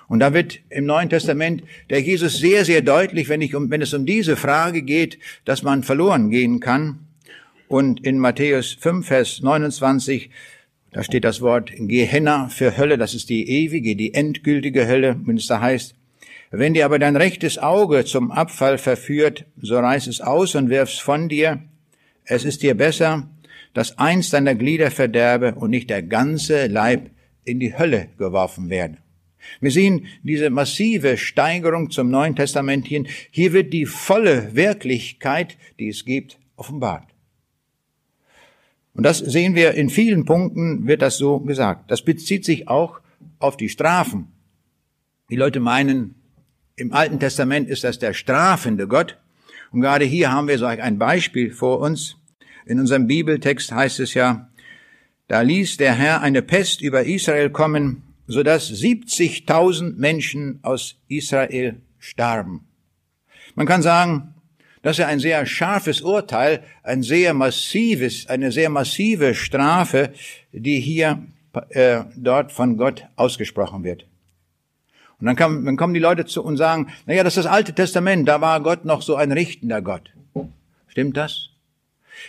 Und 0.09 0.21
da 0.21 0.35
wird 0.35 0.61
im 0.69 0.85
Neuen 0.85 1.09
Testament 1.09 1.63
der 1.91 2.01
Jesus 2.01 2.39
sehr, 2.39 2.65
sehr 2.65 2.83
deutlich, 2.83 3.29
wenn, 3.29 3.41
ich 3.41 3.55
um, 3.55 3.71
wenn 3.71 3.83
es 3.83 3.95
um 3.95 4.07
diese 4.07 4.37
Frage 4.37 4.83
geht, 4.83 5.19
dass 5.45 5.63
man 5.63 5.83
verloren 5.83 6.31
gehen 6.31 6.61
kann. 6.61 7.01
Und 7.67 8.05
in 8.05 8.19
Matthäus 8.19 8.77
5, 8.79 9.07
Vers 9.07 9.41
29 9.43 10.31
da 10.97 11.03
steht 11.03 11.25
das 11.25 11.43
Wort 11.43 11.73
Gehenna 11.77 12.49
für 12.49 12.79
Hölle, 12.79 12.97
das 12.97 13.13
ist 13.13 13.29
die 13.29 13.47
ewige, 13.47 13.97
die 13.97 14.15
endgültige 14.15 14.87
Hölle, 14.87 15.21
wenn 15.27 15.37
es 15.37 15.47
da 15.47 15.61
heißt. 15.61 15.95
Wenn 16.51 16.73
dir 16.73 16.87
aber 16.87 16.99
dein 16.99 17.17
rechtes 17.17 17.59
Auge 17.59 18.07
zum 18.07 18.31
Abfall 18.31 18.79
verführt, 18.79 19.45
so 19.61 19.79
reiß 19.79 20.07
es 20.07 20.23
aus 20.23 20.55
und 20.55 20.71
wirf's 20.71 20.99
von 20.99 21.29
dir. 21.29 21.61
Es 22.25 22.47
ist 22.47 22.63
dir 22.63 22.75
besser, 22.75 23.29
dass 23.75 23.99
eins 23.99 24.31
deiner 24.31 24.55
Glieder 24.55 24.91
verderbe 24.91 25.57
und 25.57 25.69
nicht 25.69 25.91
der 25.91 26.03
ganze 26.03 26.67
Leib 26.67 27.11
in 27.47 27.61
die 27.61 27.79
Hölle 27.79 28.09
geworfen 28.19 28.69
werde. 28.69 28.99
Wir 29.61 29.71
sehen 29.71 30.07
diese 30.23 30.51
massive 30.51 31.17
Steigerung 31.17 31.91
zum 31.91 32.11
Neuen 32.11 32.37
Testament 32.37 32.87
hin. 32.87 33.07
Hier 33.31 33.53
wird 33.53 33.73
die 33.73 33.87
volle 33.87 34.55
Wirklichkeit, 34.55 35.57
die 35.79 35.89
es 35.89 36.05
gibt, 36.05 36.39
offenbart. 36.57 37.09
Und 38.95 39.05
das 39.05 39.19
sehen 39.19 39.55
wir 39.55 39.75
in 39.75 39.91
vielen 39.91 40.25
Punkten, 40.25 40.87
wird 40.87 41.03
das 41.03 41.19
so 41.19 41.41
gesagt. 41.41 41.91
Das 41.91 42.03
bezieht 42.03 42.45
sich 42.45 42.69
auch 42.69 43.01
auf 43.39 43.57
die 43.57 43.69
Strafen. 43.69 44.29
Die 45.31 45.37
Leute 45.37 45.61
meinen, 45.61 46.15
im 46.77 46.93
Alten 46.93 47.21
Testament 47.21 47.69
ist 47.69 47.85
das 47.85 47.99
der 47.99 48.15
strafende 48.15 48.89
Gott. 48.89 49.19
Und 49.71 49.81
gerade 49.81 50.05
hier 50.05 50.33
haben 50.33 50.49
wir 50.49 50.59
so 50.59 50.67
ein 50.67 50.99
Beispiel 50.99 51.53
vor 51.53 51.81
uns. 51.81 52.17
In 52.65 52.81
unserem 52.81 53.07
Bibeltext 53.07 53.71
heißt 53.71 54.01
es 54.01 54.15
ja, 54.15 54.49
da 55.29 55.41
ließ 55.41 55.77
der 55.77 55.95
Herr 55.95 56.23
eine 56.23 56.43
Pest 56.43 56.81
über 56.81 57.05
Israel 57.05 57.51
kommen, 57.51 58.03
so 58.27 58.43
dass 58.43 58.71
70.000 58.71 59.97
Menschen 59.97 60.61
aus 60.63 60.97
Israel 61.09 61.81
starben. 61.99 62.67
Man 63.55 63.67
kann 63.67 63.83
sagen, 63.83 64.35
das 64.83 64.93
ist 64.93 64.99
ja 64.99 65.07
ein 65.09 65.19
sehr 65.19 65.47
scharfes 65.47 66.01
Urteil, 66.01 66.63
ein 66.83 67.03
sehr 67.03 67.35
massives, 67.35 68.29
eine 68.29 68.53
sehr 68.53 68.71
massive 68.71 69.35
Strafe, 69.35 70.13
die 70.53 70.79
hier 70.79 71.25
äh, 71.71 72.05
dort 72.17 72.53
von 72.53 72.77
Gott 72.77 73.05
ausgesprochen 73.17 73.83
wird. 73.83 74.07
Und 75.19 75.27
dann, 75.27 75.37
kann, 75.37 75.65
dann 75.65 75.77
kommen 75.77 75.95
die 75.95 76.01
Leute 76.01 76.27
zu 76.27 76.45
und 76.45 76.57
sagen, 76.57 76.93
naja, 77.07 77.25
das 77.25 77.37
ist 77.37 77.45
das 77.45 77.53
Alte 77.53 77.73
Testament, 77.73 78.29
da 78.29 78.41
war 78.41 78.61
Gott 78.61 78.85
noch 78.85 79.03
so 79.03 79.17
ein 79.17 79.33
richtender 79.33 79.81
Gott. 79.81 80.11
Stimmt 80.89 81.17
das? 81.17 81.51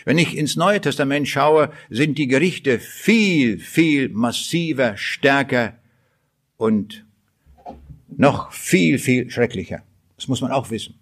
Wenn 0.04 0.18
ich 0.18 0.36
ins 0.36 0.56
Neue 0.56 0.80
Testament 0.80 1.28
schaue, 1.28 1.72
sind 1.90 2.18
die 2.18 2.28
Gerichte 2.28 2.78
viel, 2.78 3.58
viel 3.58 4.08
massiver, 4.08 4.96
stärker 4.96 5.78
und 6.56 7.04
noch 8.16 8.52
viel, 8.52 8.98
viel 8.98 9.30
schrecklicher. 9.30 9.82
Das 10.16 10.28
muss 10.28 10.40
man 10.40 10.50
auch 10.50 10.70
wissen. 10.70 10.98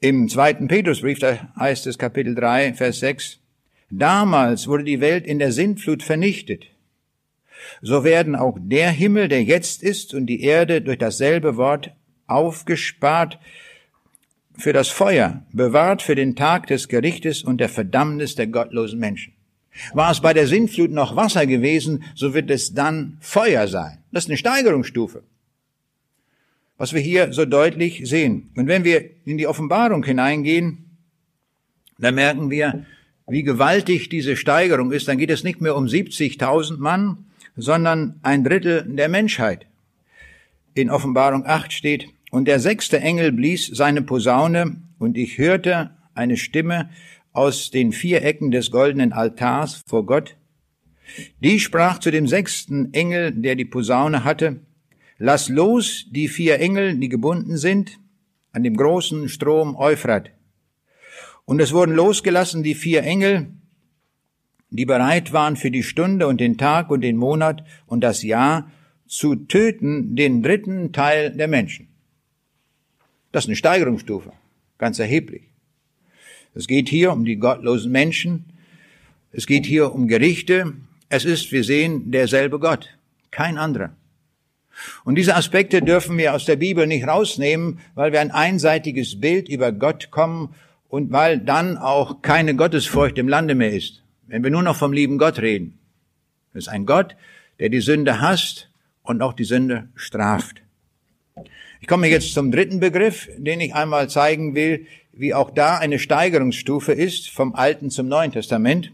Im 0.00 0.28
zweiten 0.28 0.68
Petrusbrief, 0.68 1.18
da 1.18 1.52
heißt 1.58 1.86
es 1.86 1.98
Kapitel 1.98 2.34
3, 2.34 2.74
Vers 2.74 3.00
6, 3.00 3.38
Damals 3.90 4.66
wurde 4.68 4.84
die 4.84 5.00
Welt 5.00 5.26
in 5.26 5.38
der 5.38 5.52
Sintflut 5.52 6.02
vernichtet. 6.02 6.64
So 7.82 8.04
werden 8.04 8.34
auch 8.34 8.56
der 8.58 8.90
Himmel, 8.90 9.28
der 9.28 9.42
jetzt 9.44 9.82
ist, 9.82 10.14
und 10.14 10.26
die 10.26 10.42
Erde 10.42 10.80
durch 10.80 10.98
dasselbe 10.98 11.56
Wort 11.56 11.92
aufgespart 12.26 13.38
für 14.56 14.72
das 14.72 14.88
Feuer, 14.88 15.44
bewahrt 15.52 16.02
für 16.02 16.14
den 16.14 16.36
Tag 16.36 16.66
des 16.66 16.88
Gerichtes 16.88 17.42
und 17.42 17.58
der 17.58 17.68
Verdammnis 17.68 18.34
der 18.34 18.46
gottlosen 18.46 18.98
Menschen. 18.98 19.32
War 19.94 20.10
es 20.10 20.20
bei 20.20 20.34
der 20.34 20.46
Sintflut 20.46 20.90
noch 20.90 21.16
Wasser 21.16 21.46
gewesen, 21.46 22.04
so 22.14 22.34
wird 22.34 22.50
es 22.50 22.74
dann 22.74 23.16
Feuer 23.20 23.68
sein. 23.68 23.98
Das 24.12 24.24
ist 24.24 24.30
eine 24.30 24.36
Steigerungsstufe 24.36 25.22
was 26.82 26.92
wir 26.92 27.00
hier 27.00 27.32
so 27.32 27.44
deutlich 27.44 28.02
sehen. 28.08 28.50
Und 28.56 28.66
wenn 28.66 28.82
wir 28.82 29.08
in 29.24 29.38
die 29.38 29.46
Offenbarung 29.46 30.04
hineingehen, 30.04 30.90
dann 31.96 32.16
merken 32.16 32.50
wir, 32.50 32.86
wie 33.28 33.44
gewaltig 33.44 34.08
diese 34.08 34.34
Steigerung 34.34 34.90
ist. 34.90 35.06
Dann 35.06 35.16
geht 35.16 35.30
es 35.30 35.44
nicht 35.44 35.60
mehr 35.60 35.76
um 35.76 35.84
70.000 35.84 36.78
Mann, 36.78 37.26
sondern 37.54 38.18
ein 38.22 38.42
Drittel 38.42 38.84
der 38.84 39.08
Menschheit. 39.08 39.66
In 40.74 40.90
Offenbarung 40.90 41.46
8 41.46 41.72
steht, 41.72 42.08
und 42.32 42.46
der 42.48 42.60
sechste 42.60 42.98
Engel 42.98 43.30
blies 43.30 43.66
seine 43.66 44.00
Posaune, 44.00 44.78
und 44.98 45.18
ich 45.18 45.36
hörte 45.36 45.90
eine 46.14 46.38
Stimme 46.38 46.88
aus 47.32 47.70
den 47.70 47.92
vier 47.92 48.22
Ecken 48.22 48.50
des 48.50 48.70
goldenen 48.70 49.12
Altars 49.12 49.82
vor 49.86 50.06
Gott. 50.06 50.36
Die 51.40 51.60
sprach 51.60 51.98
zu 51.98 52.10
dem 52.10 52.26
sechsten 52.26 52.94
Engel, 52.94 53.32
der 53.32 53.54
die 53.54 53.66
Posaune 53.66 54.24
hatte, 54.24 54.60
Lass 55.18 55.50
los 55.50 56.06
die 56.10 56.26
vier 56.26 56.58
Engel, 56.58 56.96
die 56.96 57.10
gebunden 57.10 57.56
sind, 57.58 58.00
an 58.50 58.64
dem 58.64 58.76
großen 58.76 59.28
Strom 59.28 59.76
Euphrat. 59.76 60.30
Und 61.44 61.60
es 61.60 61.72
wurden 61.72 61.94
losgelassen 61.94 62.62
die 62.62 62.74
vier 62.74 63.02
Engel, 63.02 63.52
die 64.70 64.86
bereit 64.86 65.34
waren 65.34 65.56
für 65.56 65.70
die 65.70 65.82
Stunde 65.82 66.26
und 66.26 66.40
den 66.40 66.56
Tag 66.56 66.90
und 66.90 67.02
den 67.02 67.18
Monat 67.18 67.62
und 67.86 68.00
das 68.00 68.22
Jahr 68.22 68.72
zu 69.06 69.36
töten 69.36 70.16
den 70.16 70.42
dritten 70.42 70.92
Teil 70.92 71.30
der 71.36 71.46
Menschen. 71.46 71.91
Das 73.32 73.44
ist 73.44 73.48
eine 73.48 73.56
Steigerungsstufe, 73.56 74.32
ganz 74.78 74.98
erheblich. 74.98 75.42
Es 76.54 76.66
geht 76.66 76.88
hier 76.88 77.12
um 77.12 77.24
die 77.24 77.36
gottlosen 77.36 77.90
Menschen. 77.90 78.44
Es 79.32 79.46
geht 79.46 79.64
hier 79.64 79.92
um 79.94 80.06
Gerichte. 80.06 80.74
Es 81.08 81.24
ist, 81.24 81.50
wir 81.50 81.64
sehen, 81.64 82.10
derselbe 82.10 82.58
Gott, 82.58 82.90
kein 83.30 83.56
anderer. 83.56 83.94
Und 85.04 85.16
diese 85.16 85.34
Aspekte 85.34 85.82
dürfen 85.82 86.16
wir 86.18 86.34
aus 86.34 86.44
der 86.44 86.56
Bibel 86.56 86.86
nicht 86.86 87.06
rausnehmen, 87.06 87.80
weil 87.94 88.12
wir 88.12 88.20
ein 88.20 88.30
einseitiges 88.30 89.20
Bild 89.20 89.48
über 89.48 89.72
Gott 89.72 90.10
kommen 90.10 90.54
und 90.88 91.10
weil 91.12 91.38
dann 91.38 91.78
auch 91.78 92.22
keine 92.22 92.54
Gottesfurcht 92.54 93.18
im 93.18 93.28
Lande 93.28 93.54
mehr 93.54 93.72
ist. 93.72 94.02
Wenn 94.26 94.42
wir 94.42 94.50
nur 94.50 94.62
noch 94.62 94.76
vom 94.76 94.92
lieben 94.92 95.18
Gott 95.18 95.38
reden. 95.38 95.78
Das 96.52 96.64
ist 96.64 96.68
ein 96.68 96.86
Gott, 96.86 97.16
der 97.58 97.70
die 97.70 97.80
Sünde 97.80 98.20
hasst 98.20 98.70
und 99.02 99.22
auch 99.22 99.32
die 99.32 99.44
Sünde 99.44 99.88
straft. 99.94 100.61
Ich 101.82 101.88
komme 101.88 102.06
jetzt 102.06 102.32
zum 102.32 102.52
dritten 102.52 102.78
Begriff, 102.78 103.28
den 103.36 103.58
ich 103.58 103.74
einmal 103.74 104.08
zeigen 104.08 104.54
will, 104.54 104.86
wie 105.12 105.34
auch 105.34 105.50
da 105.50 105.78
eine 105.78 105.98
Steigerungsstufe 105.98 106.92
ist 106.92 107.28
vom 107.28 107.56
Alten 107.56 107.90
zum 107.90 108.06
Neuen 108.06 108.30
Testament. 108.30 108.92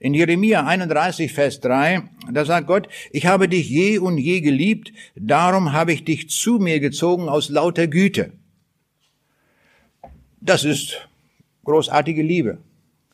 In 0.00 0.12
Jeremia 0.12 0.66
31, 0.66 1.32
Vers 1.32 1.60
3, 1.60 2.02
da 2.32 2.44
sagt 2.44 2.66
Gott, 2.66 2.88
ich 3.12 3.26
habe 3.26 3.48
dich 3.48 3.70
je 3.70 3.98
und 3.98 4.18
je 4.18 4.40
geliebt, 4.40 4.92
darum 5.14 5.72
habe 5.72 5.92
ich 5.92 6.02
dich 6.02 6.28
zu 6.28 6.58
mir 6.58 6.80
gezogen 6.80 7.28
aus 7.28 7.50
lauter 7.50 7.86
Güte. 7.86 8.32
Das 10.40 10.64
ist 10.64 11.08
großartige 11.62 12.24
Liebe, 12.24 12.58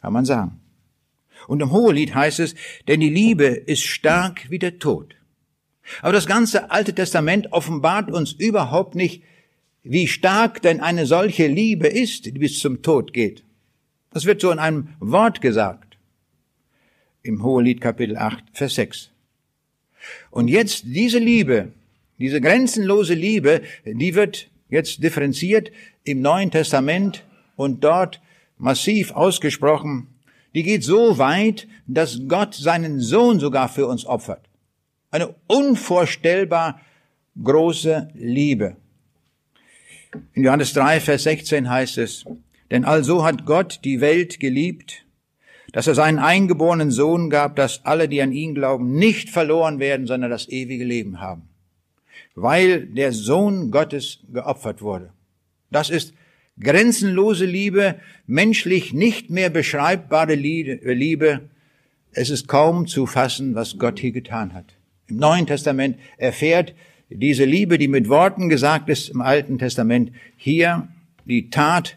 kann 0.01 0.15
man 0.15 0.25
sagen. 0.25 0.61
Und 1.47 1.61
im 1.61 1.73
Hohelied 1.73 2.15
heißt 2.15 2.41
es, 2.41 2.55
denn 2.89 3.01
die 3.01 3.11
Liebe 3.11 3.49
ist 3.49 3.83
stark 3.83 4.49
wie 4.49 4.59
der 4.59 4.79
Tod. 4.79 5.18
Aber 6.03 6.13
das 6.13 6.27
ganze 6.27 6.71
Alte 6.71 6.95
Testament 6.95 7.53
offenbart 7.53 8.11
uns 8.11 8.33
überhaupt 8.33 8.95
nicht, 8.95 9.23
wie 9.83 10.07
stark 10.07 10.63
denn 10.63 10.81
eine 10.81 11.07
solche 11.07 11.47
Liebe 11.47 11.87
ist, 11.87 12.27
die 12.27 12.33
bis 12.33 12.59
zum 12.59 12.83
Tod 12.83 13.13
geht. 13.13 13.45
Das 14.11 14.25
wird 14.25 14.41
so 14.41 14.51
in 14.51 14.59
einem 14.59 14.89
Wort 15.01 15.41
gesagt. 15.41 15.97
Im 17.23 17.43
Hohelied 17.43 17.81
Kapitel 17.81 18.17
8, 18.17 18.45
Vers 18.53 18.75
6. 18.75 19.11
Und 20.31 20.49
jetzt 20.49 20.85
diese 20.87 21.19
Liebe, 21.19 21.73
diese 22.19 22.41
grenzenlose 22.41 23.15
Liebe, 23.15 23.63
die 23.85 24.15
wird 24.15 24.49
jetzt 24.69 25.03
differenziert 25.03 25.71
im 26.05 26.21
Neuen 26.21 26.51
Testament 26.51 27.25
und 27.57 27.85
dort 27.85 28.21
massiv 28.57 29.13
ausgesprochen. 29.13 30.09
Die 30.55 30.63
geht 30.63 30.85
so 30.85 31.19
weit, 31.19 31.69
dass 31.87 32.21
Gott 32.27 32.55
seinen 32.55 33.01
Sohn 33.01 33.41
sogar 33.41 33.69
für 33.69 33.87
uns 33.87 34.07
opfert. 34.07 34.48
Eine 35.11 35.35
unvorstellbar 35.47 36.81
große 37.43 38.11
Liebe. 38.15 38.77
In 40.35 40.45
Johannes 40.45 40.75
3, 40.75 41.01
Vers 41.01 41.23
16 41.23 41.71
heißt 41.71 41.99
es, 41.99 42.25
denn 42.71 42.85
also 42.85 43.25
hat 43.25 43.47
Gott 43.47 43.81
die 43.85 44.01
Welt 44.01 44.39
geliebt, 44.39 45.07
dass 45.73 45.87
er 45.87 45.95
seinen 45.95 46.19
eingeborenen 46.19 46.91
Sohn 46.91 47.31
gab, 47.31 47.57
dass 47.57 47.85
alle, 47.85 48.09
die 48.09 48.21
an 48.21 48.33
ihn 48.33 48.55
glauben, 48.55 48.95
nicht 48.95 49.31
verloren 49.31 49.79
werden, 49.79 50.07
sondern 50.07 50.31
das 50.31 50.49
ewige 50.49 50.85
Leben 50.85 51.21
haben. 51.21 51.49
Weil 52.35 52.87
der 52.87 53.13
Sohn 53.13 53.71
Gottes 53.71 54.21
geopfert 54.33 54.83
wurde. 54.83 55.13
Das 55.71 55.91
ist 55.91 56.15
grenzenlose 56.61 57.45
Liebe, 57.47 57.99
menschlich 58.27 58.93
nicht 58.93 59.31
mehr 59.31 59.51
beschreibbare 59.51 60.35
Liebe. 60.35 61.49
Es 62.13 62.31
ist 62.31 62.49
kaum 62.49 62.87
zu 62.87 63.07
fassen, 63.07 63.55
was 63.55 63.79
Gott 63.79 63.99
hier 63.99 64.13
getan 64.13 64.55
hat. 64.55 64.78
Im 65.09 65.17
Neuen 65.17 65.47
Testament 65.47 65.99
erfährt 66.17 66.75
diese 67.11 67.45
Liebe, 67.45 67.79
die 67.79 67.89
mit 67.89 68.09
Worten 68.09 68.49
gesagt 68.49 68.89
ist 68.89 69.09
im 69.09 69.23
Alten 69.23 69.59
Testament, 69.59 70.13
hier 70.37 70.89
die 71.25 71.51
Tat 71.51 71.97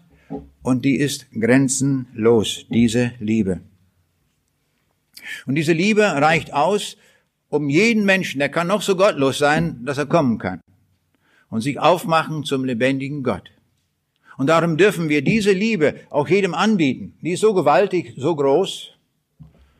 und 0.61 0.85
die 0.85 0.95
ist 0.95 1.27
grenzenlos, 1.31 2.65
diese 2.69 3.11
Liebe. 3.19 3.59
Und 5.45 5.55
diese 5.55 5.73
Liebe 5.73 6.03
reicht 6.03 6.53
aus, 6.53 6.97
um 7.49 7.69
jeden 7.69 8.05
Menschen, 8.05 8.39
der 8.39 8.49
kann 8.49 8.67
noch 8.67 8.81
so 8.81 8.95
gottlos 8.95 9.37
sein, 9.37 9.83
dass 9.83 9.97
er 9.97 10.05
kommen 10.05 10.37
kann 10.37 10.61
und 11.49 11.61
sich 11.61 11.79
aufmachen 11.79 12.45
zum 12.45 12.63
lebendigen 12.63 13.23
Gott. 13.23 13.51
Und 14.37 14.47
darum 14.47 14.77
dürfen 14.77 15.09
wir 15.09 15.21
diese 15.21 15.51
Liebe 15.51 15.95
auch 16.09 16.29
jedem 16.29 16.53
anbieten. 16.53 17.13
Die 17.21 17.33
ist 17.33 17.41
so 17.41 17.53
gewaltig, 17.53 18.13
so 18.15 18.35
groß, 18.35 18.93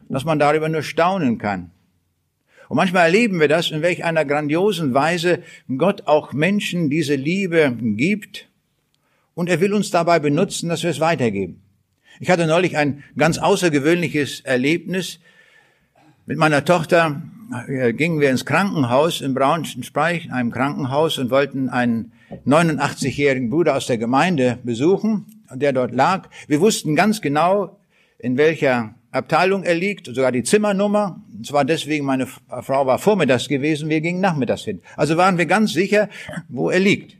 dass 0.10 0.26
man 0.26 0.38
darüber 0.38 0.68
nur 0.68 0.84
staunen 0.84 1.38
kann. 1.38 1.72
Und 2.72 2.78
manchmal 2.78 3.08
erleben 3.08 3.42
wir 3.42 3.50
das, 3.50 3.70
in 3.70 3.82
welch 3.82 4.06
einer 4.06 4.24
grandiosen 4.24 4.94
Weise 4.94 5.44
Gott 5.78 6.08
auch 6.08 6.32
Menschen 6.32 6.90
diese 6.90 7.16
Liebe 7.16 7.76
gibt. 7.82 8.48
Und 9.36 9.50
er 9.50 9.60
will 9.60 9.74
uns 9.74 9.92
dabei 9.92 10.20
benutzen, 10.20 10.70
dass 10.70 10.82
wir 10.82 10.90
es 10.90 11.02
weitergeben. 11.02 11.62
Ich 12.22 12.30
hatte 12.30 12.48
neulich 12.48 12.78
ein 12.78 13.04
ganz 13.18 13.40
außergewöhnliches 13.40 14.40
Erlebnis. 14.46 15.20
Mit 16.26 16.38
meiner 16.38 16.64
Tochter 16.64 17.22
äh, 17.68 17.92
gingen 17.92 18.22
wir 18.22 18.30
ins 18.30 18.46
Krankenhaus 18.46 19.20
in 19.20 19.34
Braunschweig, 19.34 20.24
in 20.24 20.32
einem 20.32 20.52
Krankenhaus 20.52 21.18
und 21.18 21.30
wollten 21.30 21.68
einen 21.68 22.14
89-jährigen 22.48 23.50
Bruder 23.50 23.76
aus 23.76 23.88
der 23.88 23.98
Gemeinde 23.98 24.60
besuchen, 24.64 25.26
der 25.54 25.74
dort 25.74 25.92
lag. 25.92 26.30
Wir 26.48 26.62
wussten 26.62 26.96
ganz 26.96 27.20
genau, 27.20 27.82
in 28.18 28.38
welcher 28.38 28.96
Abteilung 29.12 29.64
er 29.64 29.76
liegt, 29.76 30.08
sogar 30.08 30.32
die 30.32 30.44
Zimmernummer. 30.44 31.22
Und 31.36 31.46
zwar 31.46 31.66
deswegen, 31.66 32.06
meine 32.06 32.28
Frau 32.28 32.86
war 32.86 32.98
vormittags 32.98 33.48
gewesen, 33.48 33.90
wir 33.90 34.02
gingen 34.02 34.22
nachmittags 34.22 34.64
hin. 34.64 34.82
Also 34.96 35.18
waren 35.18 35.38
wir 35.38 35.46
ganz 35.46 35.74
sicher, 35.74 36.10
wo 36.48 36.70
er 36.70 36.80
liegt. 36.80 37.18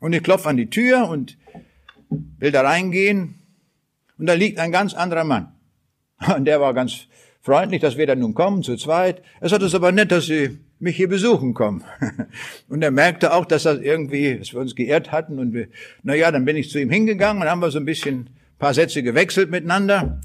Und 0.00 0.12
ich 0.12 0.22
klopfe 0.22 0.48
an 0.48 0.56
die 0.56 0.70
Tür 0.70 1.08
und 1.08 1.38
will 2.10 2.50
da 2.50 2.62
reingehen. 2.62 3.36
Und 4.18 4.26
da 4.26 4.34
liegt 4.34 4.58
ein 4.58 4.72
ganz 4.72 4.94
anderer 4.94 5.24
Mann. 5.24 5.52
Und 6.36 6.44
der 6.44 6.60
war 6.60 6.74
ganz 6.74 7.08
freundlich, 7.40 7.80
dass 7.80 7.96
wir 7.96 8.06
da 8.06 8.14
nun 8.14 8.34
kommen, 8.34 8.62
zu 8.62 8.76
zweit. 8.76 9.22
Es 9.40 9.52
hat 9.52 9.62
es 9.62 9.74
aber 9.74 9.92
nett, 9.92 10.12
dass 10.12 10.26
Sie 10.26 10.58
mich 10.78 10.96
hier 10.96 11.08
besuchen 11.08 11.54
kommen. 11.54 11.84
Und 12.68 12.82
er 12.82 12.90
merkte 12.90 13.32
auch, 13.32 13.44
dass 13.44 13.64
das 13.64 13.80
irgendwie, 13.80 14.38
dass 14.38 14.52
wir 14.52 14.60
uns 14.60 14.74
geehrt 14.74 15.10
hatten. 15.10 15.38
Und 15.38 15.52
wir, 15.52 15.68
na 16.02 16.14
ja, 16.14 16.30
dann 16.30 16.44
bin 16.44 16.56
ich 16.56 16.70
zu 16.70 16.80
ihm 16.80 16.90
hingegangen 16.90 17.42
und 17.42 17.48
haben 17.48 17.60
wir 17.60 17.70
so 17.70 17.78
ein 17.78 17.84
bisschen, 17.84 18.30
paar 18.58 18.74
Sätze 18.74 19.02
gewechselt 19.02 19.50
miteinander. 19.50 20.20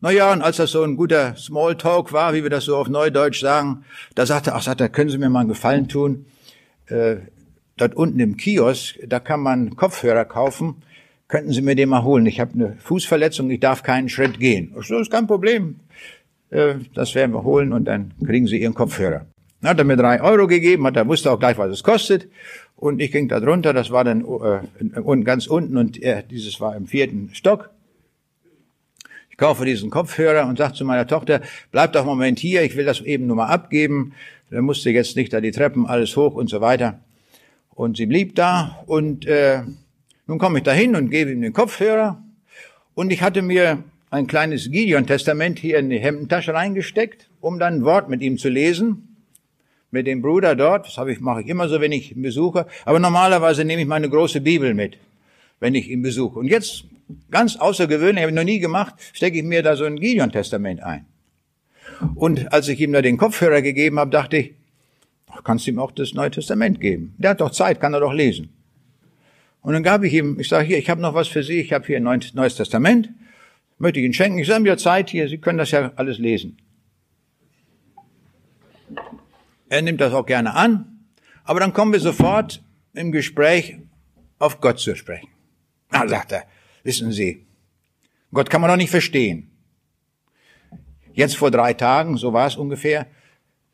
Naja, 0.00 0.32
und 0.32 0.42
als 0.42 0.58
das 0.58 0.70
so 0.70 0.84
ein 0.84 0.96
guter 0.96 1.34
Smalltalk 1.36 2.12
war, 2.12 2.32
wie 2.32 2.44
wir 2.44 2.50
das 2.50 2.64
so 2.64 2.76
auf 2.76 2.88
Neudeutsch 2.88 3.40
sagen, 3.40 3.84
da 4.14 4.26
sagte 4.26 4.50
er, 4.50 4.56
ach, 4.56 4.62
sagt 4.62 4.80
er, 4.80 4.88
können 4.88 5.10
Sie 5.10 5.18
mir 5.18 5.28
mal 5.28 5.40
einen 5.40 5.48
Gefallen 5.48 5.88
tun? 5.88 6.26
Äh, 6.86 7.16
dort 7.76 7.96
unten 7.96 8.20
im 8.20 8.36
Kiosk, 8.36 8.96
da 9.08 9.18
kann 9.18 9.40
man 9.40 9.74
Kopfhörer 9.74 10.24
kaufen. 10.24 10.82
Könnten 11.26 11.52
Sie 11.52 11.62
mir 11.62 11.74
den 11.74 11.88
mal 11.88 12.04
holen? 12.04 12.26
Ich 12.26 12.38
habe 12.38 12.54
eine 12.54 12.76
Fußverletzung, 12.78 13.50
ich 13.50 13.58
darf 13.58 13.82
keinen 13.82 14.08
Schritt 14.08 14.38
gehen. 14.38 14.72
Ach 14.78 14.84
so, 14.84 14.98
ist 14.98 15.10
kein 15.10 15.26
Problem. 15.26 15.80
Äh, 16.50 16.76
das 16.94 17.16
werden 17.16 17.34
wir 17.34 17.42
holen 17.42 17.72
und 17.72 17.84
dann 17.86 18.12
kriegen 18.24 18.46
Sie 18.46 18.58
Ihren 18.62 18.74
Kopfhörer. 18.74 19.26
Dann 19.60 19.70
hat 19.70 19.78
er 19.78 19.84
mir 19.84 19.96
drei 19.96 20.22
Euro 20.22 20.46
gegeben, 20.46 20.86
hat 20.86 20.96
er 20.96 21.08
wusste 21.08 21.32
auch 21.32 21.40
gleich, 21.40 21.58
was 21.58 21.72
es 21.72 21.82
kostet. 21.82 22.28
Und 22.76 23.00
ich 23.00 23.10
ging 23.10 23.26
da 23.26 23.40
drunter, 23.40 23.72
das 23.72 23.90
war 23.90 24.04
dann 24.04 24.24
äh, 24.24 25.24
ganz 25.24 25.48
unten 25.48 25.76
und 25.76 26.00
äh, 26.00 26.22
dieses 26.30 26.60
war 26.60 26.76
im 26.76 26.86
vierten 26.86 27.30
Stock 27.32 27.70
kaufe 29.38 29.64
diesen 29.64 29.88
Kopfhörer 29.88 30.46
und 30.46 30.58
sage 30.58 30.74
zu 30.74 30.84
meiner 30.84 31.06
Tochter, 31.06 31.40
bleib 31.72 31.94
doch 31.94 32.00
einen 32.00 32.10
Moment 32.10 32.38
hier, 32.38 32.62
ich 32.62 32.76
will 32.76 32.84
das 32.84 33.00
eben 33.00 33.26
nur 33.26 33.36
mal 33.36 33.46
abgeben. 33.46 34.12
Dann 34.50 34.64
musste 34.64 34.90
jetzt 34.90 35.16
nicht 35.16 35.32
da 35.32 35.40
die 35.40 35.52
Treppen, 35.52 35.86
alles 35.86 36.14
hoch 36.16 36.34
und 36.34 36.50
so 36.50 36.60
weiter. 36.60 37.00
Und 37.70 37.96
sie 37.96 38.06
blieb 38.06 38.34
da 38.34 38.82
und 38.86 39.26
äh, 39.26 39.62
nun 40.26 40.38
komme 40.38 40.58
ich 40.58 40.64
da 40.64 40.72
hin 40.72 40.94
und 40.96 41.10
gebe 41.10 41.30
ihm 41.30 41.40
den 41.40 41.52
Kopfhörer. 41.52 42.22
Und 42.94 43.12
ich 43.12 43.22
hatte 43.22 43.40
mir 43.40 43.84
ein 44.10 44.26
kleines 44.26 44.70
Gideon-Testament 44.70 45.58
hier 45.58 45.78
in 45.78 45.88
die 45.88 46.00
Hemdentasche 46.00 46.52
reingesteckt, 46.52 47.28
um 47.40 47.58
dann 47.58 47.74
ein 47.74 47.84
Wort 47.84 48.08
mit 48.08 48.22
ihm 48.22 48.38
zu 48.38 48.48
lesen. 48.48 49.16
Mit 49.90 50.06
dem 50.06 50.20
Bruder 50.20 50.54
dort, 50.54 50.86
das 50.86 50.98
habe 50.98 51.12
ich, 51.12 51.20
mache 51.20 51.42
ich 51.42 51.48
immer 51.48 51.68
so, 51.68 51.80
wenn 51.80 51.92
ich 51.92 52.14
ihn 52.14 52.22
besuche. 52.22 52.66
Aber 52.84 52.98
normalerweise 52.98 53.64
nehme 53.64 53.82
ich 53.82 53.88
meine 53.88 54.10
große 54.10 54.40
Bibel 54.40 54.74
mit, 54.74 54.98
wenn 55.60 55.74
ich 55.74 55.88
ihn 55.88 56.02
besuche. 56.02 56.38
Und 56.38 56.46
jetzt 56.46 56.84
ganz 57.30 57.56
außergewöhnlich, 57.56 58.22
habe 58.22 58.30
ich 58.30 58.36
noch 58.36 58.44
nie 58.44 58.58
gemacht, 58.58 58.94
stecke 59.12 59.38
ich 59.38 59.44
mir 59.44 59.62
da 59.62 59.76
so 59.76 59.84
ein 59.84 59.96
Gideon-Testament 59.96 60.82
ein. 60.82 61.06
Und 62.14 62.52
als 62.52 62.68
ich 62.68 62.80
ihm 62.80 62.92
da 62.92 63.02
den 63.02 63.16
Kopfhörer 63.16 63.62
gegeben 63.62 63.98
habe, 63.98 64.10
dachte 64.10 64.36
ich, 64.36 64.54
kannst 65.44 65.66
du 65.66 65.70
ihm 65.70 65.78
auch 65.78 65.92
das 65.92 66.14
Neue 66.14 66.30
Testament 66.30 66.80
geben. 66.80 67.14
Der 67.18 67.30
hat 67.30 67.40
doch 67.40 67.50
Zeit, 67.50 67.80
kann 67.80 67.94
er 67.94 68.00
doch 68.00 68.12
lesen. 68.12 68.50
Und 69.62 69.72
dann 69.72 69.82
gab 69.82 70.04
ich 70.04 70.12
ihm, 70.14 70.38
ich 70.38 70.48
sage 70.48 70.66
hier, 70.66 70.78
ich 70.78 70.88
habe 70.88 71.00
noch 71.00 71.14
was 71.14 71.28
für 71.28 71.42
Sie, 71.42 71.60
ich 71.60 71.72
habe 71.72 71.86
hier 71.86 71.96
ein 71.96 72.20
Neues 72.34 72.54
Testament, 72.54 73.10
möchte 73.78 73.98
ich 73.98 74.04
Ihnen 74.04 74.14
schenken. 74.14 74.38
Ich 74.38 74.46
sage, 74.46 74.62
mir 74.62 74.76
Zeit 74.78 75.10
hier, 75.10 75.28
Sie 75.28 75.38
können 75.38 75.58
das 75.58 75.72
ja 75.72 75.92
alles 75.96 76.18
lesen. 76.18 76.56
Er 79.68 79.82
nimmt 79.82 80.00
das 80.00 80.14
auch 80.14 80.24
gerne 80.24 80.54
an, 80.54 81.00
aber 81.44 81.60
dann 81.60 81.72
kommen 81.72 81.92
wir 81.92 82.00
sofort 82.00 82.62
im 82.94 83.12
Gespräch 83.12 83.76
auf 84.38 84.60
Gott 84.60 84.78
zu 84.78 84.94
sprechen. 84.94 85.28
Ah, 85.90 86.06
sagt 86.06 86.32
er, 86.32 86.44
Wissen 86.88 87.12
Sie, 87.12 87.44
Gott 88.32 88.48
kann 88.48 88.62
man 88.62 88.70
doch 88.70 88.76
nicht 88.78 88.88
verstehen. 88.88 89.50
Jetzt 91.12 91.36
vor 91.36 91.50
drei 91.50 91.74
Tagen, 91.74 92.16
so 92.16 92.32
war 92.32 92.46
es 92.46 92.56
ungefähr, 92.56 93.06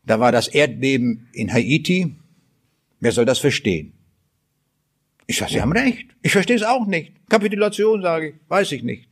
da 0.05 0.19
war 0.19 0.33
das 0.33 0.49
Erdbeben 0.49 1.29
in 1.33 1.53
Haiti. 1.53 2.17
Wer 2.99 3.13
soll 3.13 3.25
das 3.25 3.39
verstehen? 3.39 3.93
Ich 5.27 5.37
sage, 5.37 5.53
Sie 5.53 5.61
haben 5.61 5.73
recht. 5.73 6.09
Ich 6.23 6.33
verstehe 6.33 6.57
es 6.57 6.65
auch 6.65 6.87
nicht. 6.87 7.13
Kapitulation, 7.29 8.03
sage 8.03 8.31
ich, 8.31 8.35
weiß 8.49 8.73
ich 8.73 8.83
nicht. 8.83 9.09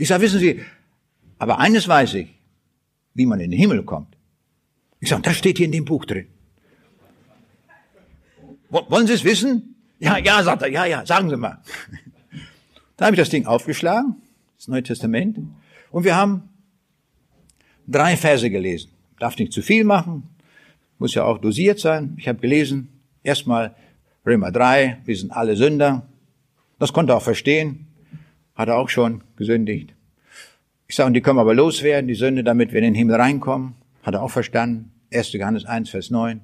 Ich 0.00 0.08
sage, 0.08 0.22
wissen 0.22 0.40
Sie, 0.40 0.60
aber 1.38 1.60
eines 1.60 1.86
weiß 1.86 2.14
ich, 2.14 2.28
wie 3.14 3.26
man 3.26 3.38
in 3.38 3.52
den 3.52 3.60
Himmel 3.60 3.84
kommt. 3.84 4.16
Ich 4.98 5.10
sage, 5.10 5.22
das 5.22 5.36
steht 5.36 5.58
hier 5.58 5.66
in 5.66 5.72
dem 5.72 5.84
Buch 5.84 6.04
drin. 6.04 6.26
Wollen 8.68 9.06
Sie 9.06 9.12
es 9.12 9.22
wissen? 9.22 9.75
Ja, 9.98 10.18
ja, 10.18 10.42
sagt 10.42 10.62
er, 10.62 10.68
ja, 10.68 10.84
ja, 10.84 11.06
sagen 11.06 11.30
Sie 11.30 11.36
mal. 11.36 11.58
Da 12.96 13.06
habe 13.06 13.14
ich 13.14 13.20
das 13.20 13.30
Ding 13.30 13.46
aufgeschlagen, 13.46 14.16
das 14.56 14.68
Neue 14.68 14.82
Testament, 14.82 15.38
und 15.90 16.04
wir 16.04 16.16
haben 16.16 16.48
drei 17.86 18.16
Verse 18.16 18.48
gelesen. 18.50 18.90
Darf 19.18 19.38
nicht 19.38 19.52
zu 19.52 19.62
viel 19.62 19.84
machen, 19.84 20.24
muss 20.98 21.14
ja 21.14 21.24
auch 21.24 21.38
dosiert 21.38 21.78
sein. 21.78 22.14
Ich 22.18 22.28
habe 22.28 22.38
gelesen, 22.38 22.88
erstmal 23.22 23.74
Römer 24.26 24.50
3, 24.50 24.98
wir 25.04 25.16
sind 25.16 25.30
alle 25.30 25.56
Sünder. 25.56 26.06
Das 26.78 26.92
konnte 26.92 27.12
er 27.12 27.16
auch 27.16 27.22
verstehen, 27.22 27.86
hat 28.54 28.68
er 28.68 28.76
auch 28.76 28.88
schon 28.88 29.22
gesündigt. 29.36 29.94
Ich 30.88 30.96
sage, 30.96 31.08
und 31.08 31.14
die 31.14 31.20
können 31.20 31.38
aber 31.38 31.54
loswerden, 31.54 32.08
die 32.08 32.14
Sünde, 32.14 32.44
damit 32.44 32.72
wir 32.72 32.78
in 32.78 32.84
den 32.84 32.94
Himmel 32.94 33.16
reinkommen. 33.16 33.74
Hat 34.02 34.14
er 34.14 34.22
auch 34.22 34.30
verstanden. 34.30 34.92
1. 35.12 35.32
Johannes 35.32 35.64
1, 35.64 35.90
Vers 35.90 36.10
9. 36.10 36.40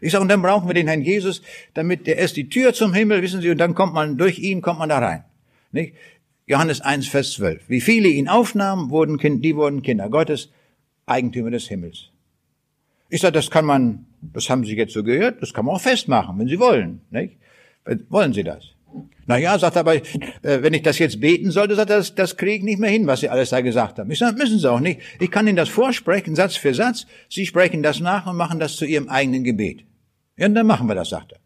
Ich 0.00 0.12
sage, 0.12 0.22
und 0.22 0.28
dann 0.28 0.42
brauchen 0.42 0.68
wir 0.68 0.74
den 0.74 0.88
Herrn 0.88 1.02
Jesus, 1.02 1.42
damit 1.74 2.06
der 2.06 2.18
ist 2.18 2.36
die 2.36 2.48
Tür 2.48 2.72
zum 2.74 2.94
Himmel, 2.94 3.22
wissen 3.22 3.40
Sie, 3.40 3.50
und 3.50 3.58
dann 3.58 3.74
kommt 3.74 3.94
man, 3.94 4.16
durch 4.16 4.38
ihn 4.38 4.60
kommt 4.60 4.78
man 4.78 4.88
da 4.88 4.98
rein. 4.98 5.24
Nicht? 5.72 5.94
Johannes 6.46 6.80
1, 6.80 7.08
Vers 7.08 7.32
12. 7.32 7.68
Wie 7.68 7.80
viele 7.80 8.08
ihn 8.08 8.28
aufnahmen, 8.28 8.90
wurden 8.90 9.18
kind, 9.18 9.44
die 9.44 9.56
wurden 9.56 9.82
Kinder 9.82 10.08
Gottes, 10.10 10.50
Eigentümer 11.06 11.50
des 11.50 11.68
Himmels. 11.68 12.10
Ich 13.08 13.20
sage, 13.20 13.32
das 13.32 13.50
kann 13.50 13.64
man, 13.64 14.06
das 14.20 14.50
haben 14.50 14.64
Sie 14.64 14.76
jetzt 14.76 14.92
so 14.92 15.02
gehört, 15.02 15.40
das 15.40 15.54
kann 15.54 15.64
man 15.64 15.76
auch 15.76 15.80
festmachen, 15.80 16.38
wenn 16.38 16.48
Sie 16.48 16.58
wollen. 16.58 17.00
Nicht? 17.10 17.36
Wollen 18.08 18.32
Sie 18.32 18.42
das? 18.42 18.70
Na 19.26 19.38
ja, 19.38 19.58
sagt 19.58 19.76
er, 19.76 19.80
aber 19.80 19.94
äh, 19.94 20.02
wenn 20.42 20.74
ich 20.74 20.82
das 20.82 20.98
jetzt 20.98 21.20
beten 21.20 21.50
sollte, 21.50 21.74
sagt 21.74 21.90
er, 21.90 21.96
das, 21.96 22.14
das 22.14 22.36
kriege 22.36 22.56
ich 22.56 22.62
nicht 22.62 22.78
mehr 22.78 22.90
hin, 22.90 23.06
was 23.06 23.20
Sie 23.20 23.28
alles 23.28 23.50
da 23.50 23.60
gesagt 23.60 23.98
haben. 23.98 24.10
Ich 24.10 24.18
sage, 24.18 24.36
müssen 24.36 24.58
Sie 24.58 24.70
auch 24.70 24.80
nicht. 24.80 25.00
Ich 25.18 25.30
kann 25.30 25.46
Ihnen 25.46 25.56
das 25.56 25.68
vorsprechen, 25.68 26.34
Satz 26.36 26.56
für 26.56 26.74
Satz. 26.74 27.06
Sie 27.28 27.46
sprechen 27.46 27.82
das 27.82 28.00
nach 28.00 28.26
und 28.26 28.36
machen 28.36 28.60
das 28.60 28.76
zu 28.76 28.84
Ihrem 28.84 29.08
eigenen 29.08 29.44
Gebet. 29.44 29.84
Ja, 30.36 30.46
und 30.46 30.54
dann 30.54 30.66
machen 30.66 30.88
wir 30.88 30.94
das, 30.94 31.08
sagt 31.08 31.32
er. 31.32 31.38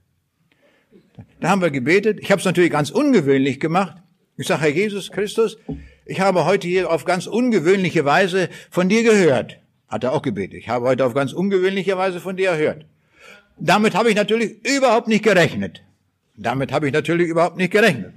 Da 1.41 1.51
haben 1.51 1.63
wir 1.63 1.71
gebetet. 1.71 2.19
Ich 2.21 2.31
habe 2.31 2.41
es 2.41 2.45
natürlich 2.45 2.71
ganz 2.71 2.91
ungewöhnlich 2.91 3.61
gemacht. 3.61 3.97
Ich 4.37 4.47
sage, 4.47 4.63
Herr 4.63 4.71
Jesus 4.71 5.11
Christus, 5.11 5.59
ich 6.07 6.21
habe 6.21 6.45
heute 6.45 6.67
hier 6.67 6.91
auf 6.91 7.05
ganz 7.05 7.27
ungewöhnliche 7.27 8.05
Weise 8.05 8.49
von 8.71 8.89
dir 8.89 9.03
gehört. 9.03 9.59
Hat 9.89 10.05
er 10.05 10.13
auch 10.13 10.23
gebetet. 10.23 10.59
Ich 10.59 10.69
habe 10.69 10.87
heute 10.87 11.05
auf 11.05 11.15
ganz 11.15 11.33
ungewöhnliche 11.33 11.97
Weise 11.97 12.21
von 12.21 12.37
dir 12.37 12.53
gehört. 12.53 12.87
Damit 13.59 13.95
habe 13.95 14.11
ich 14.11 14.15
natürlich 14.15 14.65
überhaupt 14.67 15.09
nicht 15.09 15.25
gerechnet. 15.25 15.83
Damit 16.41 16.71
habe 16.71 16.87
ich 16.87 16.93
natürlich 16.93 17.29
überhaupt 17.29 17.57
nicht 17.57 17.73
gerechnet. 17.73 18.15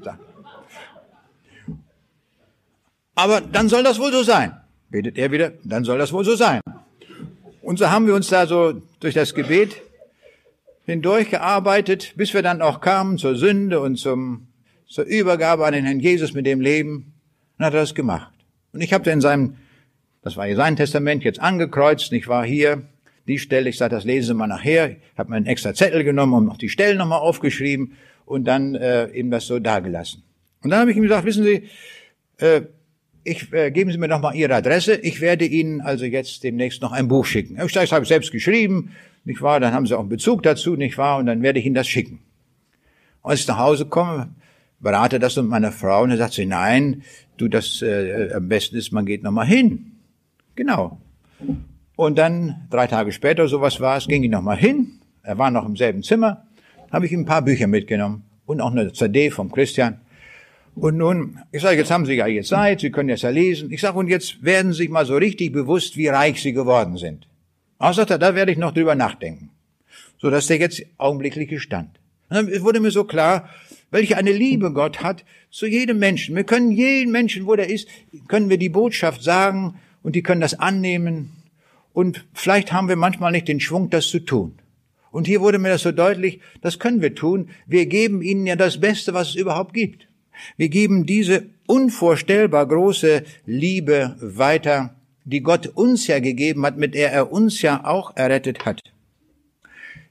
Aber 3.15 3.41
dann 3.41 3.67
soll 3.67 3.83
das 3.83 3.99
wohl 3.99 4.11
so 4.11 4.21
sein. 4.21 4.53
Betet 4.89 5.17
er 5.17 5.31
wieder, 5.31 5.53
dann 5.63 5.83
soll 5.83 5.97
das 5.97 6.13
wohl 6.13 6.23
so 6.23 6.35
sein. 6.35 6.61
Und 7.61 7.79
so 7.79 7.89
haben 7.89 8.05
wir 8.05 8.13
uns 8.13 8.27
da 8.27 8.45
so 8.45 8.81
durch 8.99 9.15
das 9.15 9.33
Gebet 9.33 9.81
hindurchgearbeitet, 10.85 12.13
bis 12.15 12.33
wir 12.33 12.43
dann 12.43 12.61
auch 12.61 12.79
kamen 12.79 13.17
zur 13.17 13.35
Sünde 13.35 13.79
und 13.79 13.97
zum, 13.97 14.47
zur 14.87 15.05
Übergabe 15.05 15.65
an 15.65 15.73
den 15.73 15.85
Herrn 15.85 15.99
Jesus 15.99 16.33
mit 16.33 16.45
dem 16.45 16.61
Leben. 16.61 17.13
Dann 17.57 17.67
hat 17.67 17.73
er 17.73 17.81
das 17.81 17.95
gemacht. 17.95 18.31
Und 18.71 18.81
ich 18.81 18.93
habe 18.93 19.09
in 19.09 19.21
seinem, 19.21 19.55
das 20.21 20.37
war 20.37 20.45
ja 20.45 20.55
sein 20.55 20.75
Testament, 20.75 21.23
jetzt 21.23 21.39
angekreuzt, 21.39 22.11
ich 22.13 22.27
war 22.27 22.45
hier, 22.45 22.83
die 23.27 23.37
Stelle, 23.37 23.69
ich 23.69 23.77
sage, 23.77 23.95
das 23.95 24.03
lesen 24.03 24.27
Sie 24.27 24.33
mal 24.33 24.47
nachher. 24.47 24.91
Ich 24.91 25.17
habe 25.17 25.29
mir 25.29 25.37
einen 25.37 25.45
extra 25.45 25.73
Zettel 25.73 26.03
genommen 26.03 26.33
und 26.33 26.45
noch 26.45 26.57
die 26.57 26.69
Stellen 26.69 26.97
nochmal 26.97 27.19
aufgeschrieben 27.19 27.93
und 28.31 28.45
dann 28.45 28.75
äh, 28.75 29.07
ihm 29.07 29.29
das 29.29 29.45
so 29.45 29.59
dagelassen. 29.59 30.23
Und 30.63 30.69
dann 30.69 30.79
habe 30.79 30.91
ich 30.91 30.97
ihm 30.97 31.03
gesagt, 31.03 31.25
wissen 31.25 31.43
Sie, 31.43 31.63
äh, 32.37 32.61
ich, 33.23 33.51
äh, 33.53 33.71
geben 33.71 33.91
Sie 33.91 33.97
mir 33.97 34.07
noch 34.07 34.21
mal 34.21 34.33
Ihre 34.33 34.55
Adresse. 34.55 34.95
Ich 34.95 35.21
werde 35.21 35.45
Ihnen 35.45 35.81
also 35.81 36.05
jetzt 36.05 36.43
demnächst 36.43 36.81
noch 36.81 36.93
ein 36.93 37.07
Buch 37.07 37.25
schicken. 37.25 37.59
Ich 37.63 37.73
sage, 37.73 37.85
das 37.85 37.91
habe 37.91 38.03
ich 38.03 38.09
selbst 38.09 38.31
geschrieben, 38.31 38.95
nicht 39.25 39.41
wahr? 39.41 39.59
Dann 39.59 39.73
haben 39.73 39.85
Sie 39.85 39.93
auch 39.93 39.99
einen 39.99 40.09
Bezug 40.09 40.43
dazu, 40.43 40.75
nicht 40.75 40.97
wahr? 40.97 41.17
Und 41.17 41.25
dann 41.25 41.41
werde 41.41 41.59
ich 41.59 41.65
Ihnen 41.65 41.75
das 41.75 41.87
schicken. 41.87 42.19
Und 43.21 43.31
als 43.31 43.41
ich 43.41 43.47
nach 43.47 43.59
Hause 43.59 43.85
komme, 43.85 44.29
berate 44.79 45.19
das 45.19 45.35
mit 45.35 45.45
meiner 45.45 45.71
Frau 45.71 46.03
und 46.03 46.09
dann 46.09 46.17
sagt 46.17 46.33
sie, 46.33 46.45
nein, 46.45 47.03
du, 47.37 47.47
das 47.47 47.81
äh, 47.81 48.31
am 48.33 48.47
besten 48.47 48.77
ist, 48.77 48.91
man 48.91 49.05
geht 49.05 49.23
noch 49.23 49.31
mal 49.31 49.45
hin. 49.45 49.91
Genau. 50.55 50.99
Und 51.95 52.17
dann, 52.17 52.67
drei 52.71 52.87
Tage 52.87 53.11
später, 53.11 53.47
sowas 53.47 53.79
war 53.79 53.97
es, 53.97 54.07
ging 54.07 54.23
ich 54.23 54.31
noch 54.31 54.41
mal 54.41 54.57
hin. 54.57 54.99
Er 55.21 55.37
war 55.37 55.51
noch 55.51 55.65
im 55.65 55.75
selben 55.75 56.01
Zimmer 56.01 56.45
habe 56.91 57.05
ich 57.05 57.11
ein 57.13 57.25
paar 57.25 57.41
Bücher 57.41 57.67
mitgenommen 57.67 58.23
und 58.45 58.61
auch 58.61 58.71
eine 58.71 58.93
CD 58.93 59.31
vom 59.31 59.51
Christian. 59.51 59.99
Und 60.75 60.97
nun, 60.97 61.39
ich 61.51 61.61
sage, 61.61 61.77
jetzt 61.77 61.91
haben 61.91 62.05
Sie 62.05 62.13
ja 62.13 62.27
jetzt 62.27 62.49
Zeit, 62.49 62.79
Sie 62.79 62.91
können 62.91 63.09
jetzt 63.09 63.23
ja 63.23 63.29
lesen. 63.29 63.71
Ich 63.71 63.81
sage, 63.81 63.97
und 63.97 64.07
jetzt 64.07 64.43
werden 64.43 64.71
Sie 64.71 64.79
sich 64.79 64.89
mal 64.89 65.05
so 65.05 65.15
richtig 65.15 65.51
bewusst, 65.51 65.97
wie 65.97 66.07
reich 66.07 66.41
Sie 66.41 66.53
geworden 66.53 66.97
sind. 66.97 67.27
Auch 67.77 67.93
sagt 67.93 68.11
er, 68.11 68.19
da 68.19 68.35
werde 68.35 68.51
ich 68.51 68.57
noch 68.57 68.73
drüber 68.73 68.95
nachdenken. 68.95 69.49
So 70.17 70.29
dass 70.29 70.47
der 70.47 70.57
jetzt 70.57 70.83
augenblicklich 70.97 71.49
gestand. 71.49 71.89
Dann 72.29 72.47
wurde 72.61 72.79
mir 72.79 72.91
so 72.91 73.03
klar, 73.03 73.49
welche 73.89 74.15
eine 74.15 74.31
Liebe 74.31 74.71
Gott 74.71 75.03
hat 75.03 75.25
zu 75.49 75.65
jedem 75.65 75.99
Menschen. 75.99 76.35
Wir 76.35 76.45
können 76.45 76.71
jeden 76.71 77.11
Menschen, 77.11 77.45
wo 77.45 77.55
der 77.55 77.69
ist, 77.69 77.87
können 78.27 78.49
wir 78.49 78.57
die 78.57 78.69
Botschaft 78.69 79.21
sagen 79.23 79.75
und 80.03 80.15
die 80.15 80.23
können 80.23 80.41
das 80.41 80.57
annehmen. 80.57 81.31
Und 81.91 82.25
vielleicht 82.33 82.71
haben 82.71 82.87
wir 82.87 82.95
manchmal 82.95 83.33
nicht 83.33 83.49
den 83.49 83.59
Schwung, 83.59 83.89
das 83.89 84.07
zu 84.07 84.19
tun. 84.19 84.53
Und 85.11 85.27
hier 85.27 85.41
wurde 85.41 85.59
mir 85.59 85.69
das 85.69 85.81
so 85.81 85.91
deutlich, 85.91 86.39
das 86.61 86.79
können 86.79 87.01
wir 87.01 87.13
tun. 87.13 87.49
Wir 87.67 87.85
geben 87.85 88.21
ihnen 88.21 88.47
ja 88.47 88.55
das 88.55 88.79
Beste, 88.79 89.13
was 89.13 89.29
es 89.29 89.35
überhaupt 89.35 89.73
gibt. 89.73 90.07
Wir 90.57 90.69
geben 90.69 91.05
diese 91.05 91.49
unvorstellbar 91.67 92.65
große 92.65 93.23
Liebe 93.45 94.15
weiter, 94.21 94.95
die 95.25 95.41
Gott 95.41 95.67
uns 95.67 96.07
ja 96.07 96.19
gegeben 96.19 96.65
hat, 96.65 96.77
mit 96.77 96.95
der 96.95 97.11
er 97.11 97.31
uns 97.31 97.61
ja 97.61 97.85
auch 97.85 98.15
errettet 98.15 98.65
hat. 98.65 98.81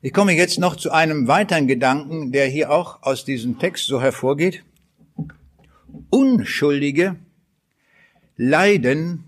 Ich 0.02 0.12
komme 0.12 0.32
jetzt 0.32 0.58
noch 0.58 0.76
zu 0.76 0.90
einem 0.92 1.28
weiteren 1.28 1.66
Gedanken, 1.66 2.32
der 2.32 2.46
hier 2.46 2.70
auch 2.70 3.02
aus 3.02 3.24
diesem 3.24 3.58
Text 3.58 3.86
so 3.86 4.00
hervorgeht. 4.00 4.64
Unschuldige 6.08 7.16
leiden 8.36 9.24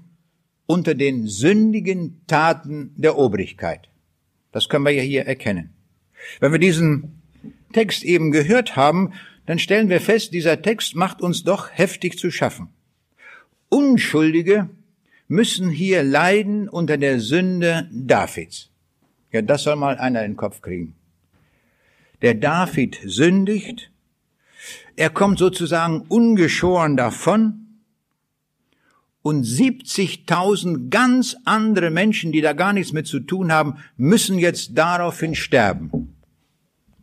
unter 0.67 0.95
den 0.95 1.27
sündigen 1.27 2.23
Taten 2.27 2.95
der 2.97 3.19
Obrigkeit. 3.19 3.92
Das 4.53 4.69
können 4.69 4.85
wir 4.85 4.93
ja 4.93 5.03
hier 5.03 5.27
erkennen. 5.27 5.71
Wenn 6.41 6.53
wir 6.53 6.59
diesen 6.59 7.23
Text 7.73 8.05
eben 8.05 8.31
gehört 8.31 8.77
haben, 8.77 9.13
dann 9.47 9.59
stellen 9.59 9.89
wir 9.89 10.01
fest, 10.01 10.33
dieser 10.33 10.63
Text 10.63 10.95
macht 10.95 11.21
uns 11.21 11.43
doch 11.43 11.71
heftig 11.73 12.19
zu 12.19 12.31
schaffen. 12.31 12.69
Unschuldige 13.69 14.71
müssen 15.27 15.71
hier 15.71 16.03
leiden 16.03 16.69
unter 16.69 16.99
der 16.99 17.19
Sünde 17.19 17.89
Davids. 17.91 18.71
Ja, 19.33 19.43
das 19.43 19.63
soll 19.63 19.77
mal 19.77 19.97
einer 19.97 20.25
in 20.25 20.33
den 20.33 20.37
Kopf 20.37 20.61
kriegen. 20.61 20.95
Der 22.21 22.35
David 22.35 23.01
sündigt, 23.05 23.91
er 24.95 25.11
kommt 25.11 25.39
sozusagen 25.39 26.03
ungeschoren 26.03 26.97
davon, 26.97 27.62
und 29.23 29.47
70.000 29.47 30.91
ganz 30.91 31.37
andere 31.45 31.91
Menschen, 31.91 32.33
die 32.33 32.41
da 32.41 32.53
gar 32.53 32.73
nichts 32.73 32.93
mit 32.93 33.07
zu 33.07 33.21
tun 33.21 33.53
haben, 33.53 33.77
müssen 33.97 34.39
jetzt 34.39 34.73
daraufhin 34.75 35.35
sterben. 35.35 36.17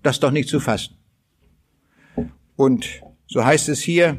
Das 0.03 0.17
ist 0.17 0.23
doch 0.23 0.31
nicht 0.31 0.49
zu 0.49 0.59
fassen. 0.59 0.95
Und 2.55 3.01
so 3.27 3.45
heißt 3.45 3.69
es 3.69 3.79
hier, 3.81 4.17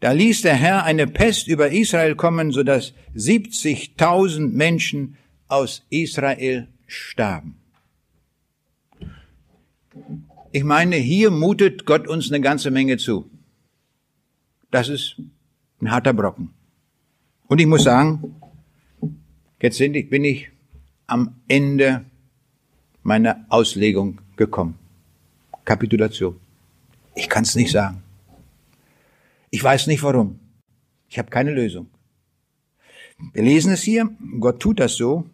da 0.00 0.12
ließ 0.12 0.42
der 0.42 0.54
Herr 0.54 0.84
eine 0.84 1.06
Pest 1.06 1.48
über 1.48 1.70
Israel 1.70 2.14
kommen, 2.14 2.52
so 2.52 2.62
dass 2.62 2.94
70.000 3.14 4.48
Menschen 4.48 5.16
aus 5.48 5.84
Israel 5.90 6.68
starben. 6.86 7.56
Ich 10.52 10.64
meine, 10.64 10.96
hier 10.96 11.30
mutet 11.30 11.86
Gott 11.86 12.08
uns 12.08 12.30
eine 12.30 12.40
ganze 12.40 12.70
Menge 12.70 12.96
zu. 12.96 13.30
Das 14.70 14.88
ist 14.88 15.16
ein 15.80 15.90
harter 15.90 16.12
Brocken. 16.12 16.50
Und 17.50 17.60
ich 17.60 17.66
muss 17.66 17.82
sagen, 17.82 18.36
jetzt 19.60 19.76
sind 19.76 19.96
ich, 19.96 20.08
bin 20.08 20.22
ich 20.22 20.50
am 21.08 21.34
Ende 21.48 22.04
meiner 23.02 23.44
Auslegung 23.48 24.20
gekommen. 24.36 24.78
Kapitulation. 25.64 26.38
Ich 27.16 27.28
kann 27.28 27.42
es 27.42 27.56
nicht 27.56 27.72
sagen. 27.72 28.04
Ich 29.50 29.64
weiß 29.64 29.88
nicht 29.88 30.00
warum. 30.04 30.38
Ich 31.08 31.18
habe 31.18 31.28
keine 31.28 31.50
Lösung. 31.52 31.88
Wir 33.32 33.42
lesen 33.42 33.72
es 33.72 33.82
hier, 33.82 34.08
Gott 34.38 34.60
tut 34.60 34.78
das 34.78 34.94
so. 34.94 35.28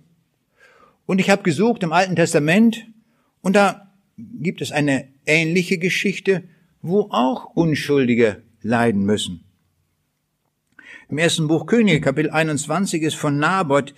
Und 1.04 1.18
ich 1.18 1.28
habe 1.28 1.42
gesucht 1.42 1.82
im 1.82 1.92
Alten 1.92 2.16
Testament 2.16 2.86
und 3.42 3.56
da 3.56 3.92
gibt 4.16 4.62
es 4.62 4.72
eine 4.72 5.06
ähnliche 5.26 5.76
Geschichte, 5.76 6.44
wo 6.80 7.08
auch 7.10 7.44
Unschuldige 7.54 8.42
leiden 8.62 9.04
müssen. 9.04 9.45
Im 11.08 11.18
ersten 11.18 11.46
Buch 11.46 11.66
Könige, 11.66 12.00
Kapitel 12.00 12.30
21, 12.30 13.00
ist 13.02 13.14
von 13.14 13.38
Naboth 13.38 13.94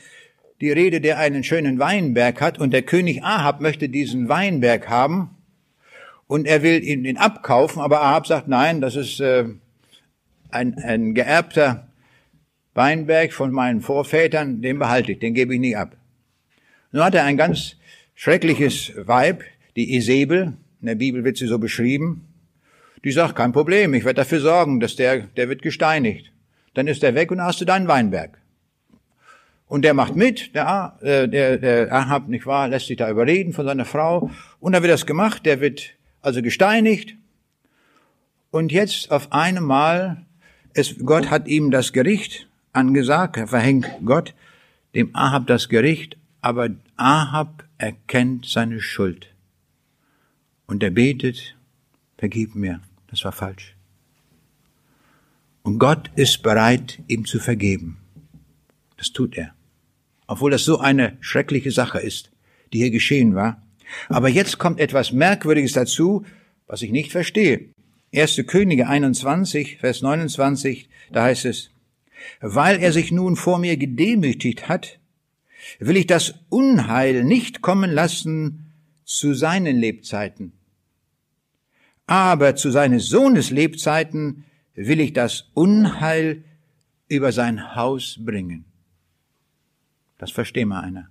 die 0.61 0.71
Rede, 0.71 1.01
der 1.01 1.17
einen 1.17 1.43
schönen 1.43 1.79
Weinberg 1.79 2.39
hat. 2.43 2.59
Und 2.59 2.71
der 2.73 2.83
König 2.83 3.23
Ahab 3.23 3.63
möchte 3.63 3.89
diesen 3.89 4.29
Weinberg 4.29 4.91
haben. 4.91 5.31
Und 6.27 6.47
er 6.47 6.63
will 6.63 6.85
ihn, 6.85 7.07
ihn 7.07 7.17
abkaufen, 7.17 7.81
aber 7.81 8.03
Ahab 8.03 8.27
sagt, 8.27 8.49
nein, 8.49 8.83
das 8.83 8.95
ist 8.95 9.21
äh, 9.21 9.47
ein, 10.51 10.75
ein 10.75 11.15
geerbter 11.15 11.89
Weinberg 12.75 13.33
von 13.33 13.53
meinen 13.53 13.81
Vorvätern, 13.81 14.61
den 14.61 14.79
behalte 14.79 15.13
ich, 15.13 15.19
den 15.19 15.33
gebe 15.33 15.55
ich 15.55 15.61
nie 15.61 15.77
ab. 15.77 15.97
Nun 16.93 17.03
hat 17.03 17.15
er 17.15 17.25
ein 17.25 17.39
ganz 17.39 17.77
schreckliches 18.15 18.93
Weib, 18.97 19.45
die 19.77 19.97
Isabel, 19.97 20.59
in 20.83 20.87
der 20.87 20.95
Bibel 20.95 21.25
wird 21.25 21.39
sie 21.39 21.47
so 21.47 21.59
beschrieben, 21.59 22.29
die 23.03 23.13
sagt, 23.13 23.35
kein 23.35 23.53
Problem, 23.53 23.95
ich 23.95 24.05
werde 24.05 24.19
dafür 24.19 24.41
sorgen, 24.41 24.79
dass 24.79 24.95
der, 24.95 25.21
der 25.21 25.49
wird 25.49 25.63
gesteinigt 25.63 26.33
dann 26.79 26.87
ist 26.87 27.03
er 27.03 27.17
weg 27.17 27.33
und 27.33 27.43
hast 27.43 27.61
du 27.61 27.65
deinen 27.65 27.89
Weinberg. 27.89 28.39
Und 29.67 29.83
der 29.83 29.95
macht 29.95 30.15
mit, 30.15 30.55
der, 30.55 30.97
äh, 31.03 31.29
der, 31.29 31.59
der 31.59 31.93
Ahab, 31.93 32.29
nicht 32.29 32.47
wahr, 32.47 32.69
lässt 32.69 32.87
sich 32.87 32.97
da 32.97 33.11
überreden 33.11 33.53
von 33.53 33.67
seiner 33.67 33.85
Frau. 33.85 34.31
Und 34.61 34.73
dann 34.73 34.83
wird 34.83 34.93
das 34.93 35.05
gemacht, 35.05 35.45
der 35.45 35.61
wird 35.61 35.91
also 36.23 36.41
gesteinigt. 36.41 37.17
Und 38.53 38.71
jetzt 38.71 39.11
auf 39.11 39.33
einmal, 39.33 40.25
es, 40.73 40.95
Gott 41.05 41.31
hat 41.31 41.49
ihm 41.49 41.73
das 41.73 41.93
Gericht 41.93 42.49
angesagt, 42.73 43.37
verhängt 43.49 43.91
Gott 44.05 44.35
dem 44.95 45.15
Ahab 45.17 45.49
das 45.49 45.69
Gericht, 45.69 46.17
aber 46.41 46.71
Ahab 46.97 47.65
erkennt 47.77 48.47
seine 48.47 48.81
Schuld. 48.81 49.35
Und 50.67 50.83
er 50.85 50.91
betet, 50.91 51.57
vergib 52.17 52.55
mir, 52.55 52.81
das 53.11 53.25
war 53.25 53.33
falsch. 53.33 53.78
Und 55.69 55.79
Gott 55.79 56.11
ist 56.17 56.43
bereit, 56.43 56.99
ihm 57.09 57.27
zu 57.27 57.39
vergeben. 57.39 57.99
Das 58.97 59.13
tut 59.13 59.37
er. 59.37 59.53
Obwohl 60.27 60.51
das 60.51 60.65
so 60.65 60.79
eine 60.79 61.19
schreckliche 61.21 61.73
Sache 61.73 61.99
ist, 61.99 62.31
die 62.73 62.79
hier 62.79 62.91
geschehen 62.91 63.35
war. 63.35 63.63
Aber 64.09 64.31
jetzt 64.31 64.57
kommt 64.57 64.81
etwas 64.81 65.13
Merkwürdiges 65.13 65.75
dazu, 65.75 66.25
was 66.67 66.81
ich 66.81 66.91
nicht 66.91 67.13
verstehe. 67.13 67.67
1. 68.15 68.45
Könige 68.47 68.89
21, 68.89 69.77
Vers 69.77 70.01
29, 70.01 70.89
da 71.13 71.25
heißt 71.25 71.45
es, 71.45 71.69
weil 72.41 72.81
er 72.81 72.93
sich 72.95 73.13
nun 73.13 73.37
vor 73.37 73.59
mir 73.59 73.77
gedemütigt 73.77 74.71
hat, 74.71 74.99
will 75.81 75.99
ich 75.99 76.07
das 76.07 76.33
Unheil 76.49 77.25
nicht 77.25 77.61
kommen 77.61 77.91
lassen 77.91 78.73
zu 79.05 79.35
seinen 79.35 79.77
Lebzeiten. 79.77 80.55
Aber 82.07 82.57
zu 82.57 82.71
seines 82.71 83.11
Sohnes 83.11 83.51
Lebzeiten 83.51 84.47
will 84.87 85.01
ich 85.01 85.13
das 85.13 85.51
Unheil 85.55 86.45
über 87.09 87.33
sein 87.33 87.75
Haus 87.75 88.17
bringen. 88.21 88.65
Das 90.19 90.31
versteht 90.31 90.67
mal 90.67 90.81
einer. 90.81 91.09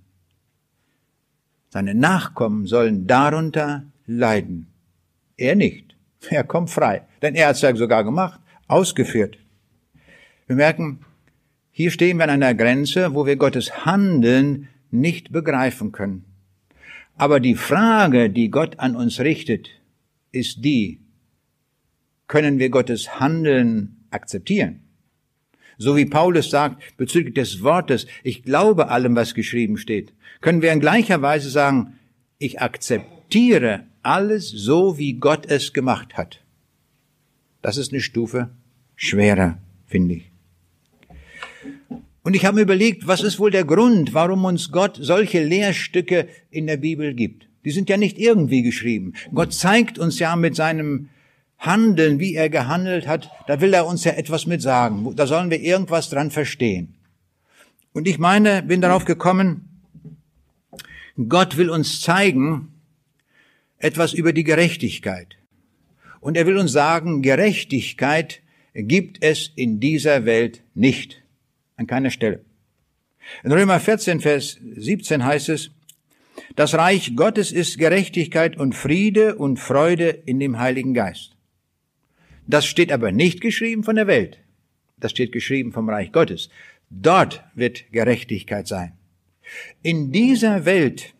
Seine 1.69 1.93
Nachkommen 1.93 2.65
sollen 2.65 3.07
darunter 3.07 3.83
leiden. 4.05 4.67
Er 5.35 5.55
nicht. 5.55 5.95
Er 6.29 6.43
kommt 6.43 6.69
frei. 6.69 7.03
Denn 7.21 7.35
er 7.35 7.49
hat 7.49 7.55
es 7.55 7.61
ja 7.61 7.75
sogar 7.75 8.03
gemacht, 8.03 8.39
ausgeführt. 8.67 9.37
Wir 10.47 10.55
merken, 10.55 10.99
hier 11.71 11.91
stehen 11.91 12.17
wir 12.17 12.23
an 12.23 12.29
einer 12.29 12.55
Grenze, 12.55 13.13
wo 13.13 13.25
wir 13.25 13.35
Gottes 13.35 13.85
Handeln 13.85 14.69
nicht 14.91 15.31
begreifen 15.31 15.91
können. 15.91 16.23
Aber 17.17 17.39
die 17.39 17.55
Frage, 17.55 18.29
die 18.29 18.49
Gott 18.49 18.79
an 18.79 18.95
uns 18.95 19.19
richtet, 19.19 19.69
ist 20.31 20.63
die, 20.63 21.01
können 22.27 22.59
wir 22.59 22.69
Gottes 22.69 23.19
Handeln 23.19 24.05
akzeptieren? 24.11 24.81
So 25.77 25.95
wie 25.95 26.05
Paulus 26.05 26.49
sagt 26.49 26.97
bezüglich 26.97 27.35
des 27.35 27.61
Wortes, 27.61 28.07
ich 28.23 28.43
glaube 28.43 28.89
allem, 28.89 29.15
was 29.15 29.35
geschrieben 29.35 29.77
steht, 29.77 30.13
können 30.41 30.61
wir 30.61 30.71
in 30.71 30.79
gleicher 30.79 31.21
Weise 31.21 31.49
sagen, 31.49 31.93
ich 32.39 32.61
akzeptiere 32.61 33.83
alles 34.01 34.49
so, 34.49 34.97
wie 34.97 35.13
Gott 35.13 35.45
es 35.45 35.73
gemacht 35.73 36.17
hat. 36.17 36.41
Das 37.61 37.77
ist 37.77 37.91
eine 37.91 38.01
Stufe 38.01 38.49
schwerer, 38.95 39.59
finde 39.85 40.15
ich. 40.15 40.31
Und 42.23 42.35
ich 42.35 42.45
habe 42.45 42.55
mir 42.55 42.63
überlegt, 42.63 43.07
was 43.07 43.23
ist 43.23 43.39
wohl 43.39 43.51
der 43.51 43.63
Grund, 43.63 44.13
warum 44.13 44.45
uns 44.45 44.71
Gott 44.71 44.97
solche 44.99 45.43
Lehrstücke 45.43 46.27
in 46.49 46.67
der 46.67 46.77
Bibel 46.77 47.13
gibt? 47.13 47.47
Die 47.63 47.71
sind 47.71 47.89
ja 47.89 47.97
nicht 47.97 48.17
irgendwie 48.17 48.63
geschrieben. 48.63 49.13
Gott 49.33 49.53
zeigt 49.53 49.97
uns 49.97 50.19
ja 50.19 50.35
mit 50.35 50.55
seinem 50.55 51.09
Handeln, 51.57 52.19
wie 52.19 52.35
er 52.35 52.49
gehandelt 52.49 53.07
hat, 53.07 53.29
da 53.47 53.61
will 53.61 53.73
er 53.73 53.87
uns 53.87 54.03
ja 54.03 54.11
etwas 54.13 54.45
mit 54.45 54.61
sagen. 54.61 55.15
Da 55.15 55.25
sollen 55.25 55.49
wir 55.49 55.59
irgendwas 55.59 56.09
dran 56.09 56.31
verstehen. 56.31 56.95
Und 57.93 58.07
ich 58.07 58.19
meine, 58.19 58.61
bin 58.61 58.81
darauf 58.81 59.05
gekommen, 59.05 59.81
Gott 61.27 61.57
will 61.57 61.69
uns 61.69 62.01
zeigen 62.01 62.73
etwas 63.79 64.13
über 64.13 64.33
die 64.33 64.43
Gerechtigkeit. 64.43 65.37
Und 66.19 66.37
er 66.37 66.45
will 66.45 66.57
uns 66.57 66.71
sagen, 66.71 67.21
Gerechtigkeit 67.21 68.41
gibt 68.73 69.23
es 69.23 69.51
in 69.55 69.79
dieser 69.79 70.25
Welt 70.25 70.61
nicht. 70.75 71.23
An 71.75 71.87
keiner 71.87 72.11
Stelle. 72.11 72.43
In 73.43 73.51
Römer 73.51 73.79
14, 73.79 74.19
Vers 74.19 74.59
17 74.75 75.25
heißt 75.25 75.49
es, 75.49 75.71
das 76.55 76.75
Reich 76.75 77.15
Gottes 77.15 77.51
ist 77.51 77.77
Gerechtigkeit 77.77 78.57
und 78.57 78.73
Friede 78.73 79.35
und 79.35 79.57
Freude 79.59 80.09
in 80.09 80.39
dem 80.39 80.59
Heiligen 80.59 80.93
Geist. 80.93 81.36
Das 82.47 82.65
steht 82.65 82.91
aber 82.91 83.11
nicht 83.11 83.41
geschrieben 83.41 83.83
von 83.83 83.97
der 83.97 84.07
Welt. 84.07 84.39
Das 84.97 85.11
steht 85.11 85.31
geschrieben 85.31 85.73
vom 85.73 85.89
Reich 85.89 86.11
Gottes. 86.11 86.49
Dort 86.89 87.43
wird 87.53 87.91
Gerechtigkeit 87.91 88.67
sein. 88.67 88.93
In 89.83 90.11
dieser 90.11 90.65
Welt 90.65 91.13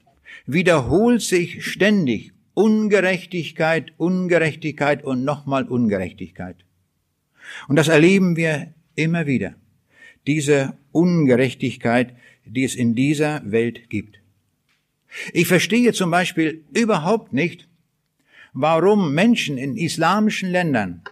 wiederholt 0.45 1.21
sich 1.21 1.65
ständig 1.65 2.31
Ungerechtigkeit, 2.53 3.91
Ungerechtigkeit 3.97 5.03
und 5.03 5.23
nochmal 5.23 5.65
Ungerechtigkeit. 5.65 6.55
Und 7.67 7.75
das 7.75 7.87
erleben 7.89 8.35
wir 8.35 8.73
immer 8.95 9.27
wieder. 9.27 9.55
Diese 10.25 10.77
Ungerechtigkeit, 10.91 12.15
die 12.45 12.63
es 12.63 12.75
in 12.75 12.95
dieser 12.95 13.41
Welt 13.49 13.89
gibt. 13.89 14.19
Ich 15.33 15.47
verstehe 15.47 15.93
zum 15.93 16.09
Beispiel 16.09 16.63
überhaupt 16.73 17.33
nicht, 17.33 17.67
warum 18.53 19.13
Menschen 19.13 19.57
in 19.57 19.77
islamischen 19.77 20.49
Ländern 20.49 21.03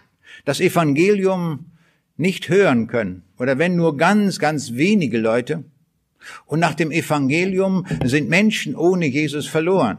das 0.46 0.60
Evangelium 0.60 1.72
nicht 2.18 2.50
hören 2.50 2.88
können 2.88 3.24
oder 3.38 3.58
wenn 3.58 3.76
nur 3.76 3.98
ganz, 3.98 4.40
ganz 4.40 4.74
wenige 4.74 5.18
Leute. 5.18 5.64
Und 6.46 6.60
nach 6.60 6.74
dem 6.74 6.92
Evangelium 6.92 7.86
sind 8.04 8.30
Menschen 8.30 8.76
ohne 8.76 9.06
Jesus 9.06 9.48
verloren. 9.48 9.98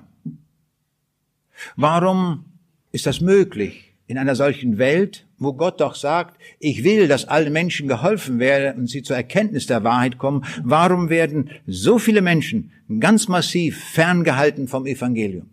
Warum 1.76 2.44
ist 2.92 3.06
das 3.06 3.20
möglich 3.20 3.94
in 4.06 4.18
einer 4.18 4.34
solchen 4.34 4.78
Welt, 4.78 5.26
wo 5.38 5.52
Gott 5.52 5.80
doch 5.80 5.94
sagt, 5.94 6.40
ich 6.58 6.84
will, 6.84 7.08
dass 7.08 7.26
allen 7.26 7.52
Menschen 7.52 7.88
geholfen 7.88 8.38
werden 8.38 8.80
und 8.80 8.86
sie 8.88 9.02
zur 9.02 9.16
Erkenntnis 9.16 9.66
der 9.66 9.84
Wahrheit 9.84 10.18
kommen? 10.18 10.44
Warum 10.62 11.10
werden 11.10 11.50
so 11.66 11.98
viele 11.98 12.22
Menschen 12.22 12.72
ganz 13.00 13.28
massiv 13.28 13.78
ferngehalten 13.84 14.68
vom 14.68 14.86
Evangelium? 14.86 15.50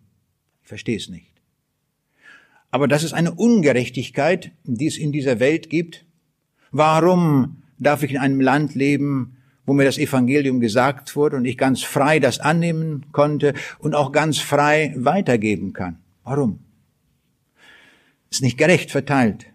Ich 0.62 0.70
verstehe 0.70 0.98
es 0.98 1.10
nicht. 1.10 1.32
Aber 2.74 2.88
das 2.88 3.03
ist 3.03 3.13
eine 3.13 3.32
Ungerechtigkeit, 3.32 4.51
die 4.63 4.88
es 4.88 4.97
in 4.97 5.11
dieser 5.11 5.39
Welt 5.39 5.69
gibt. 5.69 6.07
Warum 6.71 7.61
darf 7.78 8.01
ich 8.01 8.09
in 8.09 8.17
einem 8.17 8.41
Land 8.41 8.74
leben, 8.74 9.38
wo 9.63 9.74
mir 9.74 9.84
das 9.84 9.99
Evangelium 9.99 10.59
gesagt 10.59 11.15
wurde 11.15 11.36
und 11.36 11.45
ich 11.45 11.59
ganz 11.59 11.84
frei 11.84 12.19
das 12.19 12.39
annehmen 12.39 13.05
konnte 13.11 13.53
und 13.78 13.93
auch 13.93 14.11
ganz 14.11 14.39
frei 14.39 14.91
weitergeben 14.97 15.74
kann? 15.74 15.99
Warum? 16.24 16.61
Ist 18.32 18.41
nicht 18.41 18.57
gerecht 18.57 18.89
verteilt. 18.89 19.45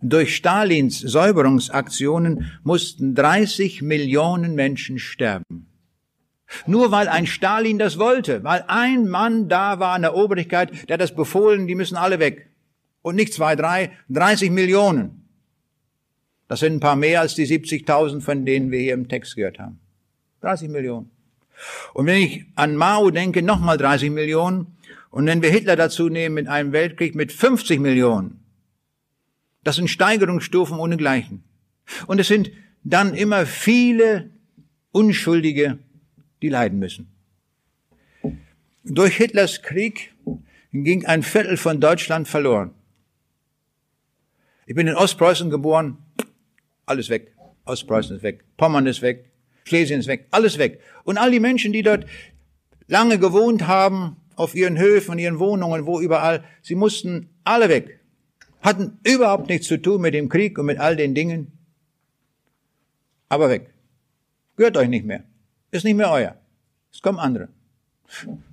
Durch 0.00 0.36
Stalins 0.36 1.00
Säuberungsaktionen 1.00 2.52
mussten 2.62 3.16
30 3.16 3.82
Millionen 3.82 4.54
Menschen 4.54 5.00
sterben. 5.00 5.66
Nur 6.66 6.90
weil 6.90 7.08
ein 7.08 7.26
Stalin 7.26 7.78
das 7.78 7.98
wollte, 7.98 8.44
weil 8.44 8.64
ein 8.68 9.08
Mann 9.08 9.48
da 9.48 9.78
war 9.78 9.94
an 9.94 10.02
der 10.02 10.14
Obrigkeit, 10.14 10.88
der 10.88 10.98
das 10.98 11.14
befohlen, 11.14 11.66
die 11.66 11.74
müssen 11.74 11.96
alle 11.96 12.18
weg. 12.18 12.48
Und 13.02 13.16
nicht 13.16 13.34
zwei, 13.34 13.56
drei, 13.56 13.90
30 14.10 14.50
Millionen. 14.50 15.28
Das 16.48 16.60
sind 16.60 16.74
ein 16.74 16.80
paar 16.80 16.96
mehr 16.96 17.20
als 17.20 17.34
die 17.34 17.46
70.000, 17.46 18.20
von 18.20 18.44
denen 18.44 18.70
wir 18.70 18.78
hier 18.78 18.94
im 18.94 19.08
Text 19.08 19.36
gehört 19.36 19.58
haben. 19.58 19.80
30 20.42 20.68
Millionen. 20.68 21.10
Und 21.94 22.06
wenn 22.06 22.22
ich 22.22 22.44
an 22.54 22.76
Mao 22.76 23.10
denke, 23.10 23.42
nochmal 23.42 23.78
30 23.78 24.10
Millionen. 24.10 24.76
Und 25.10 25.26
wenn 25.26 25.42
wir 25.42 25.50
Hitler 25.50 25.76
dazu 25.76 26.08
nehmen 26.08 26.34
mit 26.34 26.48
einem 26.48 26.72
Weltkrieg 26.72 27.14
mit 27.14 27.32
50 27.32 27.80
Millionen. 27.80 28.40
Das 29.64 29.76
sind 29.76 29.88
Steigerungsstufen 29.88 30.78
ohnegleichen. 30.78 31.44
Und 32.06 32.18
es 32.18 32.28
sind 32.28 32.50
dann 32.84 33.14
immer 33.14 33.46
viele 33.46 34.30
Unschuldige 34.90 35.78
die 36.42 36.48
leiden 36.48 36.78
müssen. 36.78 37.08
Durch 38.84 39.16
Hitlers 39.16 39.62
Krieg 39.62 40.12
ging 40.72 41.06
ein 41.06 41.22
Viertel 41.22 41.56
von 41.56 41.80
Deutschland 41.80 42.28
verloren. 42.28 42.74
Ich 44.66 44.74
bin 44.74 44.86
in 44.86 44.94
Ostpreußen 44.94 45.50
geboren, 45.50 45.98
alles 46.86 47.08
weg. 47.08 47.32
Ostpreußen 47.64 48.16
ist 48.16 48.22
weg, 48.22 48.44
Pommern 48.56 48.86
ist 48.86 49.02
weg, 49.02 49.30
Schlesien 49.64 50.00
ist 50.00 50.08
weg, 50.08 50.26
alles 50.32 50.58
weg. 50.58 50.80
Und 51.04 51.16
all 51.16 51.30
die 51.30 51.40
Menschen, 51.40 51.72
die 51.72 51.82
dort 51.82 52.06
lange 52.88 53.18
gewohnt 53.18 53.66
haben, 53.68 54.16
auf 54.34 54.54
ihren 54.54 54.78
Höfen, 54.78 55.18
ihren 55.18 55.38
Wohnungen, 55.38 55.86
wo 55.86 56.00
überall, 56.00 56.42
sie 56.62 56.74
mussten 56.74 57.28
alle 57.44 57.68
weg. 57.68 58.00
Hatten 58.60 58.98
überhaupt 59.04 59.48
nichts 59.48 59.68
zu 59.68 59.76
tun 59.80 60.00
mit 60.00 60.14
dem 60.14 60.28
Krieg 60.28 60.58
und 60.58 60.66
mit 60.66 60.78
all 60.78 60.96
den 60.96 61.14
Dingen. 61.14 61.52
Aber 63.28 63.48
weg. 63.48 63.72
Gehört 64.56 64.76
euch 64.76 64.88
nicht 64.88 65.04
mehr. 65.04 65.24
Ist 65.72 65.84
nicht 65.84 65.96
mehr 65.96 66.10
euer. 66.10 66.36
Es 66.92 67.02
kommen 67.02 67.18
andere. 67.18 67.48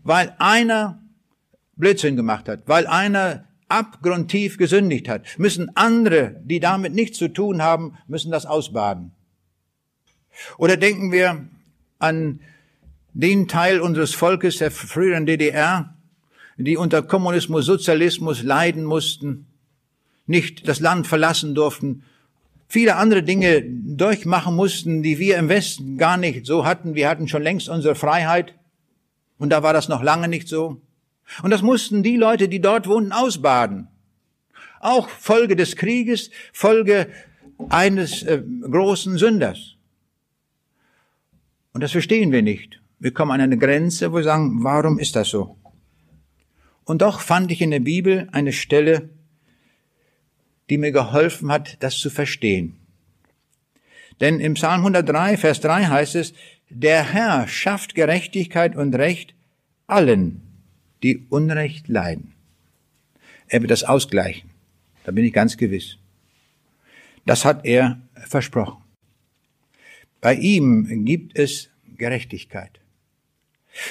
Weil 0.04 0.36
einer 0.40 1.04
Blödsinn 1.76 2.16
gemacht 2.16 2.48
hat, 2.48 2.64
weil 2.66 2.88
einer 2.88 3.46
abgrundtief 3.68 4.58
gesündigt 4.58 5.08
hat, 5.08 5.38
müssen 5.38 5.76
andere, 5.76 6.42
die 6.44 6.60
damit 6.60 6.94
nichts 6.94 7.18
zu 7.18 7.28
tun 7.28 7.62
haben, 7.62 7.98
müssen 8.08 8.32
das 8.32 8.46
ausbaden. 8.46 9.12
Oder 10.58 10.78
denken 10.78 11.12
wir 11.12 11.46
an 12.00 12.40
den 13.14 13.50
Teil 13.50 13.82
unseres 13.82 14.16
Volkes 14.16 14.58
der 14.58 14.72
früheren 14.72 15.26
DDR, 15.26 15.94
die 16.58 16.78
unter 16.78 17.02
Kommunismus, 17.02 17.66
Sozialismus 17.66 18.44
leiden 18.44 18.86
mussten, 18.86 19.46
nicht 20.26 20.68
das 20.68 20.80
Land 20.80 21.06
verlassen 21.06 21.54
durften, 21.54 22.04
viele 22.70 22.96
andere 22.96 23.24
Dinge 23.24 23.64
durchmachen 23.64 24.56
mussten, 24.56 25.04
die 25.04 25.20
wir 25.20 25.38
im 25.38 25.50
Westen 25.50 25.98
gar 25.98 26.16
nicht 26.16 26.46
so 26.46 26.66
hatten. 26.66 26.96
Wir 26.96 27.10
hatten 27.10 27.28
schon 27.28 27.42
längst 27.42 27.68
unsere 27.68 27.96
Freiheit 27.96 28.54
und 29.38 29.50
da 29.50 29.64
war 29.64 29.74
das 29.74 29.90
noch 29.90 30.04
lange 30.04 30.28
nicht 30.30 30.48
so. 30.48 30.82
Und 31.44 31.50
das 31.50 31.62
mussten 31.62 32.04
die 32.04 32.16
Leute, 32.16 32.48
die 32.48 32.62
dort 32.62 32.88
wohnten, 32.88 33.12
ausbaden. 33.12 33.88
Auch 34.80 35.10
Folge 35.10 35.56
des 35.56 35.76
Krieges, 35.76 36.30
Folge 36.54 37.10
eines 37.70 38.24
äh, 38.24 38.42
großen 38.62 39.18
Sünders. 39.18 39.76
Und 41.74 41.82
das 41.82 41.92
verstehen 41.92 42.32
wir 42.32 42.42
nicht. 42.42 42.80
Wir 43.00 43.12
kommen 43.12 43.32
an 43.32 43.42
eine 43.42 43.58
Grenze, 43.58 44.12
wo 44.12 44.18
wir 44.18 44.24
sagen, 44.24 44.64
warum 44.64 45.00
ist 45.00 45.16
das 45.16 45.30
so? 45.30 45.58
Und 46.84 47.02
doch 47.02 47.20
fand 47.20 47.52
ich 47.52 47.62
in 47.62 47.72
der 47.72 47.80
Bibel 47.80 48.28
eine 48.32 48.54
Stelle, 48.54 49.10
die 50.70 50.78
mir 50.78 50.92
geholfen 50.92 51.52
hat, 51.52 51.82
das 51.82 51.98
zu 51.98 52.10
verstehen. 52.10 52.76
Denn 54.20 54.40
im 54.40 54.56
Psalm 54.56 54.82
103, 54.82 55.38
Vers 55.38 55.62
3 55.62 55.86
heißt 55.86 56.16
es, 56.16 56.34
der 56.70 57.04
Herr 57.14 57.48
schafft 57.48 57.96
Gerechtigkeit 57.96 58.76
und 58.76 58.96
Recht 58.96 59.34
allen, 59.88 60.42
die 61.02 61.26
Unrecht 61.30 61.88
leiden. 61.88 62.34
Er 63.48 63.62
wird 63.62 63.72
das 63.72 63.84
ausgleichen. 63.84 64.52
Da 65.04 65.12
bin 65.12 65.26
ich 65.26 65.34
ganz 65.34 65.58
gewiss. 65.58 65.98
Das 67.26 67.46
hat 67.46 67.66
er 67.66 68.00
versprochen. 68.28 68.84
Bei 70.22 70.36
ihm 70.36 71.06
gibt 71.06 71.38
es 71.38 71.70
Gerechtigkeit. 71.98 72.79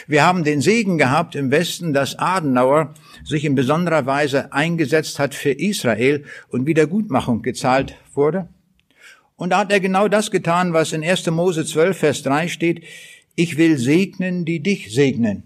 Wir 0.07 0.25
haben 0.27 0.45
den 0.45 0.61
Segen 0.61 0.99
gehabt 0.99 1.35
im 1.35 1.51
Westen, 1.51 1.93
dass 1.93 2.19
Adenauer 2.19 2.95
sich 3.25 3.45
in 3.45 3.55
besonderer 3.55 4.07
Weise 4.07 4.53
eingesetzt 4.53 5.19
hat 5.19 5.35
für 5.35 5.53
Israel 5.53 6.25
und 6.49 6.67
Wiedergutmachung 6.67 7.43
gezahlt 7.43 7.95
wurde. 8.15 8.49
Und 9.37 9.51
da 9.51 9.59
hat 9.59 9.73
er 9.73 9.81
genau 9.81 10.09
das 10.09 10.31
getan, 10.31 10.73
was 10.73 10.93
in 10.93 11.05
1. 11.05 11.31
Mose 11.31 11.65
12, 11.65 11.97
Vers 11.97 12.23
3 12.23 12.49
steht. 12.49 12.85
Ich 13.37 13.57
will 13.57 13.79
segnen, 13.79 14.45
die 14.45 14.61
dich 14.61 14.93
segnen. 14.93 15.45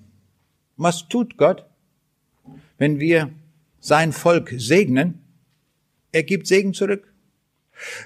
Was 0.77 1.09
tut 1.09 1.37
Gott, 1.37 1.67
wenn 2.79 2.99
wir 2.99 3.31
sein 3.81 4.13
Volk 4.13 4.55
segnen? 4.57 5.21
Er 6.11 6.23
gibt 6.23 6.47
Segen 6.47 6.73
zurück. 6.73 7.13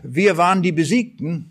Wir 0.03 0.37
waren 0.37 0.63
die 0.63 0.73
Besiegten, 0.73 1.51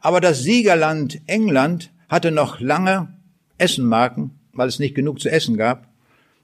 aber 0.00 0.20
das 0.20 0.42
Siegerland 0.42 1.20
England 1.26 1.90
hatte 2.08 2.30
noch 2.30 2.60
lange 2.60 3.19
Essenmarken, 3.60 4.30
weil 4.52 4.68
es 4.68 4.78
nicht 4.78 4.94
genug 4.94 5.20
zu 5.20 5.30
essen 5.30 5.56
gab. 5.56 5.88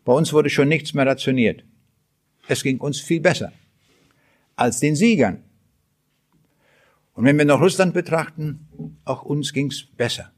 Bei 0.04 0.12
uns 0.12 0.32
wurde 0.32 0.50
schon 0.50 0.68
nichts 0.68 0.94
mehr 0.94 1.06
rationiert. 1.06 1.64
Es 2.48 2.62
ging 2.62 2.78
uns 2.78 3.00
viel 3.00 3.20
besser 3.20 3.52
als 4.54 4.80
den 4.80 4.96
Siegern. 4.96 5.42
Und 7.14 7.24
wenn 7.24 7.38
wir 7.38 7.44
noch 7.44 7.60
Russland 7.60 7.94
betrachten, 7.94 8.98
auch 9.04 9.22
uns 9.22 9.52
ging's 9.52 9.84
besser. 9.96 10.32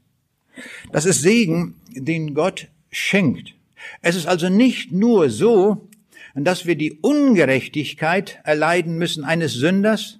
Das 0.91 1.05
ist 1.05 1.21
Segen, 1.21 1.75
den 1.93 2.33
Gott 2.33 2.67
schenkt. 2.89 3.53
Es 4.01 4.15
ist 4.15 4.27
also 4.27 4.49
nicht 4.49 4.91
nur 4.91 5.29
so, 5.29 5.87
dass 6.35 6.65
wir 6.65 6.75
die 6.75 6.93
Ungerechtigkeit 6.93 8.39
erleiden 8.43 8.97
müssen 8.97 9.23
eines 9.23 9.53
Sünders, 9.53 10.19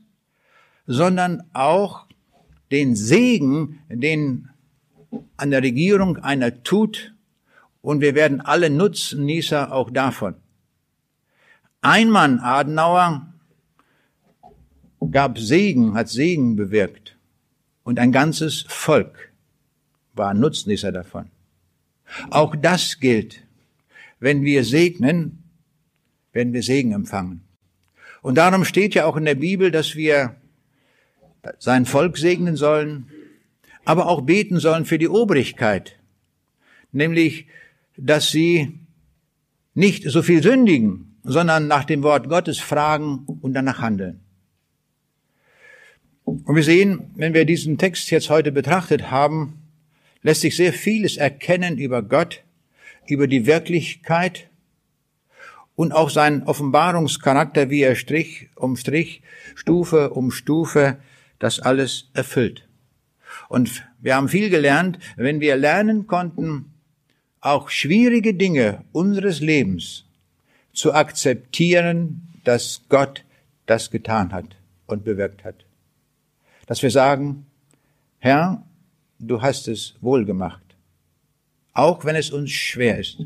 sondern 0.86 1.44
auch 1.54 2.08
den 2.72 2.96
Segen, 2.96 3.80
den 3.90 4.49
an 5.38 5.52
der 5.52 5.64
Regierung 5.64 6.18
einer 6.18 6.64
tut, 6.64 7.14
und 7.82 8.02
wir 8.02 8.14
werden 8.14 8.42
alle 8.42 8.70
Nutznießer 8.70 9.72
auch 9.72 9.90
davon. 9.90 10.36
Ein 11.82 12.10
Mann, 12.10 12.40
Adenauer, 12.40 13.26
gab 15.12 15.40
Segen, 15.40 15.94
hat 15.94 16.10
Segen 16.10 16.56
bewirkt, 16.56 17.16
und 17.84 18.00
ein 18.00 18.12
ganzes 18.12 18.66
Volk 18.68 19.32
war 20.14 20.34
Nutznießer 20.34 20.92
davon. 20.92 21.30
Auch 22.30 22.56
das 22.56 23.00
gilt. 23.00 23.44
Wenn 24.20 24.44
wir 24.44 24.66
segnen, 24.66 25.44
werden 26.34 26.54
wir 26.54 26.64
Segen 26.64 26.92
empfangen. 26.92 27.42
Und 28.22 28.36
darum 28.36 28.66
steht 28.66 28.94
ja 28.96 29.06
auch 29.06 29.16
in 29.16 29.26
der 29.26 29.36
Bibel, 29.36 29.72
dass 29.72 29.96
wir 29.96 30.36
sein 31.58 31.86
Volk 31.86 32.18
segnen 32.18 32.58
sollen, 32.58 33.10
aber 33.90 34.06
auch 34.06 34.22
beten 34.22 34.60
sollen 34.60 34.86
für 34.86 35.00
die 35.00 35.08
Obrigkeit, 35.08 35.98
nämlich, 36.92 37.48
dass 37.98 38.30
sie 38.30 38.78
nicht 39.74 40.04
so 40.04 40.22
viel 40.22 40.44
sündigen, 40.44 41.18
sondern 41.24 41.66
nach 41.66 41.86
dem 41.86 42.04
Wort 42.04 42.30
Gottes 42.30 42.60
fragen 42.60 43.26
und 43.42 43.56
danach 43.56 43.80
handeln. 43.80 44.20
Und 46.24 46.56
wir 46.56 46.62
sehen, 46.62 47.10
wenn 47.16 47.34
wir 47.34 47.46
diesen 47.46 47.80
Text 47.80 48.12
jetzt 48.12 48.30
heute 48.30 48.52
betrachtet 48.52 49.10
haben, 49.10 49.58
lässt 50.22 50.42
sich 50.42 50.56
sehr 50.56 50.72
vieles 50.72 51.18
erkennen 51.18 51.80
über 51.80 52.04
Gott, 52.04 52.44
über 53.08 53.26
die 53.26 53.48
Wirklichkeit 53.48 54.52
und 55.76 55.94
auch 55.94 56.12
seinen 56.12 56.44
Offenbarungscharakter, 56.44 57.72
wie 57.72 57.82
er 57.82 57.96
Strich 57.96 58.50
um 58.54 58.76
Strich, 58.76 59.24
Stufe 59.56 60.12
um 60.12 60.30
Stufe 60.30 61.00
das 61.40 61.60
alles 61.60 62.12
erfüllt. 62.14 62.69
Und 63.50 63.84
wir 64.00 64.16
haben 64.16 64.30
viel 64.30 64.50
gelernt, 64.50 65.00
wenn 65.18 65.42
wir 65.42 65.58
lernen 65.58 66.08
konnten, 66.08 66.72
auch 67.42 67.70
schwierige 67.70 68.36
Dinge 68.36 68.86
unseres 68.94 69.42
Lebens 69.42 70.06
zu 70.72 70.94
akzeptieren, 70.94 72.30
dass 72.44 72.84
Gott 72.90 73.26
das 73.66 73.90
getan 73.90 74.32
hat 74.32 74.56
und 74.86 75.04
bewirkt 75.04 75.44
hat. 75.44 75.66
Dass 76.68 76.84
wir 76.84 76.92
sagen, 76.92 77.48
Herr, 78.20 78.64
du 79.18 79.42
hast 79.42 79.68
es 79.68 79.96
wohl 80.00 80.26
gemacht, 80.26 80.64
auch 81.74 82.06
wenn 82.06 82.16
es 82.16 82.30
uns 82.30 82.52
schwer 82.52 83.00
ist. 83.00 83.18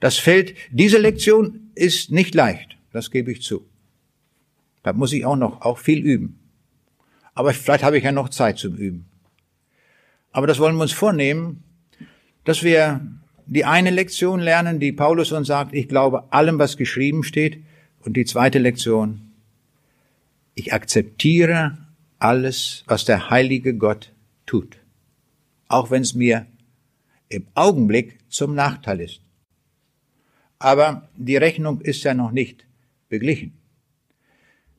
Das 0.00 0.16
Feld, 0.16 0.54
diese 0.70 0.98
Lektion 0.98 1.70
ist 1.76 2.10
nicht 2.10 2.34
leicht, 2.34 2.76
das 2.92 3.12
gebe 3.12 3.30
ich 3.30 3.42
zu. 3.42 3.64
Da 4.82 4.92
muss 4.92 5.12
ich 5.12 5.24
auch 5.24 5.36
noch 5.36 5.62
auch 5.62 5.78
viel 5.78 6.00
üben. 6.00 6.40
Aber 7.34 7.54
vielleicht 7.54 7.84
habe 7.84 7.98
ich 7.98 8.04
ja 8.04 8.10
noch 8.10 8.30
Zeit 8.30 8.58
zum 8.58 8.74
Üben. 8.74 9.07
Aber 10.32 10.46
das 10.46 10.58
wollen 10.58 10.76
wir 10.76 10.82
uns 10.82 10.92
vornehmen, 10.92 11.62
dass 12.44 12.62
wir 12.62 13.00
die 13.46 13.64
eine 13.64 13.90
Lektion 13.90 14.40
lernen, 14.40 14.80
die 14.80 14.92
Paulus 14.92 15.32
uns 15.32 15.48
sagt, 15.48 15.74
ich 15.74 15.88
glaube 15.88 16.32
allem, 16.32 16.58
was 16.58 16.76
geschrieben 16.76 17.24
steht. 17.24 17.62
Und 18.00 18.16
die 18.16 18.24
zweite 18.24 18.58
Lektion, 18.58 19.32
ich 20.54 20.72
akzeptiere 20.72 21.78
alles, 22.18 22.84
was 22.86 23.04
der 23.04 23.30
heilige 23.30 23.74
Gott 23.74 24.12
tut 24.46 24.78
auch 25.68 25.90
wenn 25.90 26.02
es 26.02 26.14
mir 26.14 26.46
im 27.28 27.46
Augenblick 27.54 28.18
zum 28.28 28.54
Nachteil 28.54 29.00
ist. 29.00 29.20
Aber 30.58 31.08
die 31.16 31.36
Rechnung 31.36 31.80
ist 31.82 32.02
ja 32.02 32.14
noch 32.14 32.32
nicht 32.32 32.66
beglichen. 33.08 33.52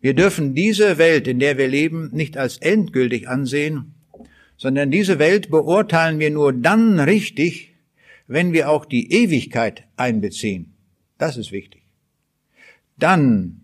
Wir 0.01 0.13
dürfen 0.13 0.55
diese 0.55 0.97
Welt, 0.97 1.27
in 1.27 1.39
der 1.39 1.57
wir 1.57 1.67
leben, 1.67 2.09
nicht 2.11 2.37
als 2.37 2.57
endgültig 2.57 3.29
ansehen, 3.29 3.93
sondern 4.59 4.91
diese 4.91 5.19
Welt 5.19 5.49
beurteilen 5.49 6.19
wir 6.19 6.29
nur 6.29 6.51
dann 6.51 6.99
richtig, 6.99 7.73
wenn 8.27 8.51
wir 8.51 8.69
auch 8.69 8.85
die 8.85 9.11
Ewigkeit 9.11 9.85
einbeziehen. 9.95 10.73
Das 11.17 11.37
ist 11.37 11.53
wichtig. 11.53 11.81
Dann 12.97 13.61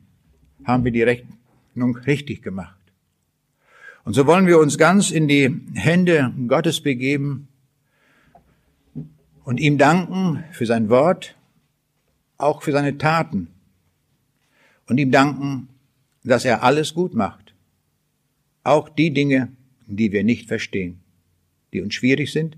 haben 0.64 0.86
wir 0.86 0.92
die 0.92 1.04
Rechnung 1.04 1.98
richtig 2.08 2.42
gemacht. 2.42 2.80
Und 4.06 4.14
so 4.14 4.26
wollen 4.26 4.48
wir 4.48 4.58
uns 4.58 4.78
ganz 4.78 5.12
in 5.12 5.28
die 5.28 5.54
Hände 5.74 6.34
Gottes 6.48 6.80
begeben 6.80 7.50
und 9.44 9.60
ihm 9.60 9.78
danken 9.78 10.46
für 10.54 10.66
sein 10.66 10.90
Wort, 10.90 11.36
auch 12.38 12.64
für 12.64 12.72
seine 12.72 12.98
Taten 12.98 13.50
und 14.88 14.98
ihm 14.98 15.12
danken, 15.12 15.68
dass 16.24 16.46
er 16.46 16.64
alles 16.64 16.94
gut 16.94 17.14
macht. 17.14 17.54
Auch 18.64 18.88
die 18.88 19.12
Dinge, 19.12 19.50
die 19.88 20.12
wir 20.12 20.24
nicht 20.24 20.48
verstehen, 20.48 21.00
die 21.74 21.82
uns 21.82 21.94
schwierig 21.94 22.32
sind. 22.32 22.58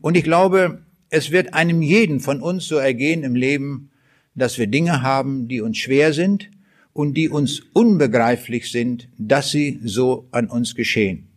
Und 0.00 0.16
ich 0.16 0.24
glaube, 0.24 0.82
es 1.10 1.30
wird 1.30 1.54
einem 1.54 1.82
jeden 1.82 2.20
von 2.20 2.40
uns 2.40 2.66
so 2.66 2.76
ergehen 2.76 3.22
im 3.22 3.34
Leben, 3.34 3.90
dass 4.34 4.58
wir 4.58 4.66
Dinge 4.66 5.02
haben, 5.02 5.48
die 5.48 5.60
uns 5.60 5.78
schwer 5.78 6.12
sind 6.12 6.50
und 6.92 7.14
die 7.14 7.28
uns 7.28 7.60
unbegreiflich 7.72 8.70
sind, 8.70 9.08
dass 9.16 9.50
sie 9.50 9.80
so 9.84 10.26
an 10.32 10.48
uns 10.48 10.74
geschehen. 10.74 11.28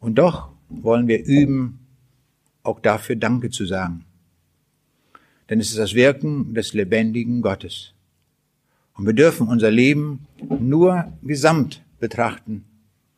Und 0.00 0.16
doch 0.16 0.50
wollen 0.68 1.08
wir 1.08 1.24
üben, 1.24 1.80
auch 2.62 2.80
dafür 2.80 3.16
Danke 3.16 3.50
zu 3.50 3.64
sagen. 3.64 4.04
Denn 5.48 5.60
es 5.60 5.70
ist 5.70 5.78
das 5.78 5.94
Wirken 5.94 6.54
des 6.54 6.74
lebendigen 6.74 7.40
Gottes. 7.40 7.94
Und 8.94 9.06
wir 9.06 9.12
dürfen 9.12 9.48
unser 9.48 9.70
Leben 9.70 10.26
nur 10.60 11.12
gesamt 11.22 11.82
betrachten, 12.00 12.65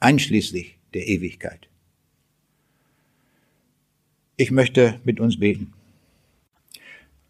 einschließlich 0.01 0.77
der 0.95 1.07
Ewigkeit. 1.07 1.69
Ich 4.37 4.51
möchte 4.51 5.01
mit 5.05 5.21
uns 5.21 5.39
beten. 5.39 5.73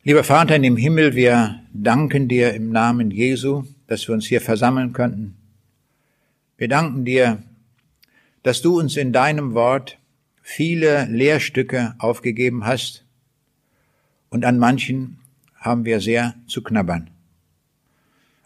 Lieber 0.05 0.25
Vater 0.25 0.57
in 0.57 0.63
dem 0.63 0.77
Himmel, 0.77 1.15
wir 1.15 1.61
danken 1.73 2.29
dir 2.29 2.55
im 2.55 2.71
Namen 2.71 3.11
Jesu, 3.11 3.65
dass 3.87 4.07
wir 4.07 4.15
uns 4.15 4.27
hier 4.27 4.41
versammeln 4.41 4.93
könnten. 4.93 5.37
Wir 6.57 6.69
danken 6.69 7.05
dir, 7.05 7.43
dass 8.43 8.63
du 8.63 8.79
uns 8.79 8.97
in 8.97 9.13
deinem 9.13 9.55
Wort 9.55 9.99
viele 10.43 11.07
Lehrstücke 11.07 11.95
aufgegeben 11.99 12.65
hast 12.65 13.05
und 14.31 14.45
an 14.45 14.59
manchen 14.59 15.19
haben 15.57 15.85
wir 15.85 16.01
sehr 16.01 16.35
zu 16.47 16.63
knabbern. 16.63 17.11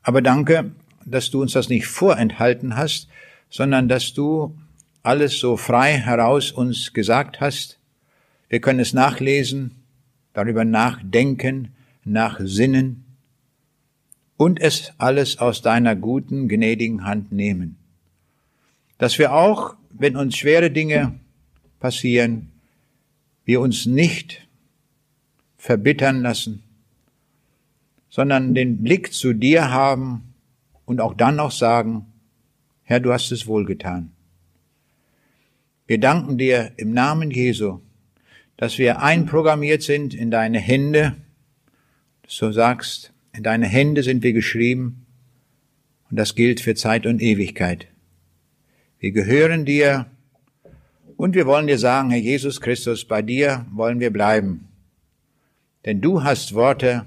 Aber 0.03 0.23
danke, 0.23 0.73
dass 1.05 1.31
du 1.31 1.43
uns 1.43 1.53
das 1.53 1.69
nicht 1.69 1.87
vorenthalten 1.87 2.77
hast, 2.77 3.09
sondern 3.53 3.87
dass 3.87 4.15
du 4.15 4.59
alles 5.03 5.39
so 5.39 5.59
frei 5.59 5.99
heraus 5.99 6.51
uns 6.51 6.95
gesagt 6.95 7.41
hast. 7.41 7.79
Wir 8.49 8.61
können 8.63 8.81
es 8.81 8.95
nachlesen, 8.95 9.73
darüber 10.33 10.65
nachdenken, 10.65 11.75
nachsinnen 12.03 13.05
und 14.39 14.59
es 14.59 14.95
alles 14.97 15.39
aus 15.39 15.61
deiner 15.61 15.95
guten, 15.95 16.49
gnädigen 16.49 17.05
Hand 17.05 17.31
nehmen. 17.31 17.77
Dass 18.97 19.19
wir 19.19 19.35
auch, 19.35 19.75
wenn 19.91 20.17
uns 20.17 20.35
schwere 20.35 20.71
Dinge 20.71 21.21
passieren, 21.79 22.51
wir 23.45 23.61
uns 23.61 23.85
nicht 23.85 24.49
verbittern 25.59 26.23
lassen, 26.23 26.63
sondern 28.09 28.55
den 28.55 28.83
Blick 28.83 29.13
zu 29.13 29.35
dir 29.35 29.71
haben 29.71 30.33
und 30.87 31.03
auch 31.03 31.13
dann 31.13 31.37
noch 31.37 31.51
sagen, 31.51 32.07
Herr, 32.93 33.01
du 33.01 33.11
hast 33.11 33.33
es 33.33 33.47
wohl 33.47 33.65
getan. 33.65 34.13
Wir 35.87 35.99
danken 35.99 36.37
dir 36.37 36.73
im 36.77 36.93
Namen 36.93 37.31
Jesu, 37.31 37.81
dass 38.59 38.77
wir 38.77 39.01
einprogrammiert 39.01 39.83
sind 39.83 40.13
in 40.13 40.31
deine 40.31 40.59
Hände, 40.59 41.17
so 42.29 42.53
sagst, 42.53 43.15
in 43.33 43.45
deine 43.45 43.67
Hände 43.67 44.03
sind 44.03 44.23
wir 44.23 44.35
geschrieben 44.35 45.07
und 46.11 46.19
das 46.19 46.35
gilt 46.35 46.61
für 46.61 46.75
Zeit 46.75 47.07
und 47.07 47.23
Ewigkeit. 47.23 47.87
Wir 48.99 49.13
gehören 49.13 49.65
dir 49.65 50.05
und 51.17 51.35
wir 51.35 51.47
wollen 51.47 51.69
dir 51.69 51.79
sagen, 51.79 52.11
Herr 52.11 52.21
Jesus 52.21 52.61
Christus, 52.61 53.07
bei 53.07 53.23
dir 53.23 53.65
wollen 53.73 54.01
wir 54.01 54.13
bleiben. 54.13 54.69
Denn 55.87 56.03
du 56.03 56.25
hast 56.25 56.53
Worte, 56.53 57.01